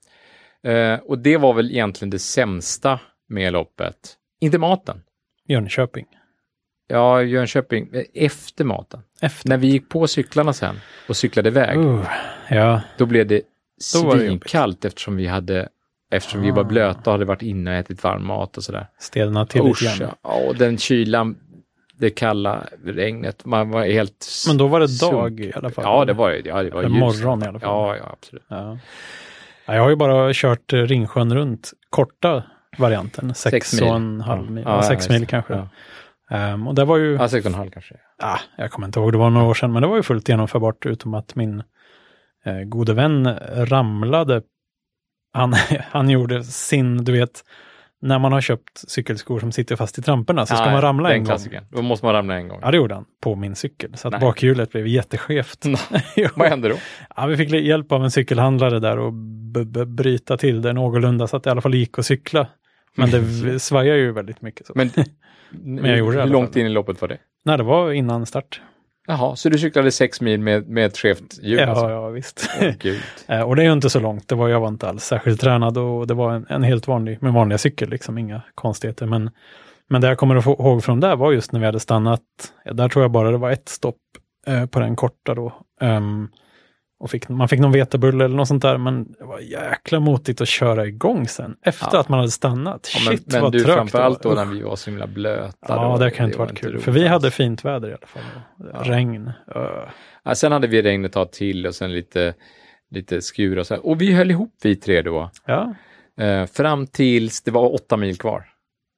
Eh, 0.64 1.00
och 1.00 1.20
det 1.20 1.38
var 1.38 1.54
väl 1.54 1.72
egentligen 1.72 2.10
det 2.10 2.20
sämsta 2.20 3.00
med 3.30 3.54
loppet. 3.54 3.96
Inte 4.42 4.58
maten. 4.58 5.02
Jönköping. 5.48 6.06
Ja, 6.88 7.22
Jönköping, 7.22 7.90
eh, 7.94 8.04
efter 8.14 8.66
maten. 8.66 9.02
Efter. 9.22 9.50
När 9.50 9.58
vi 9.58 9.68
gick 9.68 9.90
på 9.90 10.08
cyklarna 10.08 10.54
sen 10.54 10.76
och 11.08 11.18
cyklade 11.18 11.50
iväg, 11.50 11.78
Uh, 11.78 12.08
ja, 12.50 12.82
då 12.98 13.06
blev 13.06 13.28
det 13.28 13.42
svinkallt 13.82 14.86
eftersom 14.86 15.16
vi 15.16 15.28
hade 15.28 15.70
Eftersom 16.16 16.42
vi 16.42 16.52
var 16.52 16.62
Ah. 16.62 16.64
blöta 16.64 17.10
och 17.10 17.12
hade 17.12 17.26
varit 17.26 17.42
inne 17.42 17.72
och 17.72 17.78
ätit 17.78 18.04
varm 18.04 18.26
mat 18.28 18.58
och 18.58 18.64
sådär. 18.64 18.88
stelna 19.00 19.46
till 19.46 19.64
lite 19.64 19.72
Usch, 19.72 19.98
grann. 20.00 20.10
ja. 20.24 20.30
och 20.48 20.56
den 20.56 20.78
kylan, 20.78 21.36
det 21.98 22.10
kalla 22.10 22.64
regnet, 22.86 23.46
man 23.46 23.70
var 23.70 23.86
helt... 23.86 24.28
Men 24.48 24.58
då 24.58 24.68
var 24.68 24.80
det 24.80 24.88
sunk. 24.88 25.12
dag 25.12 25.40
i 25.40 25.54
alla 25.56 25.70
fall? 25.70 25.84
Ja, 25.88 26.06
det 26.06 26.14
var, 26.14 26.32
ja, 26.46 26.64
det 26.64 26.70
var 26.70 26.84
ljust. 26.84 26.96
morgon 26.96 27.44
i 27.44 27.48
alla 27.48 27.60
fall. 27.60 27.70
Ja, 27.70 27.96
ja, 27.98 28.10
absolut. 28.14 28.44
Ja. 28.48 28.78
Ja, 29.66 29.76
jag 29.76 29.82
har 29.82 29.90
ju 29.90 29.96
bara 29.96 30.30
kört 30.34 30.74
eh, 30.74 30.78
Ringsjön 30.78 31.36
runt, 31.36 31.72
korta 31.90 32.44
varianten, 32.78 33.34
sex, 33.36 33.52
Sex 33.70 33.82
mil. 33.82 33.90
och 33.90 33.96
en 33.96 34.22
halv 34.22 34.52
mil, 34.52 34.64
Ja, 34.64 34.70
ja, 34.72 34.76
ja, 34.76 34.84
sex 34.84 35.10
mil 35.10 35.28
kanske. 35.28 35.54
Ja. 35.54 35.68
Ehm, 36.38 36.68
och 36.68 36.76
det 36.76 36.86
var 36.86 36.98
ju, 36.98 37.14
Ja, 37.16 37.28
sex 37.30 37.46
och 37.46 37.52
en 37.52 37.58
halv 37.58 37.70
kanske. 37.72 37.96
ah, 38.24 38.40
jag 38.58 38.72
kommer 38.72 38.88
inte 38.88 39.00
ihåg, 39.00 39.12
det 39.12 39.18
var 39.18 39.30
några 39.30 39.48
år 39.48 39.54
sedan, 39.54 39.74
men 39.74 39.82
det 39.82 39.88
var 39.88 39.96
ju 39.96 40.04
fullt 40.04 40.30
genomförbart 40.30 40.86
utom 40.86 41.14
att 41.14 41.36
min 41.36 41.64
eh, 42.46 42.60
gode 42.66 42.94
vän 42.94 43.38
ramlade. 43.56 44.42
Han, 45.34 45.54
han 45.92 46.10
gjorde 46.10 46.44
sin, 46.44 46.98
du 47.04 47.12
vet, 47.12 47.44
när 48.02 48.20
man 48.20 48.32
har 48.32 48.42
köpt 48.42 48.90
cykelskor 48.90 49.40
som 49.40 49.52
sitter 49.52 49.76
fast 49.76 49.98
i 49.98 50.02
tramporna 50.02 50.46
så 50.46 50.56
ska 50.56 50.66
Ja, 50.66 50.72
man 50.72 50.82
ramla 50.82 51.14
en 51.14 51.20
gång. 51.20 51.26
klassikern. 51.26 51.66
Då 51.72 51.82
måste 51.82 52.06
man 52.06 52.16
ramla 52.16 52.36
en 52.36 52.48
gång. 52.48 52.60
Ja, 52.62 52.72
det 52.72 52.78
gjorde 52.78 52.94
han 52.96 53.06
på 53.22 53.36
min 53.36 53.56
cykel, 53.56 53.98
så 53.98 54.08
att 54.08 54.12
Nej. 54.12 54.22
bakhjulet 54.22 54.72
blev 54.72 54.88
jätteskevt. 54.88 55.66
Vad 56.36 56.48
hände 56.50 56.70
då? 56.70 56.76
Ja, 57.16 57.26
vi 57.26 57.38
fick 57.38 57.50
hjälp 57.52 57.92
av 57.92 58.04
en 58.04 58.12
cykelhandlare 58.12 58.80
där 58.80 59.00
och 59.00 59.14
bryta 59.88 60.38
till 60.38 60.62
det 60.62 60.74
någorlunda 60.74 61.28
så 61.28 61.38
att 61.38 61.44
det 61.44 61.48
i 61.48 61.52
alla 61.52 61.62
fall 61.62 61.76
gick 61.76 62.00
att 62.00 62.06
cykla. 62.06 62.48
Men 62.96 63.12
det 63.12 63.60
svajar 63.60 63.96
ju 63.96 64.12
väldigt 64.12 64.42
mycket. 64.42 64.68
Så. 64.68 64.74
Men, 64.76 64.90
jag 65.86 65.98
gjorde 65.98 66.18
det 66.18 66.24
hur 66.24 66.30
långt 66.30 66.56
in 66.56 66.66
i 66.66 66.70
loppet 66.70 67.02
var 67.02 67.08
det? 67.08 67.18
Nej, 67.46 67.58
det 67.58 67.64
var 67.64 67.92
innan 67.92 68.26
start. 68.26 68.62
Jaha, 69.08 69.36
så 69.36 69.50
du 69.50 69.58
cyklade 69.58 69.92
sex 69.92 70.22
mil 70.22 70.40
med, 70.40 70.68
med 70.70 70.86
ett 70.86 70.98
skevt 70.98 71.40
hjul? 71.42 71.60
Ja, 71.60 71.68
alltså? 71.68 71.90
ja 71.90 72.10
visst. 72.10 72.50
Eh, 73.28 73.42
och 73.42 73.56
det 73.56 73.62
är 73.62 73.66
ju 73.66 73.74
inte 73.74 73.90
så 73.90 74.00
långt. 74.00 74.28
Det 74.28 74.36
var, 74.36 74.50
jag 74.50 74.60
var 74.60 74.68
inte 74.68 74.90
alls 74.90 75.04
särskilt 75.04 75.42
tränad 75.42 75.78
och 75.78 76.08
det 76.08 76.14
var 76.14 76.34
en, 76.34 76.46
en 76.50 76.64
helt 76.64 76.88
vanlig, 76.88 77.22
med 77.22 77.34
vanliga 77.34 77.58
cykel, 77.58 77.90
liksom 77.90 78.18
inga 78.18 78.42
konstigheter. 78.56 79.06
Men, 79.06 79.32
men 79.90 80.02
det 80.02 80.08
jag 80.08 80.18
kommer 80.18 80.36
att 80.36 80.44
få 80.44 80.52
ihåg 80.52 80.84
från 80.84 81.00
där 81.00 81.16
var 81.16 81.32
just 81.32 81.52
när 81.52 81.60
vi 81.60 81.66
hade 81.66 81.80
stannat. 81.80 82.22
Där 82.72 82.90
tror 82.90 83.04
jag 83.04 83.12
bara 83.12 83.32
det 83.32 83.38
var 83.38 83.52
ett 83.52 83.70
stopp 83.70 84.02
eh, 84.48 84.66
på 84.66 84.80
den 84.80 84.96
korta 84.96 85.36
då. 85.36 85.54
Ehm, 85.82 86.30
och 87.04 87.10
fick, 87.12 87.30
man 87.30 87.50
fick 87.50 87.60
någon 87.60 87.72
vetebulle 87.72 88.26
eller 88.26 88.36
något 88.36 88.48
sånt 88.48 88.62
där, 88.62 88.78
men 88.78 89.12
det 89.20 89.24
var 89.26 89.40
jäkla 89.40 90.00
motigt 90.00 90.42
att 90.42 90.48
köra 90.48 90.86
igång 90.86 91.28
sen. 91.28 91.56
Efter 91.66 91.90
Ja. 91.94 92.00
att 92.00 92.10
man 92.10 92.20
hade 92.20 92.32
stannat. 92.32 92.90
Ja, 92.96 93.02
men 93.10 93.18
Shit 93.18 93.32
men 93.32 93.42
vad 93.42 93.52
du, 93.52 93.60
trögt 93.60 93.76
framförallt 93.76 94.24
det 94.24 94.30
då 94.30 94.36
när 94.36 94.46
vi 94.46 94.62
var 94.62 94.76
så 94.76 94.90
himla 94.90 95.08
blöta. 95.08 95.56
Ja, 95.68 95.92
då, 95.92 95.98
det 96.06 96.12
kan 96.12 96.26
inte 96.26 96.38
var 96.38 96.46
varit 96.46 96.60
kul. 96.60 96.72
roligt 96.72 96.84
För 96.84 96.92
vi 96.92 97.08
hade 97.08 97.32
fint 97.32 97.66
väder 97.66 97.90
i 97.90 97.92
alla 97.92 98.08
fall. 98.08 98.24
Ja. 98.74 98.80
Regn. 98.96 99.32
Ja, 100.24 100.36
sen 100.36 100.52
hade 100.52 100.68
vi 100.68 100.82
regn 100.82 101.06
ett 101.06 101.12
tag 101.14 101.32
till 101.32 101.68
och 101.68 101.76
sen 101.76 101.94
lite, 101.94 102.34
lite 102.92 103.22
skur 103.22 103.58
och 103.60 103.68
så. 103.68 103.74
här. 103.74 103.86
Och 103.86 104.02
vi 104.02 104.14
höll 104.14 104.32
ihop 104.32 104.56
vi 104.64 104.76
tre 104.76 105.02
då. 105.02 105.30
Ja, 105.46 105.74
Eh, 106.20 106.46
fram 106.46 106.88
tills 106.88 107.42
det 107.42 107.52
var 107.52 107.74
åtta 107.74 107.98
mil 107.98 108.18
kvar. 108.18 108.46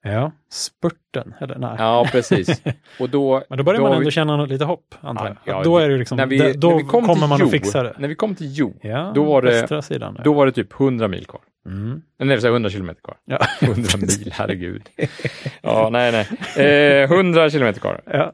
Ja. 0.05 0.31
Spurten, 0.51 1.33
eller 1.41 1.57
nej. 1.57 1.75
Ja, 1.77 2.07
precis. 2.11 2.61
Och 2.99 3.09
då, 3.09 3.43
Men 3.49 3.57
då 3.57 3.63
börjar 3.63 3.79
då 3.79 3.83
man 3.87 3.93
ändå 3.93 4.05
vi- 4.05 4.11
känna 4.11 4.45
lite 4.45 4.65
hopp, 4.65 4.95
antar 5.01 5.25
jag. 5.25 5.35
Ja, 5.43 5.57
ja, 5.57 5.63
då 5.63 5.77
är 5.77 5.89
det 5.89 5.97
liksom, 5.97 6.17
när 6.17 6.25
vi, 6.25 6.53
då 6.53 6.69
när 6.69 6.77
vi 6.77 6.83
kom 6.83 7.05
kommer 7.05 7.27
man 7.27 7.39
Jo, 7.39 7.45
att 7.45 7.51
fixa 7.51 7.83
det. 7.83 7.95
När 7.99 8.07
vi 8.07 8.15
kom 8.15 8.35
till 8.35 8.47
Jo, 8.53 8.73
Ja, 8.81 9.11
då 9.15 9.23
var 9.23 9.41
det- 9.41 9.81
sidan. 9.81 10.13
där. 10.13 10.23
då 10.23 10.33
var 10.33 10.45
det 10.45 10.51
typ 10.51 10.73
100 10.79 11.07
mil 11.07 11.25
kvar. 11.25 11.41
Mm. 11.65 11.89
Nej, 11.89 12.01
det 12.17 12.25
vill 12.25 12.41
säga 12.41 12.51
100 12.53 12.69
kilometer 12.69 13.01
kvar. 13.01 13.17
Ja. 13.25 13.39
100 13.67 13.89
mil, 13.97 14.31
herregud. 14.33 14.83
Ja, 15.61 15.89
nej, 15.91 16.11
nej. 16.55 17.01
Eh, 17.03 17.11
100 17.11 17.49
kilometer 17.49 17.79
kvar, 17.79 18.01
ja. 18.05 18.33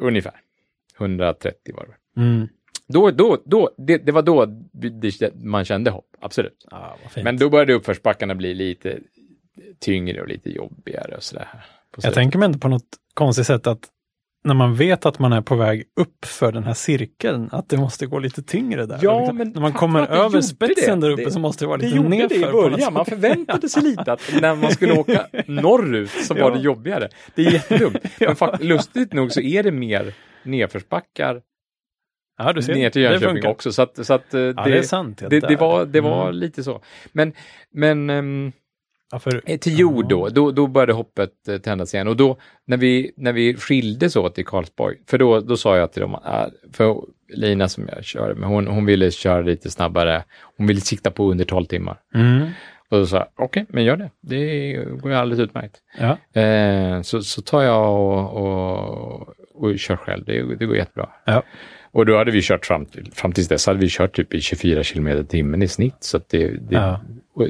ungefär. 0.00 0.32
130 0.98 1.74
var 1.76 1.86
det. 1.86 2.20
Mm. 2.20 2.48
Då, 2.88 3.10
då, 3.10 3.38
då, 3.44 3.70
det, 3.78 3.96
det 3.98 4.12
var 4.12 4.22
då 4.22 4.46
man 5.34 5.64
kände 5.64 5.90
hopp, 5.90 6.06
absolut. 6.20 6.66
ja, 6.70 6.96
vad 7.02 7.12
fint. 7.12 7.24
Men 7.24 7.36
då 7.36 7.50
började 7.50 7.72
uppförsbackarna 7.74 8.34
bli 8.34 8.54
lite 8.54 8.98
tyngre 9.80 10.20
och 10.20 10.28
lite 10.28 10.50
jobbigare 10.50 11.14
och 11.16 11.22
sådär. 11.22 11.48
Jag 11.52 12.02
slutet. 12.02 12.14
tänker 12.14 12.38
mig 12.38 12.46
inte 12.46 12.58
på 12.58 12.68
något 12.68 12.86
konstigt 13.14 13.46
sätt 13.46 13.66
att 13.66 13.80
när 14.44 14.54
man 14.54 14.74
vet 14.74 15.06
att 15.06 15.18
man 15.18 15.32
är 15.32 15.40
på 15.40 15.54
väg 15.56 15.84
upp 16.00 16.24
för 16.24 16.52
den 16.52 16.64
här 16.64 16.74
cirkeln, 16.74 17.48
att 17.52 17.68
det 17.68 17.76
måste 17.76 18.06
gå 18.06 18.18
lite 18.18 18.42
tyngre 18.42 18.86
där. 18.86 18.98
Ja, 19.02 19.18
liksom. 19.20 19.36
men 19.36 19.48
när 19.50 19.60
man 19.60 19.72
kommer 19.72 20.00
det 20.00 20.06
över 20.06 20.24
gjorde 20.24 20.42
spetsen 20.42 21.00
det. 21.00 21.06
där 21.06 21.12
uppe 21.12 21.24
Det- 21.24 21.30
så 21.30 21.40
måste 21.40 21.64
det 21.64 21.68
vara 21.68 21.76
Det 21.78 21.84
lite 21.84 21.96
gjorde 21.96 22.08
nerför. 22.08 22.28
det 22.28 22.34
i 22.34 22.42
på 22.42 22.46
något 22.52 22.72
början. 22.72 22.92
Man 22.94 23.04
sätt. 23.04 23.14
förväntade 23.20 23.68
sig 23.68 23.82
lite 23.82 24.12
att 24.12 24.20
när 24.40 24.54
man 24.54 24.70
skulle 24.70 24.92
åka 24.92 25.26
norrut 25.46 26.10
så 26.10 26.34
var 26.34 26.40
Ja. 26.40 26.50
det 26.50 26.60
jobbigare. 26.60 27.08
Det 27.34 27.46
är 27.46 27.50
jättedumt. 27.52 27.96
Men 28.20 28.36
fakt- 28.36 28.62
lustigt 28.64 29.12
nog 29.12 29.32
så 29.32 29.40
är 29.40 29.62
det 29.62 29.72
mer 29.72 30.14
nedförsbackar 30.42 31.40
Ja, 32.38 32.52
du 32.52 32.62
ser. 32.62 32.74
ner 32.74 32.90
till 32.90 33.02
Det 33.02 33.10
Jönköping 33.10 33.46
också. 33.46 33.72
Så 33.72 33.82
att, 33.82 34.06
så 34.06 34.14
att 34.14 34.34
eh, 34.34 34.40
Ja, 34.40 34.52
det, 34.52 34.78
är 34.78 34.82
sant. 34.82 35.22
Det, 35.30 35.40
det 35.40 35.56
var, 35.56 35.84
det 35.86 36.00
var 36.00 36.22
Mm. 36.22 36.34
lite 36.36 36.62
så. 36.64 36.82
Men, 37.12 37.32
men 37.72 38.10
ehm, 38.10 38.52
Ja, 39.10 39.18
för, 39.18 39.42
eh, 39.46 39.58
till 39.58 39.78
jord 39.78 40.08
då, 40.08 40.28
då, 40.28 40.50
då 40.50 40.66
började 40.66 40.92
hoppet 40.92 41.48
eh, 41.48 41.58
tändas 41.58 41.94
igen. 41.94 42.08
Och 42.08 42.16
då 42.16 42.36
när 42.64 42.76
vi, 42.76 43.12
när 43.16 43.32
vi 43.32 43.54
skildes 43.54 44.16
åt 44.16 44.38
i 44.38 44.44
Karlsborg, 44.44 44.96
för 45.06 45.18
då, 45.18 45.40
då 45.40 45.56
sa 45.56 45.76
jag 45.76 45.92
till 45.92 46.02
dem, 46.02 46.14
äh, 46.14 46.46
för 46.72 46.96
Lina 47.28 47.68
som 47.68 47.88
jag 47.94 48.04
körde 48.04 48.34
med, 48.34 48.48
hon, 48.48 48.66
hon 48.66 48.86
ville 48.86 49.10
köra 49.10 49.40
lite 49.40 49.70
snabbare. 49.70 50.24
Hon 50.56 50.66
ville 50.66 50.80
sikta 50.80 51.10
på 51.10 51.30
under 51.30 51.44
12 51.44 51.64
timmar. 51.64 52.00
mm. 52.14 52.48
Och 52.90 52.98
då 52.98 53.06
sa 53.06 53.16
jag, 53.16 53.26
okej, 53.36 53.66
men 53.68 53.84
gör 53.84 53.96
det. 53.96 54.10
Det 54.20 54.72
går 55.00 55.10
ju 55.10 55.16
alldeles 55.16 55.40
utmärkt. 55.44 55.76
ja. 55.98 56.40
Eh, 56.40 57.02
så, 57.02 57.22
så 57.22 57.42
tar 57.42 57.62
jag 57.62 57.92
och, 57.92 58.36
och, 58.36 59.28
och 59.54 59.78
kör 59.78 59.96
själv. 59.96 60.24
Det, 60.24 60.56
det 60.56 60.66
går 60.66 60.76
jättebra. 60.76 61.08
Ja. 61.24 61.42
Och 61.92 62.06
då 62.06 62.16
hade 62.16 62.30
vi 62.30 62.42
kört 62.42 62.66
fram, 62.66 62.86
till, 62.86 63.12
fram 63.12 63.32
tills 63.32 63.48
dess 63.48 63.66
hade 63.66 63.78
vi 63.78 63.88
kört 63.90 64.16
typ 64.16 64.34
i 64.34 64.40
24 64.40 64.82
kilometer 64.82 65.20
i 65.22 65.26
timmen 65.26 65.62
i 65.62 65.68
snitt. 65.68 65.96
Så 66.00 66.16
att 66.16 66.28
det, 66.28 66.48
det, 66.48 66.74
Ja. 66.74 67.00
och 67.34 67.46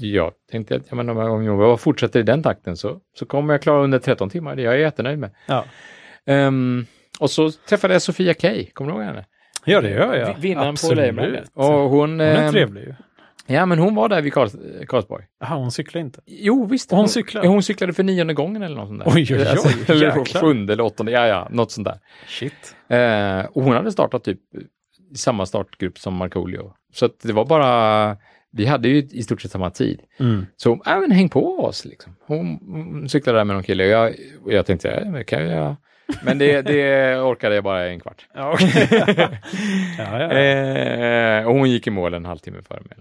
jag 0.00 0.32
tänkte 0.50 0.76
att 0.76 0.82
ja, 0.90 0.94
men 0.96 1.08
om 1.08 1.16
jag- 1.16 1.32
om 1.32 1.60
jag 1.60 1.80
fortsätter 1.80 2.20
i 2.20 2.22
den 2.22 2.42
takten 2.42 2.76
så, 2.76 3.00
så 3.18 3.26
kommer 3.26 3.54
jag 3.54 3.62
klara 3.62 3.84
under 3.84 3.98
13 3.98 4.30
timmar. 4.30 4.56
Det 4.56 4.62
är 4.62 4.66
jag 4.66 4.78
jättenöjd 4.80 5.18
med. 5.18 5.30
Ja. 5.46 5.64
Ehm, 6.26 6.86
och 7.20 7.30
så 7.30 7.50
träffade 7.50 7.94
jag 7.94 8.02
Sofia 8.02 8.34
Kay, 8.34 8.66
kommer 8.66 8.90
du 8.92 8.96
ihåg 8.96 9.06
henne? 9.06 9.24
ja, 9.64 9.80
det 9.80 9.90
gör 9.90 10.14
jag. 10.16 10.34
Vi- 10.34 10.40
Vinnaren 10.48 10.74
på. 10.76 11.60
Och 11.62 11.66
hon, 11.66 11.90
Hon 11.90 12.20
är 12.20 12.36
ehm, 12.46 12.52
trevlig 12.52 12.80
ju. 12.82 12.94
Ja, 13.52 13.66
men 13.66 13.78
hon 13.78 13.94
var 13.94 14.08
där 14.08 14.22
vid 14.22 14.32
Karls, 14.32 14.56
Karlsborg. 14.88 15.24
Jaha, 15.40 15.56
hon 15.56 15.72
cyklar 15.72 16.00
inte. 16.00 16.20
Jo, 16.26 16.66
visst. 16.66 16.92
Och 16.92 16.98
hon 16.98 17.08
cyklar? 17.08 17.46
Hon 17.46 17.62
cyklade 17.62 17.92
för 17.92 18.02
nionde 18.02 18.34
gången 18.34 18.62
eller 18.62 18.76
något 18.76 18.88
sånt 18.88 19.04
där. 19.04 19.12
Oj, 19.14 19.26
oj, 19.30 19.46
oj, 19.64 19.84
eller 19.86 20.18
jäklar. 20.18 20.40
sjunde 20.40 20.72
eller 20.72 20.84
åttonde, 20.84 21.12
ja, 21.12 21.26
ja, 21.26 21.48
något 21.50 21.70
sånt 21.70 21.84
där. 21.84 21.98
Shit. 22.26 22.76
Eh, 22.88 23.44
och 23.52 23.62
hon 23.62 23.72
hade 23.72 23.92
startat 23.92 24.24
typ 24.24 24.40
i 25.12 25.16
samma 25.16 25.46
startgrupp 25.46 25.98
som 25.98 26.14
Markoolio. 26.14 26.72
Så 26.92 27.06
att 27.06 27.20
det 27.22 27.32
var 27.32 27.44
bara, 27.44 28.16
vi 28.52 28.66
hade 28.66 28.88
ju 28.88 28.96
i 28.96 29.22
stort 29.22 29.42
sett 29.42 29.50
samma 29.50 29.70
tid. 29.70 30.00
Mm. 30.20 30.46
Så, 30.56 30.80
ja 30.84 31.00
men 31.00 31.10
häng 31.10 31.28
på 31.28 31.58
oss 31.58 31.84
liksom. 31.84 32.16
Hon, 32.26 32.58
hon 32.66 33.08
cyklade 33.08 33.38
där 33.38 33.44
med 33.44 33.56
någon 33.56 33.62
kille 33.62 33.84
och 33.84 33.90
jag, 33.90 34.14
och 34.44 34.52
jag 34.52 34.66
tänkte, 34.66 34.88
ja, 34.88 35.10
det 35.10 35.24
kan 35.24 35.46
jag. 35.46 35.76
Men 36.24 36.38
det, 36.38 36.62
det 36.62 37.16
orkade 37.16 37.54
jag 37.54 37.64
bara 37.64 37.88
en 37.88 38.00
kvart. 38.00 38.26
Ja, 38.34 38.52
okej. 38.52 38.88
ja, 39.98 40.20
ja. 40.20 40.32
Eh, 40.32 41.46
och 41.46 41.54
hon 41.54 41.70
gick 41.70 41.86
i 41.86 41.90
mål 41.90 42.14
en 42.14 42.24
halvtimme 42.24 42.62
före 42.62 42.80
mig. 42.80 42.96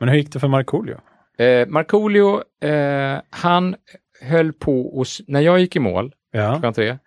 Men 0.00 0.08
hur 0.08 0.16
gick 0.16 0.32
det 0.32 0.40
för 0.40 0.48
Markoolio? 0.48 0.96
Eh, 1.38 1.66
Markoolio, 1.68 2.42
eh, 2.64 3.18
han 3.30 3.76
höll 4.22 4.52
på 4.52 4.80
och, 4.98 5.06
när 5.26 5.40
jag 5.40 5.60
gick 5.60 5.76
i 5.76 5.78
mål 5.80 6.12
Ja, 6.32 6.52
klockan 6.52 6.72
tre, 6.72 6.98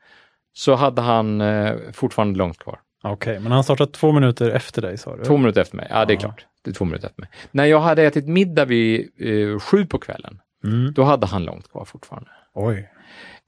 så 0.53 0.75
hade 0.75 1.01
han 1.01 1.41
eh, 1.41 1.73
fortfarande 1.93 2.37
långt 2.39 2.57
kvar. 2.59 2.79
okej. 3.03 3.39
Men 3.39 3.51
han 3.51 3.63
startade 3.63 3.91
två 3.91 4.11
minuter 4.11 4.49
efter 4.49 4.81
dig 4.81 4.97
sa 4.97 5.15
du? 5.15 5.23
Två 5.23 5.37
minuter 5.37 5.61
efter 5.61 5.75
mig, 5.77 5.87
ja 5.89 6.05
det 6.05 6.13
är 6.13 6.15
Ja. 6.15 6.19
klart. 6.19 6.45
Det 6.63 6.69
är 6.69 6.73
två 6.73 6.85
minuter 6.85 7.07
efter 7.07 7.21
mig. 7.21 7.29
När 7.51 7.65
jag 7.65 7.79
hade 7.79 8.03
ätit 8.03 8.27
middag 8.27 8.65
vid 8.65 9.09
eh, 9.19 9.59
sju 9.59 9.85
på 9.85 9.99
kvällen, 9.99 10.39
Mm. 10.65 10.93
då 10.93 11.03
hade 11.03 11.27
han 11.27 11.43
långt 11.45 11.71
kvar 11.71 11.85
fortfarande. 11.85 12.29
Oj. 12.53 12.89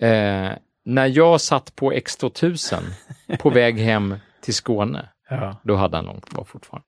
Eh, 0.01 0.51
när 0.85 1.05
jag 1.07 1.41
satt 1.41 1.75
på 1.75 1.91
X2000 1.93 2.81
på 3.39 3.49
väg 3.49 3.77
hem 3.79 4.15
till 4.41 4.53
Skåne, 4.53 5.09
Ja. 5.29 5.55
då 5.63 5.75
hade 5.75 5.97
han 5.97 6.05
långt 6.05 6.25
kvar 6.29 6.43
fortfarande. 6.43 6.87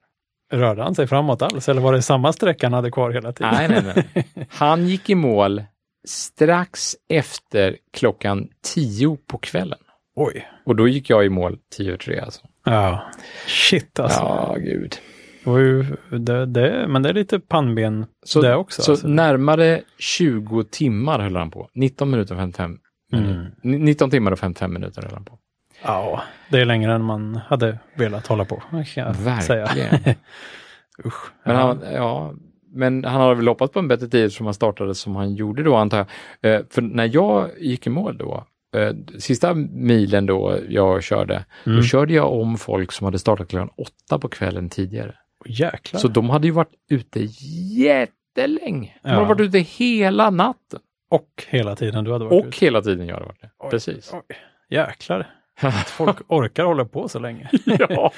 Rörde 0.52 0.84
han 0.84 0.96
sig 0.96 1.08
framåt 1.08 1.42
alls 1.42 1.70
eller 1.70 1.82
var 1.82 1.94
det 1.94 2.02
samma 2.02 2.34
sträcka 2.34 2.66
han 2.66 2.74
hade 2.74 2.92
kvar 2.92 3.12
hela 3.12 3.32
tiden? 3.32 3.54
Nej, 3.54 3.68
nej, 3.70 4.06
nej. 4.14 4.48
Han 4.50 4.88
gick 4.88 5.10
i 5.10 5.16
mål 5.16 5.64
strax 6.08 6.96
efter 7.10 7.78
klockan 7.94 8.48
tio 8.74 9.18
på 9.28 9.38
kvällen. 9.38 9.80
Oj. 10.16 10.48
Och 10.66 10.76
då 10.76 10.88
gick 10.88 11.10
jag 11.10 11.26
i 11.26 11.30
mål 11.30 11.58
tio 11.78 11.88
över 11.88 11.98
tre 11.98 12.20
alltså. 12.20 12.42
Ja. 12.66 13.02
Shit 13.48 14.00
alltså. 14.00 14.20
Ja, 14.20 14.56
gud. 14.60 14.96
Det 16.10 16.18
det, 16.18 16.46
det, 16.46 16.88
men 16.88 17.04
det 17.04 17.10
är 17.10 17.14
lite 17.14 17.40
pannben 17.40 18.06
Så, 18.26 18.42
det 18.42 18.56
också. 18.56 18.82
så 18.82 18.92
alltså. 18.92 19.08
närmare 19.08 19.82
20 20.00 20.64
timmar 20.64 21.20
höll 21.20 21.36
han 21.36 21.52
på. 21.52 21.70
19 21.74 22.12
minuter 22.12 22.34
och 22.36 22.40
55 22.40 22.78
minuter. 23.12 23.32
Mm. 23.34 23.46
Ni- 23.64 23.78
19 23.78 24.10
timmar 24.10 24.32
och 24.32 24.40
55 24.40 24.74
minuter 24.74 25.02
höll 25.02 25.14
han 25.14 25.26
på. 25.26 25.38
Ja, 25.84 26.22
det 26.50 26.60
är 26.62 26.66
längre 26.66 26.94
än 26.94 27.04
man 27.04 27.36
hade 27.36 27.78
velat 27.96 28.28
hålla 28.28 28.46
på. 28.46 28.64
Verkligen. 28.72 29.16
Usch. 31.06 31.32
Men, 31.44 31.56
han, 31.56 31.82
ja, 31.94 32.34
men 32.74 33.04
han 33.06 33.22
har 33.22 33.36
väl 33.36 33.48
hoppat 33.48 33.74
på 33.74 33.80
en 33.80 33.88
bättre 33.88 34.08
tid 34.08 34.32
som 34.34 34.46
han 34.46 34.54
startade 34.54 34.96
som 34.96 35.16
han 35.16 35.36
gjorde 35.36 35.64
då 35.64 35.76
antar 35.76 35.98
jag. 36.42 36.56
Eh, 36.56 36.62
för 36.70 36.82
när 36.82 37.10
jag 37.14 37.50
gick 37.60 37.88
i 37.88 37.90
mål 37.90 38.18
då, 38.18 38.46
eh, 38.76 38.94
sista 39.20 39.54
milen 39.54 40.26
då 40.26 40.58
jag 40.70 41.04
körde, 41.04 41.46
Mm. 41.66 41.78
då 41.78 41.84
körde 41.84 42.14
jag 42.14 42.34
om 42.34 42.58
folk 42.58 42.92
som 42.92 43.06
hade 43.06 43.20
startat 43.20 43.48
klockan 43.48 43.70
åtta 43.78 44.20
på 44.20 44.28
kvällen 44.30 44.70
tidigare. 44.70 45.16
Jäklar. 45.46 46.00
Så 46.00 46.08
de 46.08 46.30
hade 46.30 46.48
ju 46.48 46.54
varit 46.54 46.74
ute 46.90 47.20
jättelänge. 47.78 48.94
De 49.04 49.10
Ja. 49.10 49.16
hade 49.16 49.26
varit 49.28 49.42
ute 49.42 49.60
hela 49.60 50.30
natten. 50.30 50.80
och 51.10 51.44
hela 51.48 51.76
tiden 51.76 52.04
du 52.04 52.12
hade 52.12 52.26
varit 52.26 52.42
Och 52.44 52.48
ute. 52.48 52.66
hela 52.66 52.82
tiden 52.82 53.08
jag 53.08 53.14
hade 53.16 53.26
varit 53.26 53.42
det. 53.42 53.50
Precis. 53.72 54.12
Oj. 54.14 54.22
Jäklar. 54.70 55.28
Att 55.62 55.90
folk 55.90 56.18
orkar 56.28 56.64
hålla 56.64 56.86
på 56.86 57.10
så 57.10 57.20
länge. 57.20 57.50
ja. 57.66 58.12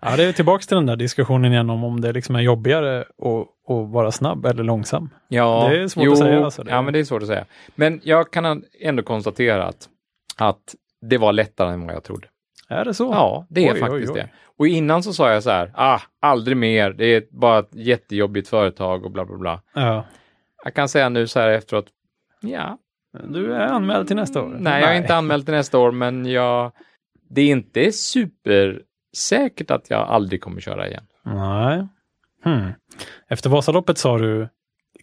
Ja, 0.00 0.16
det 0.16 0.24
är 0.24 0.32
tillbaks 0.32 0.66
till 0.66 0.74
den 0.74 0.86
där 0.86 0.96
diskussionen 0.96 1.52
igen 1.52 1.70
om 1.70 1.84
om 1.84 2.00
det 2.00 2.12
liksom 2.12 2.36
är 2.36 2.40
jobbigare 2.40 3.00
att, 3.00 3.70
att 3.70 3.90
vara 3.92 4.12
snabb 4.12 4.46
eller 4.46 4.64
långsam. 4.64 5.10
ja, 5.28 5.68
Det 5.70 5.78
är 5.82 5.88
svårt 5.88 6.08
att 6.08 6.18
säga, 6.18 6.44
alltså, 6.44 6.64
Ja, 6.68 6.82
men 6.82 6.92
det 6.92 6.98
är 6.98 7.04
svårt 7.04 7.22
att 7.22 7.28
säga. 7.28 7.44
Men 7.74 8.00
jag 8.04 8.32
kan 8.32 8.64
ändå 8.80 9.02
konstatera 9.02 9.64
att, 9.66 9.88
att 10.36 10.74
det 11.00 11.18
var 11.18 11.32
lättare 11.32 11.72
än 11.72 11.86
vad 11.86 11.94
jag 11.94 12.04
trodde. 12.04 12.28
Är 12.68 12.84
det 12.84 12.94
så? 12.94 13.04
Ja, 13.04 13.46
det 13.50 13.66
är 13.68 13.74
Oj, 13.74 13.80
faktiskt 13.80 14.10
oj, 14.10 14.14
oj. 14.16 14.20
det. 14.20 14.28
Och 14.58 14.66
innan 14.66 15.02
så 15.02 15.12
sa 15.12 15.32
jag 15.32 15.42
så 15.42 15.50
här, 15.50 15.72
ah, 15.74 16.00
aldrig 16.20 16.56
mer, 16.56 16.90
det 16.90 17.04
är 17.06 17.22
bara 17.30 17.58
ett 17.58 17.74
jättejobbigt 17.74 18.48
företag 18.48 19.04
och 19.04 19.10
bla 19.10 19.24
bla 19.24 19.36
bla. 19.36 19.62
Ja. 19.74 20.04
Jag 20.64 20.74
kan 20.74 20.88
säga 20.88 21.08
nu 21.08 21.26
så 21.26 21.40
här 21.40 21.48
efteråt, 21.48 21.86
ja, 22.40 22.78
Du 23.28 23.54
är 23.54 23.66
anmäld 23.66 24.06
till 24.06 24.16
nästa 24.16 24.42
år? 24.42 24.56
nej, 24.60 24.82
jag 24.82 24.92
är 24.92 24.96
inte 24.96 25.14
anmäld 25.16 25.44
till 25.44 25.54
nästa 25.54 25.78
år, 25.78 25.92
men 25.92 26.26
jag, 26.26 26.72
det 27.30 27.40
är 27.40 27.46
inte 27.50 27.92
supersäkert 27.92 29.70
att 29.70 29.90
jag 29.90 30.00
aldrig 30.08 30.40
kommer 30.40 30.60
köra 30.60 30.88
igen. 30.88 31.04
Nej. 31.24 31.86
Hmm. 32.44 32.70
Efter 33.28 33.50
Vasaloppet 33.50 33.98
sa 33.98 34.18
du 34.18 34.48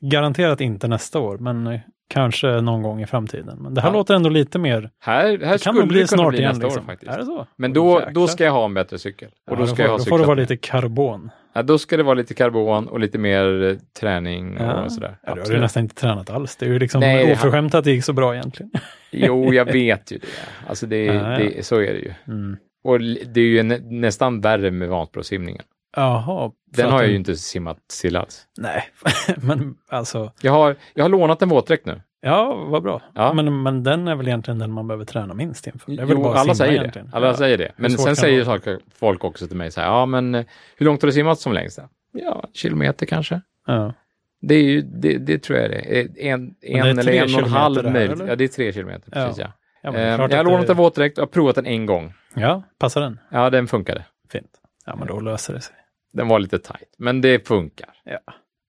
garanterat 0.02 0.62
inte 0.62 0.88
nästa 0.88 1.20
år, 1.20 1.38
men 1.38 1.80
kanske 2.10 2.48
någon 2.62 2.82
gång 2.82 3.02
i 3.02 3.06
framtiden. 3.06 3.58
Men 3.62 3.74
det 3.74 3.82
här 3.82 3.90
Ja. 3.90 3.94
låter 3.94 4.16
ändå 4.16 4.30
lite 4.30 4.60
mer... 4.60 4.90
Här, 5.00 5.24
här 5.24 5.38
Det 5.54 5.64
kan 5.64 5.76
nog 5.76 5.88
bli 5.88 6.00
det 6.00 6.08
snart 6.08 6.30
bli 6.30 6.40
igen. 6.40 6.50
nästa 6.50 6.66
Liksom. 6.66 6.84
år 6.84 6.86
faktiskt. 6.88 7.12
Är 7.12 7.18
det 7.18 7.26
så? 7.26 7.48
Men 7.56 7.74
då, 7.74 8.02
då 8.14 8.28
ska 8.28 8.44
jag 8.44 8.52
ha 8.52 8.66
en 8.66 8.74
bättre 8.74 8.98
cykel. 9.00 9.28
Och 9.28 9.54
Ja, 9.54 9.56
då 9.60 9.68
ska 9.68 9.76
får, 9.76 9.86
jag 9.86 9.92
ha 9.92 9.98
då 9.98 10.04
får 10.04 10.20
det 10.20 10.26
vara 10.26 10.36
lite 10.36 10.58
karbon. 10.58 11.30
Ja, 11.54 11.64
då 11.64 11.78
ska 11.78 11.98
det 11.98 12.04
vara 12.04 12.14
lite 12.16 12.34
karbon 12.34 12.88
och 12.88 13.00
lite 13.00 13.18
mer 13.18 13.64
eh, 13.64 13.76
träning 14.00 14.58
och 14.58 14.92
sådär. 14.92 15.18
Ja, 15.26 15.36
du 15.36 15.42
har 15.42 15.48
ju 15.52 15.60
nästan 15.60 15.84
inte 15.84 15.96
tränat 15.96 16.30
alls. 16.30 16.56
Det 16.56 16.66
är 16.66 16.70
ju 16.70 16.80
liksom 16.80 17.00
Nej, 17.00 17.32
oförskämt 17.34 17.76
att 17.76 17.84
det 17.84 17.92
gick 17.92 18.04
så 18.04 18.14
bra 18.14 18.34
egentligen. 18.36 18.72
Jo, 19.12 19.54
jag 19.54 19.66
vet 19.66 20.12
ju 20.12 20.18
det. 20.18 20.28
Alltså 20.68 20.86
det, 20.86 21.04
Ja, 21.06 21.14
ja. 21.14 21.38
det, 21.38 21.66
så 21.66 21.76
är 21.76 21.94
det 21.94 22.00
ju. 22.00 22.14
Mm. 22.28 22.58
Och 22.84 23.00
det 23.02 23.42
är 23.42 23.46
ju 23.46 23.64
nä, 23.64 23.78
nästan 23.78 24.42
värre 24.42 24.72
med 24.72 24.90
Vansbrosimningen. 24.90 25.64
Jaha. 25.96 26.52
Den 26.78 26.90
har 26.92 27.00
jag 27.00 27.08
du- 27.08 27.12
ju 27.12 27.18
inte 27.18 27.36
simmat 27.36 27.78
still 27.92 28.16
alls. 28.16 28.48
Nej, 28.58 28.84
men 29.38 29.76
alltså, 29.90 30.32
Jag 30.42 30.52
har, 30.52 30.76
jag 30.94 31.04
har 31.04 31.10
lånat 31.10 31.42
en 31.42 31.50
våtdräkt 31.50 31.86
nu. 31.86 32.02
Ja, 32.24 32.56
vad 32.56 32.84
bra. 32.84 33.02
Ja. 33.16 33.34
Men, 33.34 33.62
men 33.64 33.84
den 33.84 34.08
är 34.08 34.16
väl 34.16 34.28
egentligen 34.28 34.60
den 34.60 34.72
man 34.72 34.88
behöver 34.88 35.06
träna 35.06 35.34
minst 35.34 35.68
inför. 35.68 35.92
Det 35.92 36.02
är 36.02 36.06
väl 36.06 36.18
Jo, 36.18 36.24
bara 36.24 36.38
alla 36.40 36.56
säger 36.56 36.80
egentligen. 36.80 37.10
det. 37.12 37.16
Alla 37.18 37.28
Ja. 37.28 37.34
säger 37.38 37.58
det. 37.58 37.72
Men 37.76 37.92
sen 37.92 38.16
säger 38.16 38.44
saker, 38.44 38.80
folk 38.96 39.24
också 39.24 39.48
till 39.48 39.58
mig 39.58 39.72
så 39.72 39.82
här, 39.82 39.88
ja 39.88 40.06
men 40.06 40.36
eh, 40.36 40.46
hur 40.78 40.86
långt 40.86 41.02
har 41.02 41.08
du 41.08 41.14
simmat 41.14 41.40
som 41.40 41.54
längst? 41.54 41.80
Ja, 42.12 42.44
kilometer 42.54 43.06
kanske. 43.06 43.42
Ja. 43.68 43.94
Det, 44.42 44.56
är 44.56 44.64
ju, 44.64 44.82
det, 44.82 45.18
det 45.18 45.40
tror 45.44 45.60
jag 45.60 45.70
det 45.72 46.00
är. 46.00 46.20
En, 46.34 46.56
det 46.62 46.74
är 46.80 46.86
en 46.86 47.00
eller 47.00 47.12
en 47.14 47.36
och 47.36 47.42
en 47.42 47.50
halv 47.50 47.92
möjligt. 47.92 48.20
Ja, 48.28 48.36
det 48.36 48.44
är 48.44 48.48
tre 48.48 48.74
kilometer. 48.74 49.10
Ja. 49.16 49.26
Precis, 49.26 49.42
ja. 49.42 49.52
Ja, 49.84 49.92
men 49.92 50.02
det 50.02 50.08
Eh, 50.08 50.14
är 50.20 50.30
jag 50.30 50.38
har 50.38 50.44
lånat 50.44 50.70
en 50.70 50.78
våtdräkt 50.78 51.18
och 51.18 51.22
har 51.22 51.28
provat 51.28 51.56
den 51.56 51.66
en 51.66 51.86
gång. 51.86 52.14
ja, 52.36 52.64
passar 52.80 53.02
den? 53.02 53.20
Ja, 53.32 53.50
den 53.50 53.68
funkade. 53.68 54.06
Fint. 54.30 54.50
Ja, 54.86 54.96
men 54.96 55.08
då 55.08 55.20
löser 55.20 55.54
det 55.54 55.62
sig. 55.62 55.76
Den 56.14 56.28
var 56.28 56.40
lite 56.40 56.60
tight, 56.60 56.96
men 56.98 57.22
det 57.22 57.48
funkar. 57.48 57.90
Ja, 58.04 58.20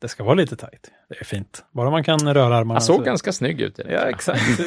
det 0.00 0.08
ska 0.08 0.24
vara 0.24 0.34
lite 0.34 0.56
tajt. 0.56 0.90
Det 1.08 1.20
är 1.20 1.24
fint. 1.24 1.64
Bara 1.72 1.90
man 1.90 2.04
kan 2.04 2.34
röra 2.34 2.56
armarna. 2.56 2.74
Han 2.74 2.80
såg 2.82 2.96
så- 2.96 3.02
ganska 3.02 3.32
snygg 3.32 3.60
ut. 3.60 3.80
Ja, 3.90 3.98
exakt. 3.98 4.42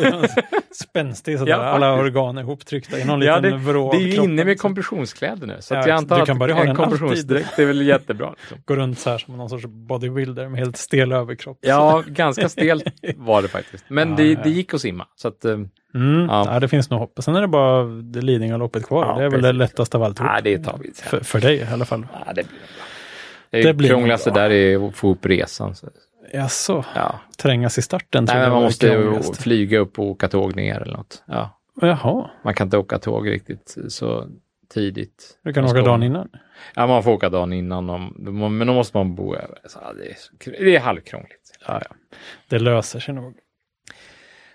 Spänstig 0.75 1.39
sådär. 1.39 1.51
Ja, 1.51 1.57
Alla 1.57 1.93
organ 1.93 2.37
ihoptryckta 2.37 2.99
i 2.99 3.05
någon 3.05 3.21
Ja, 3.21 3.39
liten 3.39 3.65
vrå 3.65 3.91
Det 3.91 3.97
är 3.97 4.01
ju 4.01 4.15
inne 4.15 4.45
med 4.45 4.57
Så 4.57 4.61
kompressionskläder 4.61 5.47
nu, 5.47 5.57
så 5.59 5.73
Ja, 5.73 5.79
att 5.79 5.87
jag 5.87 5.97
antar 5.97 6.25
du 6.25 6.43
att 6.43 6.57
ha 6.57 6.65
en 6.65 6.75
kompressionsdräkt 6.75 7.59
är 7.59 7.65
väl 7.65 7.81
jättebra. 7.87 8.29
Liksom. 8.39 8.57
Går 8.65 8.75
runt 8.75 8.99
så 8.99 9.09
här 9.09 9.17
som 9.17 9.37
någon 9.37 9.49
sorts 9.49 9.65
bodybuilder 9.65 10.47
med 10.49 10.59
helt 10.59 10.77
stel 10.77 11.11
överkropp. 11.11 11.57
Ja, 11.61 12.03
ganska 12.07 12.49
stelt 12.49 12.83
var 13.15 13.41
det 13.41 13.47
faktiskt. 13.47 13.85
Men 13.87 14.09
Ja, 14.09 14.15
det, 14.15 14.35
det 14.35 14.49
gick 14.49 14.73
att 14.73 14.81
simma. 14.81 15.07
Så 15.15 15.27
att, 15.27 15.45
eh, 15.45 15.57
Mm, 15.95 16.25
Ja. 16.29 16.53
ja. 16.53 16.59
det 16.59 16.67
finns 16.67 16.89
nog 16.89 16.99
hopp. 16.99 17.13
Sen 17.19 17.35
är 17.35 17.41
det 17.41 17.47
bara 17.47 17.83
det 17.83 18.21
Lidingö-loppet 18.21 18.85
kvar. 18.85 19.05
Ja, 19.05 19.13
det 19.17 19.19
är 19.19 19.23
väl 19.23 19.31
precis. 19.31 19.43
det 19.43 19.51
lättaste 19.51 19.97
av 19.97 20.03
alltihop. 20.03 20.31
ja, 20.35 20.41
det 20.41 20.57
tar 20.59 20.77
vi. 20.83 20.91
För, 20.95 21.19
för 21.19 21.39
dig 21.39 21.55
i 21.57 21.63
alla 21.73 21.85
fall. 21.85 22.07
Ja, 22.13 22.19
det 22.27 22.33
blir 22.33 22.43
bra. 22.43 22.51
Det, 23.49 23.61
Det 23.61 23.73
blir 23.73 23.89
krångligaste 23.89 24.31
där 24.31 24.49
är 24.49 24.87
att 24.87 24.95
få 24.95 25.11
upp 25.11 25.25
resan. 25.25 25.75
Så. 25.75 25.87
Jaså, 26.33 26.85
Ja. 26.95 27.19
trängas 27.37 27.77
i 27.77 27.81
starten? 27.81 28.25
Nej, 28.25 28.37
men 28.39 28.51
man 28.51 28.63
måste 28.63 29.21
flyga 29.41 29.79
upp 29.79 29.99
och 29.99 30.05
åka 30.05 30.27
tåg 30.27 30.55
ner 30.55 30.81
eller 30.81 30.97
något. 30.97 31.23
Ja. 31.27 31.59
Jaha, 31.81 32.29
Man 32.43 32.53
kan 32.53 32.67
inte 32.67 32.77
åka 32.77 32.99
tåg 32.99 33.29
riktigt 33.29 33.75
så 33.89 34.27
tidigt. 34.73 35.37
du 35.43 35.53
kan 35.53 35.65
åka 35.65 35.81
dagen 35.81 36.03
innan. 36.03 36.29
Ja, 36.75 36.87
man 36.87 37.03
får 37.03 37.11
åka 37.11 37.29
dagen 37.29 37.53
innan, 37.53 37.89
om, 37.89 38.13
men 38.57 38.67
då 38.67 38.73
måste 38.73 38.97
man 38.97 39.15
bo 39.15 39.35
över. 39.35 39.57
Så, 39.67 39.79
det, 39.97 40.49
är, 40.51 40.63
det 40.65 40.75
är 40.75 40.79
halvkrångligt. 40.79 41.57
Ja, 41.67 41.81
ja. 41.89 41.95
Det 42.47 42.59
löser 42.59 42.99
sig 42.99 43.13
nog. 43.13 43.33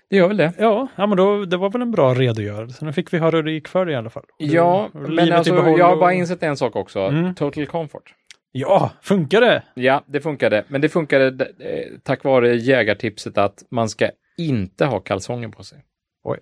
Det 0.09 0.15
gör 0.17 0.27
väl 0.27 0.37
det. 0.37 0.53
Ja, 0.57 0.87
ja 0.95 1.07
men 1.07 1.17
då, 1.17 1.45
det 1.45 1.57
var 1.57 1.69
väl 1.69 1.81
en 1.81 1.91
bra 1.91 2.13
redogörelse. 2.13 2.85
Nu 2.85 2.93
fick 2.93 3.13
vi 3.13 3.17
höra 3.17 3.35
hur 3.35 3.43
det 3.43 3.51
gick 3.51 3.67
för 3.67 3.85
dig 3.85 3.93
i 3.93 3.97
alla 3.97 4.09
fall. 4.09 4.23
Ja, 4.37 4.89
men 4.93 5.33
alltså, 5.33 5.55
jag 5.55 5.85
har 5.85 5.97
bara 5.97 6.13
insett 6.13 6.43
en 6.43 6.57
sak 6.57 6.75
också. 6.75 6.99
Mm. 6.99 7.35
Total 7.35 7.65
comfort. 7.65 8.13
Ja, 8.55 8.91
funkar 9.01 9.41
det? 9.41 9.63
Ja, 9.73 10.03
det 10.07 10.21
funkade. 10.21 10.63
Men 10.67 10.81
det 10.81 10.89
funkade 10.89 11.45
eh, 11.59 11.97
tack 12.03 12.23
vare 12.23 12.55
jägartipset 12.55 13.37
att 13.37 13.63
man 13.71 13.89
ska 13.89 14.09
inte 14.37 14.85
ha 14.85 14.99
kalsonger 14.99 15.47
på 15.49 15.63
sig. 15.63 15.83
Oj. 16.23 16.39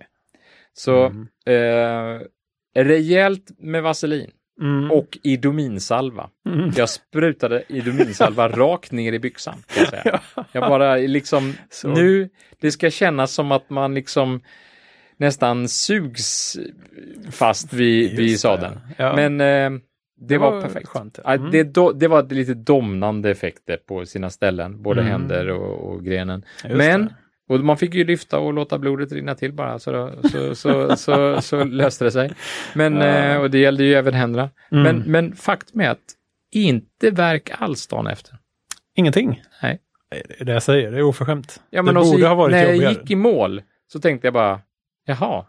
Så 0.72 1.06
Mm. 1.06 1.28
eh, 1.46 2.20
rejält 2.84 3.50
med 3.58 3.82
vaselin. 3.82 4.30
Mm. 4.60 4.90
och 4.90 5.18
idominsalva. 5.22 6.30
Mm. 6.48 6.70
Jag 6.76 6.88
sprutade 6.88 7.62
idominsalva 7.68 8.48
rakt 8.56 8.92
ner 8.92 9.12
i 9.12 9.18
byxan. 9.18 9.62
Jag, 10.04 10.20
jag 10.52 10.68
bara 10.70 10.96
liksom, 10.96 11.54
Så. 11.70 11.88
nu, 11.88 12.28
det 12.60 12.70
ska 12.72 12.90
kännas 12.90 13.32
som 13.32 13.52
att 13.52 13.70
man 13.70 13.94
liksom 13.94 14.40
nästan 15.16 15.68
sugs 15.68 16.56
fast 17.30 17.72
vid, 17.72 18.16
vid 18.16 18.40
sadeln. 18.40 18.78
Ja. 18.96 19.16
Men 19.16 19.40
eh, 19.40 19.80
det, 20.28 20.38
var, 20.38 20.60
perfekt. 20.60 20.88
Skönt. 20.88 21.18
Mm. 21.24 21.50
det, 21.50 21.62
do, 21.64 21.92
det 21.92 22.08
var 22.08 22.22
lite 22.22 22.54
domnande 22.54 23.30
effekter 23.30 23.76
på 23.76 24.06
sina 24.06 24.30
ställen, 24.30 24.82
både 24.82 25.00
Mm. 25.00 25.12
händer 25.12 25.48
och, 25.50 25.92
och 25.92 26.04
grenen. 26.04 26.44
Just 26.64 26.76
Men, 26.76 27.00
det. 27.06 27.14
och 27.54 27.60
man 27.60 27.76
fick 27.76 27.94
ju 27.94 28.04
lyfta 28.04 28.38
och 28.38 28.52
låta 28.52 28.78
blodet 28.78 29.12
rinna 29.12 29.34
till 29.34 29.52
bara, 29.52 29.78
så, 29.78 30.12
så, 30.32 30.54
så, 30.54 30.96
så, 30.96 31.40
så, 31.40 31.64
löste 31.64 32.04
det 32.04 32.10
sig. 32.10 32.32
Men, 32.74 32.96
Ja. 32.96 33.02
eh, 33.06 33.40
och 33.40 33.50
det 33.50 33.58
gällde 33.58 33.84
ju 33.84 33.94
även 33.94 34.14
händerna. 34.14 34.50
Mm. 34.72 34.82
Men, 34.82 35.12
men 35.12 35.32
faktum 35.36 35.80
är 35.80 35.88
att 35.90 35.98
inte 36.52 37.10
verk 37.10 37.50
alls 37.58 37.86
dagen 37.86 38.06
efter. 38.06 38.36
Ingenting. 38.94 39.42
Nej. 39.62 39.78
Det 40.10 40.40
är 40.40 40.44
det 40.44 40.52
jag 40.52 40.62
säger, 40.62 40.90
det 40.92 40.98
är 40.98 41.02
oförskämt. 41.02 41.62
Ja, 41.70 41.82
men 41.82 41.94
det 41.94 42.00
borde 42.00 42.16
gick- 42.16 42.26
ha 42.26 42.34
varit 42.34 42.52
när 42.52 42.62
jag 42.62 42.72
jobbigare. 42.74 42.92
gick 42.92 43.10
i 43.10 43.16
mål 43.16 43.62
så 43.92 44.00
tänkte 44.00 44.26
jag 44.26 44.34
bara, 44.34 44.60
jaha, 45.06 45.46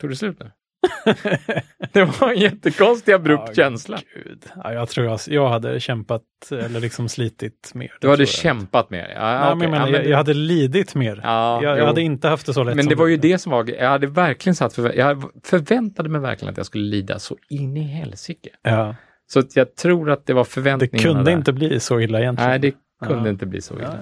tog 0.00 0.10
det 0.10 0.16
slut 0.16 0.40
nu? 0.40 0.50
det 1.92 2.04
var 2.20 2.32
en 2.32 2.38
jättekonstig 2.38 3.12
abrupt 3.12 3.42
Ja, 3.48 3.54
känsla. 3.54 3.98
Gud. 4.14 4.44
Ja, 4.64 4.72
jag 4.72 4.88
tror 4.88 5.06
jag, 5.06 5.20
jag 5.26 5.48
hade 5.48 5.80
kämpat 5.80 6.22
eller 6.50 6.80
liksom 6.80 7.08
slitit 7.08 7.70
mer. 7.74 7.92
Du 8.00 8.08
hade 8.10 8.26
kämpat 8.26 8.88
det? 8.90 9.12
Ja, 9.14 9.20
Nej, 9.40 9.52
okej. 9.52 9.56
men 9.56 9.70
menar, 9.70 9.86
ja, 9.86 9.92
men 9.92 10.00
jag, 10.00 10.10
jag 10.10 10.16
hade 10.16 10.34
lidit 10.34 10.94
mer. 10.94 11.20
ja, 11.22 11.62
jag, 11.62 11.78
jag 11.78 11.86
hade 11.86 12.02
inte 12.02 12.28
haft 12.28 12.46
det 12.46 12.54
så 12.54 12.64
lätt 12.64 12.76
Men 12.76 12.86
det 12.86 12.94
var 12.94 13.06
ju 13.06 13.16
det 13.16 13.38
som 13.38 13.52
var, 13.52 13.70
jag 13.78 13.88
hade 13.88 14.06
verkligen 14.06 14.54
satt 14.54 14.74
för, 14.74 14.92
jag 14.92 15.22
förväntade 15.44 16.08
mig 16.08 16.20
verkligen 16.20 16.52
att 16.52 16.56
jag 16.56 16.66
skulle 16.66 16.84
lida 16.84 17.18
så 17.18 17.36
in 17.48 17.76
i 17.76 17.82
helsike. 17.82 18.48
Ja, 18.62 18.94
Så 19.32 19.42
jag 19.54 19.76
tror 19.76 20.10
att 20.10 20.26
det 20.26 20.32
var 20.32 20.44
det 20.44 20.50
förväntningarna 20.50 21.02
kunde 21.02 21.30
där. 21.30 21.36
inte 21.38 21.52
bli 21.52 21.80
så 21.80 22.00
illa 22.00 22.20
egentligen. 22.20 22.50
Nej, 22.50 22.58
det 22.58 22.72
kunde 23.06 23.30
inte 23.30 23.46
bli 23.46 23.60
så 23.60 23.74
illa. 23.74 23.98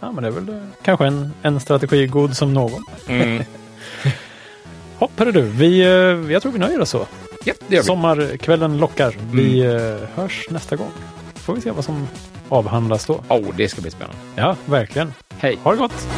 Ja, 0.00 0.12
men 0.12 0.22
det 0.22 0.28
är 0.28 0.32
väl 0.32 0.48
eh, 0.48 0.54
kanske 0.82 1.06
en, 1.06 1.30
en 1.42 1.60
strategi 1.60 2.06
god 2.06 2.36
som 2.36 2.54
någon. 2.54 2.82
Mm. 3.08 3.42
Hopp, 4.98 5.10
hörru 5.18 5.32
du. 5.32 5.42
Vi, 5.42 5.80
eh, 5.80 6.32
jag 6.32 6.42
tror 6.42 6.52
vi 6.52 6.58
nöjer 6.58 6.80
oss 6.80 6.90
så. 6.90 7.06
Ja, 7.44 7.54
det 7.68 7.74
gör 7.74 7.82
vi. 7.82 7.86
Sommarkvällen 7.86 8.78
lockar. 8.78 9.14
Vi 9.32 9.60
eh, 9.60 10.08
hörs 10.14 10.46
nästa 10.50 10.76
gång. 10.76 10.90
Får 11.34 11.54
vi 11.54 11.60
se 11.60 11.70
vad 11.70 11.84
som 11.84 12.08
avhandlas 12.48 13.06
då. 13.06 13.20
Oh, 13.28 13.56
det 13.56 13.68
ska 13.68 13.80
bli 13.80 13.90
spännande. 13.90 14.18
Ja, 14.34 14.56
verkligen. 14.66 15.12
Hej! 15.38 15.58
Ha 15.62 15.70
det 15.70 15.76
gott! 15.76 16.08